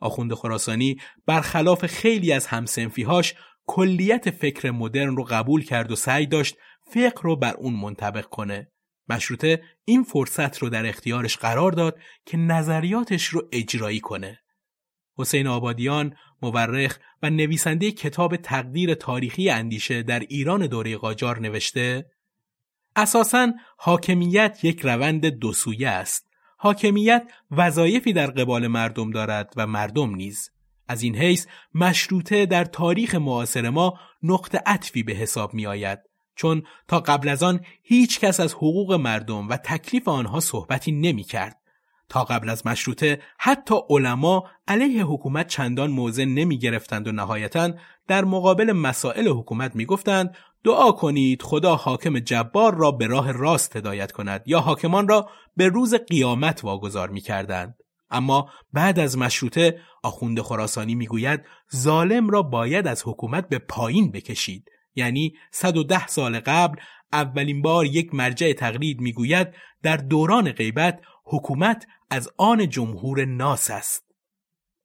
آخوند 0.00 0.34
خراسانی 0.34 1.00
برخلاف 1.26 1.86
خیلی 1.86 2.32
از 2.32 2.46
همسنفیهاش 2.46 3.34
کلیت 3.66 4.30
فکر 4.30 4.70
مدرن 4.70 5.16
رو 5.16 5.24
قبول 5.24 5.64
کرد 5.64 5.90
و 5.90 5.96
سعی 5.96 6.26
داشت 6.26 6.56
فقه 6.86 7.22
رو 7.22 7.36
بر 7.36 7.54
اون 7.54 7.74
منطبق 7.74 8.24
کنه. 8.24 8.72
مشروطه 9.08 9.62
این 9.84 10.02
فرصت 10.02 10.58
رو 10.58 10.68
در 10.68 10.86
اختیارش 10.86 11.36
قرار 11.36 11.72
داد 11.72 11.98
که 12.26 12.36
نظریاتش 12.36 13.26
رو 13.26 13.48
اجرایی 13.52 14.00
کنه. 14.00 14.38
حسین 15.18 15.46
آبادیان 15.46 16.16
مورخ 16.42 16.98
و 17.22 17.30
نویسنده 17.30 17.92
کتاب 17.92 18.36
تقدیر 18.36 18.94
تاریخی 18.94 19.50
اندیشه 19.50 20.02
در 20.02 20.20
ایران 20.20 20.66
دوره 20.66 20.96
قاجار 20.96 21.40
نوشته 21.40 22.10
اساساً 22.96 23.52
حاکمیت 23.78 24.58
یک 24.62 24.80
روند 24.80 25.26
دو 25.26 25.52
سویه 25.52 25.88
است 25.88 26.31
حاکمیت 26.62 27.22
وظایفی 27.50 28.12
در 28.12 28.26
قبال 28.26 28.66
مردم 28.66 29.10
دارد 29.10 29.52
و 29.56 29.66
مردم 29.66 30.14
نیز. 30.14 30.50
از 30.88 31.02
این 31.02 31.16
حیث 31.16 31.46
مشروطه 31.74 32.46
در 32.46 32.64
تاریخ 32.64 33.14
معاصر 33.14 33.70
ما 33.70 33.98
نقطه 34.22 34.62
عطفی 34.66 35.02
به 35.02 35.12
حساب 35.12 35.54
می 35.54 35.66
آید 35.66 35.98
چون 36.34 36.62
تا 36.88 37.00
قبل 37.00 37.28
از 37.28 37.42
آن 37.42 37.60
هیچ 37.82 38.20
کس 38.20 38.40
از 38.40 38.54
حقوق 38.54 38.92
مردم 38.92 39.48
و 39.48 39.56
تکلیف 39.56 40.08
آنها 40.08 40.40
صحبتی 40.40 40.92
نمی 40.92 41.22
کرد 41.22 41.56
تا 42.08 42.24
قبل 42.24 42.48
از 42.48 42.66
مشروطه 42.66 43.22
حتی 43.38 43.74
علما 43.90 44.44
علیه 44.68 45.04
حکومت 45.04 45.48
چندان 45.48 45.90
موضع 45.90 46.24
نمی 46.24 46.58
گرفتند 46.58 47.08
و 47.08 47.12
نهایتا 47.12 47.72
در 48.08 48.24
مقابل 48.24 48.72
مسائل 48.72 49.28
حکومت 49.28 49.76
می 49.76 49.86
گفتند 49.86 50.36
دعا 50.64 50.92
کنید 50.92 51.42
خدا 51.42 51.76
حاکم 51.76 52.18
جبار 52.18 52.74
را 52.74 52.90
به 52.90 53.06
راه 53.06 53.32
راست 53.32 53.76
هدایت 53.76 54.12
کند 54.12 54.42
یا 54.46 54.60
حاکمان 54.60 55.08
را 55.08 55.30
به 55.56 55.68
روز 55.68 55.94
قیامت 55.94 56.64
واگذار 56.64 57.08
می 57.10 57.20
کردند. 57.20 57.74
اما 58.10 58.50
بعد 58.72 58.98
از 58.98 59.18
مشروطه 59.18 59.80
آخوند 60.02 60.40
خراسانی 60.40 60.94
می‌گوید 60.94 61.40
ظالم 61.76 62.30
را 62.30 62.42
باید 62.42 62.86
از 62.86 63.02
حکومت 63.06 63.48
به 63.48 63.58
پایین 63.58 64.10
بکشید 64.10 64.70
یعنی 64.94 65.34
110 65.50 66.06
سال 66.06 66.40
قبل 66.40 66.80
اولین 67.12 67.62
بار 67.62 67.86
یک 67.86 68.14
مرجع 68.14 68.52
تقلید 68.52 69.00
می‌گوید 69.00 69.48
در 69.82 69.96
دوران 69.96 70.52
غیبت 70.52 71.00
حکومت 71.24 71.86
از 72.10 72.28
آن 72.36 72.68
جمهور 72.68 73.24
ناس 73.24 73.70
است. 73.70 74.11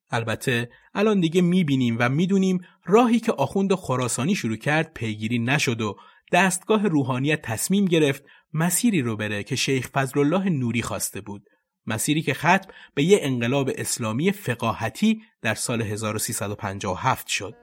البته 0.09 0.69
الان 0.93 1.19
دیگه 1.19 1.41
می‌بینیم 1.41 1.95
و 1.99 2.09
می‌دونیم 2.09 2.59
راهی 2.85 3.19
که 3.19 3.31
آخوند 3.31 3.73
خراسانی 3.73 4.35
شروع 4.35 4.55
کرد 4.55 4.93
پیگیری 4.93 5.39
نشد 5.39 5.81
و 5.81 5.97
دستگاه 6.31 6.87
روحانیت 6.87 7.41
تصمیم 7.41 7.85
گرفت 7.85 8.23
مسیری 8.53 9.01
رو 9.01 9.15
بره 9.15 9.43
که 9.43 9.55
شیخ 9.55 9.87
فضل 9.87 10.19
الله 10.19 10.49
نوری 10.49 10.81
خواسته 10.81 11.21
بود. 11.21 11.49
مسیری 11.85 12.21
که 12.21 12.33
ختم 12.33 12.69
به 12.95 13.03
یه 13.03 13.19
انقلاب 13.21 13.71
اسلامی 13.75 14.31
فقاهتی 14.31 15.21
در 15.41 15.55
سال 15.55 15.81
1357 15.81 17.27
شد. 17.27 17.55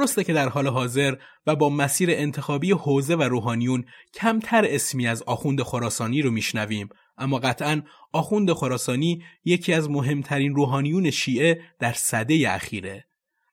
درسته 0.00 0.24
که 0.24 0.32
در 0.32 0.48
حال 0.48 0.66
حاضر 0.66 1.16
و 1.46 1.56
با 1.56 1.68
مسیر 1.68 2.10
انتخابی 2.10 2.72
حوزه 2.72 3.14
و 3.14 3.22
روحانیون 3.22 3.84
کمتر 4.14 4.64
اسمی 4.68 5.06
از 5.06 5.22
آخوند 5.22 5.62
خراسانی 5.62 6.22
رو 6.22 6.30
میشنویم. 6.30 6.88
اما 7.18 7.38
قطعا 7.38 7.82
آخوند 8.12 8.52
خراسانی 8.52 9.22
یکی 9.44 9.72
از 9.72 9.90
مهمترین 9.90 10.54
روحانیون 10.54 11.10
شیعه 11.10 11.60
در 11.78 11.92
صده 11.92 12.44
اخیره. 12.48 13.04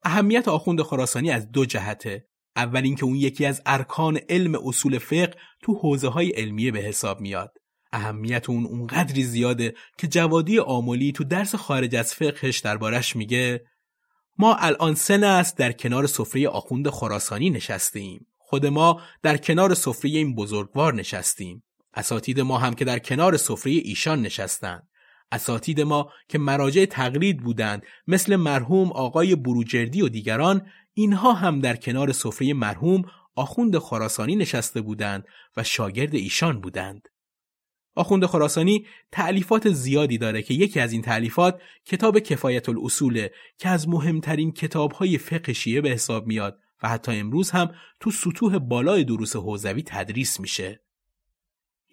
اهمیت 0.04 0.48
آخوند 0.48 0.82
خراسانی 0.82 1.32
از 1.32 1.52
دو 1.52 1.66
جهته. 1.66 2.28
اول 2.56 2.84
اینکه 2.84 3.04
اون 3.04 3.16
یکی 3.16 3.46
از 3.46 3.62
ارکان 3.66 4.20
علم 4.30 4.56
اصول 4.68 4.98
فقه 4.98 5.34
تو 5.62 5.74
حوزه 5.74 6.08
های 6.08 6.30
علمیه 6.30 6.72
به 6.72 6.80
حساب 6.80 7.22
میاد. 7.22 7.58
اهمیت 7.92 8.50
اون 8.50 8.66
اونقدری 8.66 9.24
زیاده 9.24 9.74
که 9.98 10.08
جوادی 10.08 10.60
آمولی 10.60 11.12
تو 11.12 11.24
درس 11.24 11.56
خارج 11.56 11.96
از 11.96 12.14
فقهش 12.14 12.60
دربارش 12.60 13.16
میگه 13.16 13.62
ما 14.40 14.56
الان 14.56 14.96
سه 14.96 15.26
است 15.26 15.58
در 15.58 15.72
کنار 15.72 16.08
سفره 16.08 16.48
آخوند 16.48 16.90
خراسانی 16.90 17.50
نشستیم 17.50 18.28
خود 18.38 18.66
ما 18.66 19.02
در 19.22 19.38
کنار 19.38 19.74
سفره 19.74 20.10
این 20.10 20.36
بزرگوار 20.36 20.94
نشستیم 20.94 21.64
اساتید 21.98 22.40
ما 22.40 22.58
هم 22.58 22.74
که 22.74 22.86
در 22.86 23.00
کنار 23.00 23.38
سفره 23.38 23.72
ایشان 23.72 24.22
نشستند. 24.22 24.88
اساتید 25.32 25.82
ما 25.82 26.12
که 26.28 26.38
مراجع 26.38 26.86
تقلید 26.86 27.44
بودند 27.44 27.84
مثل 28.08 28.36
مرحوم 28.36 28.92
آقای 28.92 29.36
بروجردی 29.36 30.02
و 30.02 30.10
دیگران 30.10 30.68
اینها 30.94 31.34
هم 31.34 31.60
در 31.60 31.76
کنار 31.76 32.12
سفره 32.12 32.54
مرحوم 32.54 33.04
آخوند 33.36 33.78
خراسانی 33.78 34.36
نشسته 34.36 34.82
بودند 34.82 35.26
و 35.58 35.64
شاگرد 35.64 36.16
ایشان 36.16 36.62
بودند. 36.62 37.08
آخوند 37.98 38.26
خراسانی 38.26 38.86
تعلیفات 39.12 39.70
زیادی 39.70 40.18
داره 40.18 40.42
که 40.42 40.54
یکی 40.54 40.80
از 40.80 40.92
این 40.92 41.02
تعلیفات 41.02 41.62
کتاب 41.86 42.20
کفایت 42.20 42.70
الاصوله 42.70 43.32
که 43.58 43.70
از 43.70 43.90
مهمترین 43.90 44.52
کتابهای 44.52 45.18
فقه 45.18 45.54
شیعه 45.54 45.82
به 45.82 45.90
حساب 45.90 46.28
میاد 46.28 46.60
و 46.84 46.90
حتی 46.90 47.12
امروز 47.12 47.52
هم 47.52 47.70
تو 48.00 48.12
سطوح 48.12 48.58
بالای 48.58 49.04
دروس 49.04 49.36
حوزوی 49.36 49.84
تدریس 49.86 50.40
میشه. 50.40 50.82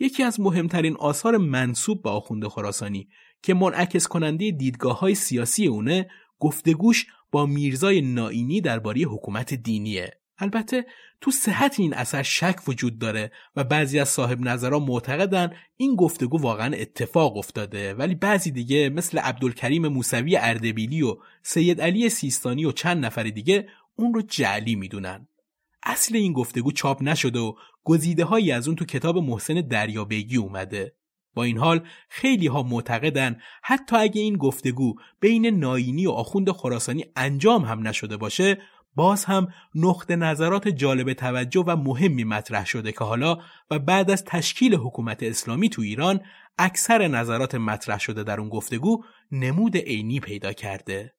یکی 0.00 0.22
از 0.22 0.40
مهمترین 0.40 0.96
آثار 0.96 1.36
منصوب 1.36 2.02
به 2.02 2.10
آخوند 2.10 2.46
خراسانی 2.46 3.08
که 3.42 3.54
منعکس 3.54 4.06
کننده 4.08 4.50
دیدگاه 4.50 4.98
های 4.98 5.14
سیاسی 5.14 5.66
اونه 5.66 6.10
گفتگوش 6.38 7.06
با 7.30 7.46
میرزای 7.46 8.00
نائینی 8.00 8.60
درباره 8.60 9.02
حکومت 9.02 9.54
دینیه 9.54 10.23
البته 10.38 10.86
تو 11.20 11.30
صحت 11.30 11.80
این 11.80 11.94
اثر 11.94 12.22
شک 12.22 12.56
وجود 12.68 12.98
داره 12.98 13.32
و 13.56 13.64
بعضی 13.64 13.98
از 13.98 14.08
صاحب 14.08 14.40
نظرها 14.40 14.78
معتقدن 14.78 15.52
این 15.76 15.96
گفتگو 15.96 16.40
واقعا 16.40 16.74
اتفاق 16.74 17.36
افتاده. 17.36 17.94
ولی 17.94 18.14
بعضی 18.14 18.50
دیگه 18.50 18.88
مثل 18.88 19.18
عبدالکریم 19.18 19.88
موسوی 19.88 20.36
اردبیلی 20.36 21.02
و 21.02 21.16
سید 21.42 21.80
علی 21.80 22.08
سیستانی 22.08 22.64
و 22.64 22.72
چند 22.72 23.04
نفر 23.04 23.22
دیگه 23.22 23.68
اون 23.96 24.14
رو 24.14 24.22
جعلی 24.22 24.74
می‌دونن. 24.74 25.28
اصل 25.82 26.16
این 26.16 26.32
گفتگو 26.32 26.72
چاپ 26.72 27.02
نشده 27.02 27.38
و 27.38 27.54
گزیده 27.84 28.24
هایی 28.24 28.52
از 28.52 28.68
اون 28.68 28.76
تو 28.76 28.84
کتاب 28.84 29.18
محسن 29.18 29.54
دریابیگی 29.54 30.36
اومده. 30.36 30.94
با 31.34 31.42
این 31.42 31.58
حال 31.58 31.86
خیلی 32.08 32.46
ها 32.46 32.62
معتقدن 32.62 33.40
حتی 33.62 33.96
اگه 33.96 34.20
این 34.20 34.36
گفتگو 34.36 34.94
بین 35.20 35.46
ناینی 35.46 36.06
و 36.06 36.10
آخوند 36.10 36.50
خراسانی 36.50 37.04
انجام 37.16 37.64
هم 37.64 37.88
نشده 37.88 38.16
باشه 38.16 38.58
باز 38.94 39.24
هم 39.24 39.48
نقطه 39.74 40.16
نظرات 40.16 40.68
جالب 40.68 41.12
توجه 41.12 41.64
و 41.66 41.76
مهمی 41.76 42.24
مطرح 42.24 42.66
شده 42.66 42.92
که 42.92 43.04
حالا 43.04 43.38
و 43.70 43.78
بعد 43.78 44.10
از 44.10 44.24
تشکیل 44.24 44.74
حکومت 44.74 45.22
اسلامی 45.22 45.68
تو 45.68 45.82
ایران 45.82 46.20
اکثر 46.58 47.08
نظرات 47.08 47.54
مطرح 47.54 47.98
شده 47.98 48.22
در 48.22 48.40
اون 48.40 48.48
گفتگو 48.48 49.04
نمود 49.32 49.76
عینی 49.76 50.20
پیدا 50.20 50.52
کرده. 50.52 51.14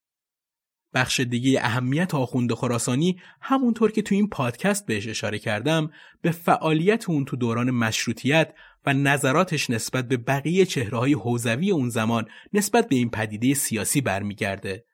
بخش 0.94 1.20
دیگه 1.20 1.60
اهمیت 1.64 2.16
آخوند 2.16 2.54
خراسانی 2.54 3.22
همونطور 3.42 3.92
که 3.92 4.02
تو 4.02 4.16
این 4.16 4.30
پادکست 4.30 4.86
بهش 4.86 5.08
اشاره 5.08 5.40
کردم 5.40 5.92
به 6.22 6.32
فعالیت 6.32 7.10
اون 7.10 7.26
تو 7.26 7.36
دوران 7.36 7.72
مشروطیت 7.72 8.54
و 8.86 8.94
نظراتش 8.94 9.70
نسبت 9.70 10.08
به 10.08 10.18
بقیه 10.18 10.66
چهره 10.66 10.98
های 10.98 11.14
حوزوی 11.14 11.72
اون 11.72 11.90
زمان 11.90 12.26
نسبت 12.54 12.88
به 12.88 12.96
این 12.96 13.10
پدیده 13.10 13.54
سیاسی 13.54 14.02
برمیگرده. 14.02 14.86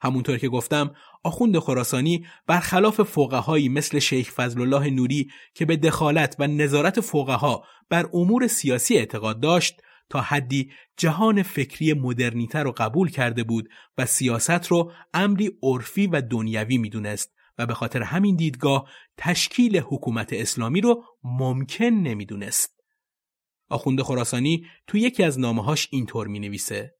همونطور 0.00 0.38
که 0.38 0.48
گفتم 0.48 0.94
آخوند 1.24 1.58
خراسانی 1.58 2.26
برخلاف 2.46 3.00
فقهایی 3.02 3.68
مثل 3.68 3.98
شیخ 3.98 4.32
فضل 4.32 4.60
الله 4.60 4.90
نوری 4.90 5.30
که 5.54 5.64
به 5.64 5.76
دخالت 5.76 6.36
و 6.38 6.46
نظارت 6.46 7.00
فقها 7.00 7.64
بر 7.88 8.10
امور 8.12 8.46
سیاسی 8.46 8.96
اعتقاد 8.96 9.40
داشت 9.40 9.80
تا 10.10 10.20
حدی 10.20 10.70
جهان 10.96 11.42
فکری 11.42 11.92
مدرنیتر 11.92 12.64
رو 12.64 12.72
قبول 12.76 13.10
کرده 13.10 13.44
بود 13.44 13.68
و 13.98 14.06
سیاست 14.06 14.66
رو 14.66 14.92
امری 15.14 15.50
عرفی 15.62 16.06
و 16.06 16.20
دنیوی 16.20 16.78
می‌دونست 16.78 17.34
و 17.58 17.66
به 17.66 17.74
خاطر 17.74 18.02
همین 18.02 18.36
دیدگاه 18.36 18.88
تشکیل 19.16 19.78
حکومت 19.78 20.32
اسلامی 20.32 20.80
رو 20.80 21.04
ممکن 21.24 21.84
نمی‌دونست. 21.84 22.80
آخوند 23.68 24.02
خراسانی 24.02 24.66
تو 24.86 24.98
یکی 24.98 25.22
از 25.22 25.38
نامه‌هاش 25.38 25.88
اینطور 25.90 26.26
می 26.26 26.38
نویسه 26.38 26.97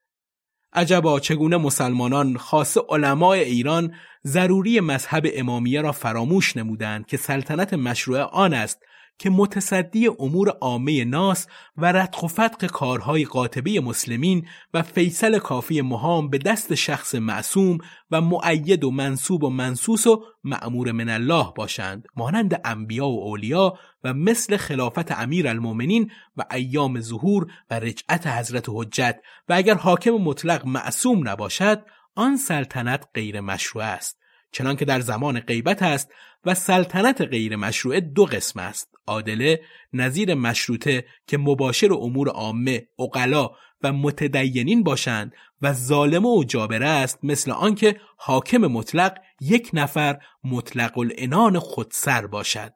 عجبا 0.73 1.21
چگونه 1.21 1.57
مسلمانان 1.57 2.37
خاص 2.37 2.79
علمای 2.89 3.41
ایران 3.41 3.95
ضروری 4.27 4.81
مذهب 4.81 5.27
امامیه 5.35 5.81
را 5.81 5.93
فراموش 5.93 6.57
نمودند 6.57 7.07
که 7.07 7.17
سلطنت 7.17 7.75
مشروع 7.75 8.21
آن 8.21 8.55
است 8.55 8.83
که 9.19 9.31
متصدی 9.31 10.07
امور 10.07 10.49
عامه 10.49 11.05
ناس 11.05 11.47
و 11.77 11.93
ردخ 11.93 12.23
و 12.23 12.29
فتق 12.29 12.67
کارهای 12.67 13.25
قاطبه 13.25 13.81
مسلمین 13.81 14.47
و 14.75 14.83
فیصل 14.83 15.39
کافی 15.39 15.81
مهام 15.81 16.31
به 16.31 16.39
دست 16.39 16.75
شخص 16.75 17.15
معصوم 17.15 17.79
و 18.11 18.21
معید 18.21 18.85
و 18.85 18.91
منصوب 18.91 19.45
و 19.45 19.51
منصوص 19.51 20.07
و 20.07 20.25
معمور 20.45 20.93
من 20.93 21.09
الله 21.09 21.53
باشند 21.57 22.07
مانند 22.17 22.61
انبیا 22.65 23.09
و 23.09 23.25
اولیا 23.25 23.79
و 24.05 24.15
مثل 24.15 24.57
خلافت 24.57 25.13
امیر 25.13 25.49
المومنین 25.49 26.11
و 26.37 26.45
ایام 26.51 27.01
ظهور 27.01 27.47
و 27.71 27.81
رجعت 27.81 28.27
حضرت 28.27 28.67
حجت. 28.69 29.21
و 29.49 29.53
اگر 29.53 29.75
حاکم 29.75 30.11
مطلق 30.11 30.67
معصوم 30.67 31.29
نباشد 31.29 31.85
آن 32.15 32.37
سلطنت 32.37 33.09
غیر 33.15 33.41
مشروع 33.41 33.85
است 33.85 34.19
چنانکه 34.53 34.85
در 34.85 35.01
زمان 35.01 35.41
غیبت 35.41 35.83
است 35.83 36.11
و 36.45 36.55
سلطنت 36.55 37.21
غیر 37.21 37.57
مشروعه 37.57 38.01
دو 38.01 38.25
قسم 38.25 38.61
است. 38.61 38.98
عادله 39.09 39.61
نظیر 39.93 40.35
مشروطه 40.35 41.05
که 41.27 41.39
مباشر 41.39 41.93
امور 41.93 42.29
عامه 42.29 42.89
اقلا 42.99 43.51
و 43.83 43.93
متدینین 43.93 44.83
باشند 44.83 45.33
و 45.63 45.73
ظالمه 45.73 46.29
و 46.29 46.45
جابره 46.45 46.89
است 46.89 47.19
مثل 47.23 47.51
آنکه 47.51 48.01
حاکم 48.17 48.59
مطلق 48.59 49.19
یک 49.41 49.71
نفر 49.73 50.19
مطلق 50.45 50.99
الانان 50.99 51.59
خودسر 51.59 52.27
باشد 52.27 52.73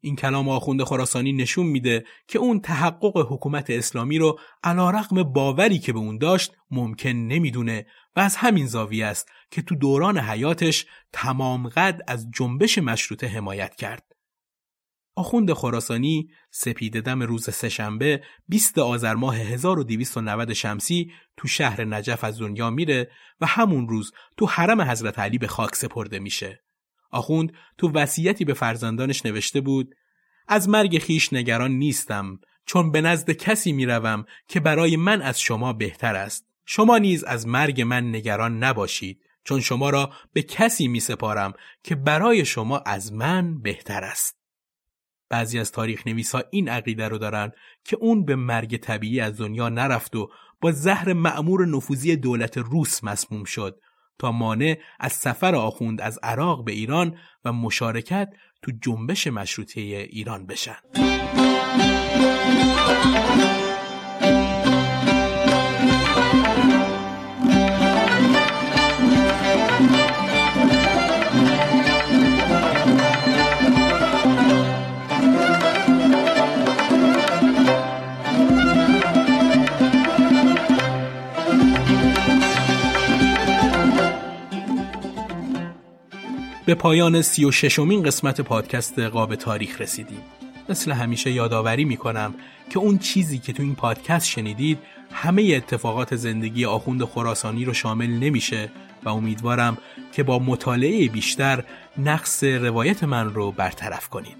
این 0.00 0.16
کلام 0.16 0.48
آخوند 0.48 0.82
خراسانی 0.82 1.32
نشون 1.32 1.66
میده 1.66 2.04
که 2.28 2.38
اون 2.38 2.60
تحقق 2.60 3.32
حکومت 3.32 3.70
اسلامی 3.70 4.18
رو 4.18 4.38
علا 4.64 4.90
رقم 4.90 5.22
باوری 5.22 5.78
که 5.78 5.92
به 5.92 5.98
اون 5.98 6.18
داشت 6.18 6.52
ممکن 6.70 7.08
نمی‌دونه 7.08 7.86
و 8.16 8.20
از 8.20 8.36
همین 8.36 8.66
زاویه 8.66 9.06
است 9.06 9.28
که 9.50 9.62
تو 9.62 9.74
دوران 9.74 10.18
حیاتش 10.18 10.86
تمام 11.12 11.68
قد 11.68 12.00
از 12.06 12.26
جنبش 12.34 12.78
مشروطه 12.78 13.26
حمایت 13.26 13.76
کرد. 13.76 14.17
آخوند 15.18 15.52
خراسانی 15.52 16.28
سپید 16.50 17.00
دم 17.00 17.22
روز 17.22 17.50
سهشنبه 17.50 18.22
20 18.48 18.78
آذر 18.78 19.14
ماه 19.14 19.36
1290 19.36 20.52
شمسی 20.52 21.12
تو 21.36 21.48
شهر 21.48 21.84
نجف 21.84 22.24
از 22.24 22.38
دنیا 22.38 22.70
میره 22.70 23.10
و 23.40 23.46
همون 23.46 23.88
روز 23.88 24.12
تو 24.36 24.46
حرم 24.46 24.80
حضرت 24.80 25.18
علی 25.18 25.38
به 25.38 25.46
خاک 25.46 25.74
سپرده 25.74 26.18
میشه. 26.18 26.62
آخوند 27.10 27.52
تو 27.78 27.90
وصیتی 27.90 28.44
به 28.44 28.54
فرزندانش 28.54 29.26
نوشته 29.26 29.60
بود 29.60 29.94
از 30.48 30.68
مرگ 30.68 30.98
خیش 30.98 31.32
نگران 31.32 31.70
نیستم 31.70 32.40
چون 32.66 32.92
به 32.92 33.00
نزد 33.00 33.30
کسی 33.30 33.72
می‌روم 33.72 34.24
که 34.48 34.60
برای 34.60 34.96
من 34.96 35.22
از 35.22 35.40
شما 35.40 35.72
بهتر 35.72 36.16
است 36.16 36.46
شما 36.66 36.98
نیز 36.98 37.24
از 37.24 37.46
مرگ 37.46 37.80
من 37.80 38.08
نگران 38.14 38.64
نباشید 38.64 39.20
چون 39.44 39.60
شما 39.60 39.90
را 39.90 40.12
به 40.32 40.42
کسی 40.42 40.88
می 40.88 41.00
سپارم 41.00 41.52
که 41.82 41.94
برای 41.94 42.44
شما 42.44 42.78
از 42.78 43.12
من 43.12 43.60
بهتر 43.62 44.04
است. 44.04 44.37
بعضی 45.30 45.58
از 45.58 45.72
تاریخ 45.72 46.06
نویسا 46.06 46.42
این 46.50 46.68
عقیده 46.68 47.08
رو 47.08 47.18
دارن 47.18 47.52
که 47.84 47.96
اون 48.00 48.24
به 48.24 48.36
مرگ 48.36 48.76
طبیعی 48.76 49.20
از 49.20 49.40
دنیا 49.40 49.68
نرفت 49.68 50.16
و 50.16 50.30
با 50.60 50.72
زهر 50.72 51.12
معمور 51.12 51.66
نفوذی 51.66 52.16
دولت 52.16 52.58
روس 52.58 53.04
مسموم 53.04 53.44
شد 53.44 53.80
تا 54.18 54.32
مانع 54.32 54.78
از 55.00 55.12
سفر 55.12 55.54
آخوند 55.54 56.00
از 56.00 56.18
عراق 56.22 56.64
به 56.64 56.72
ایران 56.72 57.16
و 57.44 57.52
مشارکت 57.52 58.28
تو 58.62 58.72
جنبش 58.82 59.26
مشروطه 59.26 59.80
ایران 59.80 60.46
بشن. 60.46 60.76
به 86.68 86.74
پایان 86.74 87.22
سی 87.22 87.44
و 87.44 87.50
ششمین 87.50 88.02
قسمت 88.02 88.40
پادکست 88.40 88.98
قاب 88.98 89.34
تاریخ 89.34 89.80
رسیدیم 89.80 90.20
مثل 90.68 90.92
همیشه 90.92 91.30
یادآوری 91.30 91.84
می‌کنم 91.84 92.34
که 92.70 92.78
اون 92.78 92.98
چیزی 92.98 93.38
که 93.38 93.52
تو 93.52 93.62
این 93.62 93.74
پادکست 93.74 94.26
شنیدید 94.26 94.78
همه 95.12 95.42
اتفاقات 95.56 96.16
زندگی 96.16 96.64
آخوند 96.64 97.04
خراسانی 97.04 97.64
رو 97.64 97.74
شامل 97.74 98.06
نمیشه 98.06 98.70
و 99.04 99.08
امیدوارم 99.08 99.78
که 100.12 100.22
با 100.22 100.38
مطالعه 100.38 101.08
بیشتر 101.08 101.64
نقص 101.98 102.44
روایت 102.44 103.04
من 103.04 103.34
رو 103.34 103.52
برطرف 103.52 104.08
کنید. 104.08 104.36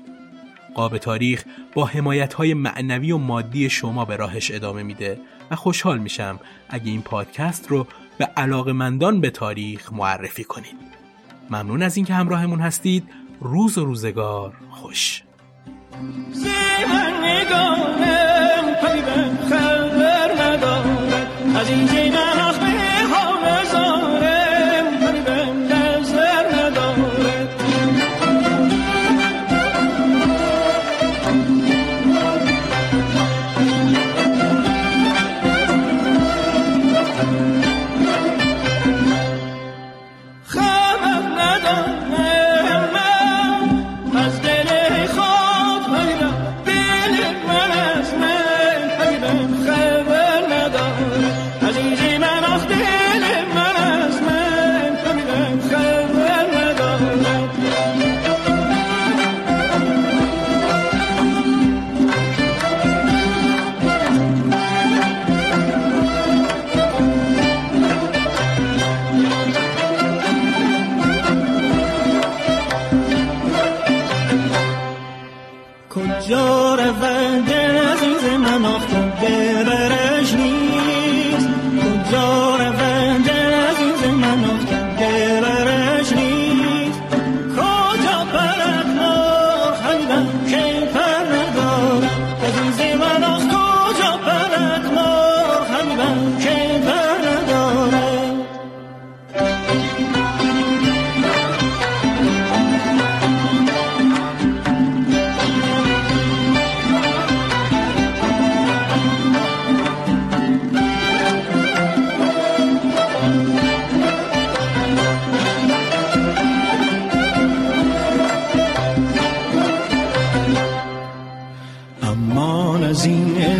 قاب 0.74 0.98
تاریخ 0.98 1.44
با 1.74 1.84
حمایت 1.84 2.34
های 2.34 2.54
معنوی 2.54 3.12
و 3.12 3.18
مادی 3.18 3.70
شما 3.70 4.04
به 4.04 4.16
راهش 4.16 4.50
ادامه 4.50 4.82
میده 4.82 5.20
و 5.50 5.56
خوشحال 5.56 5.98
میشم 5.98 6.40
اگه 6.68 6.90
این 6.90 7.02
پادکست 7.02 7.68
رو 7.68 7.86
به 8.18 8.24
علاقمندان 8.24 9.20
به 9.20 9.30
تاریخ 9.30 9.92
معرفی 9.92 10.44
کنید. 10.44 10.97
ممنون 11.50 11.82
از 11.82 11.96
اینکه 11.96 12.14
همراهمون 12.14 12.60
هستید. 12.60 13.08
روز 13.40 13.78
و 13.78 13.84
روزگار 13.84 14.52
خوش. 14.70 15.22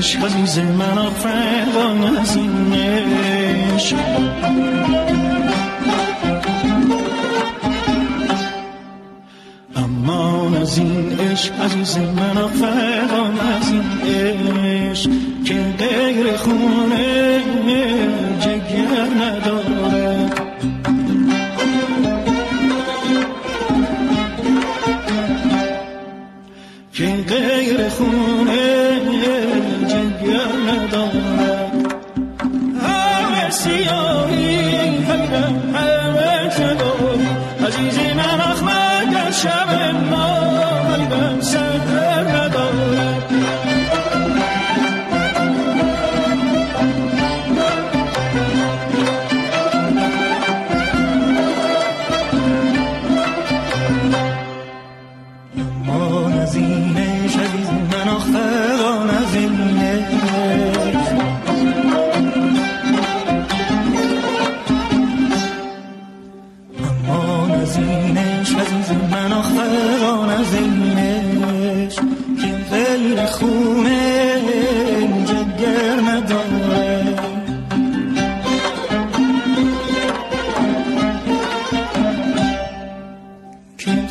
عشق 0.09 0.25
عزیز 0.25 0.59
من 0.59 0.99
آفرین 0.99 2.17
از 2.21 2.37
این 2.37 2.73
عشق. 2.73 3.97
اما 9.77 10.57
از 10.61 10.79
این 10.79 11.19
عشق 11.21 11.61
عزیز 11.61 11.99
من 11.99 12.39
آفرین. 12.39 12.97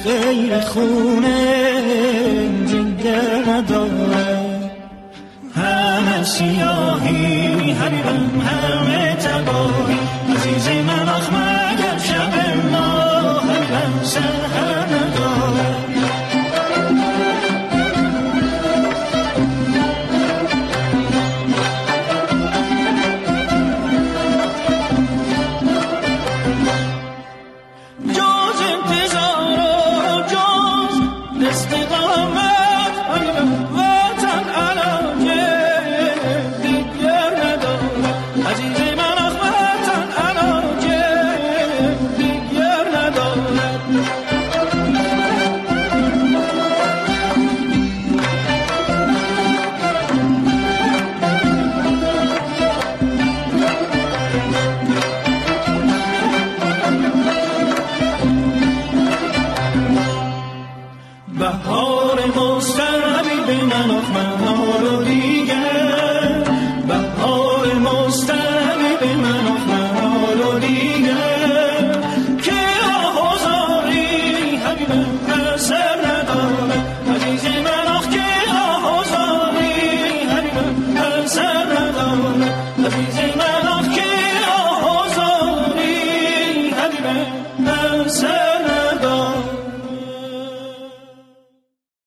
ای 0.07 0.49
تختونه 0.49 1.37
جنگردوره 2.71 4.39
همه 5.55 6.23
سیاهی 6.23 7.47
می‌هرم 7.55 8.41
هم 8.41 8.86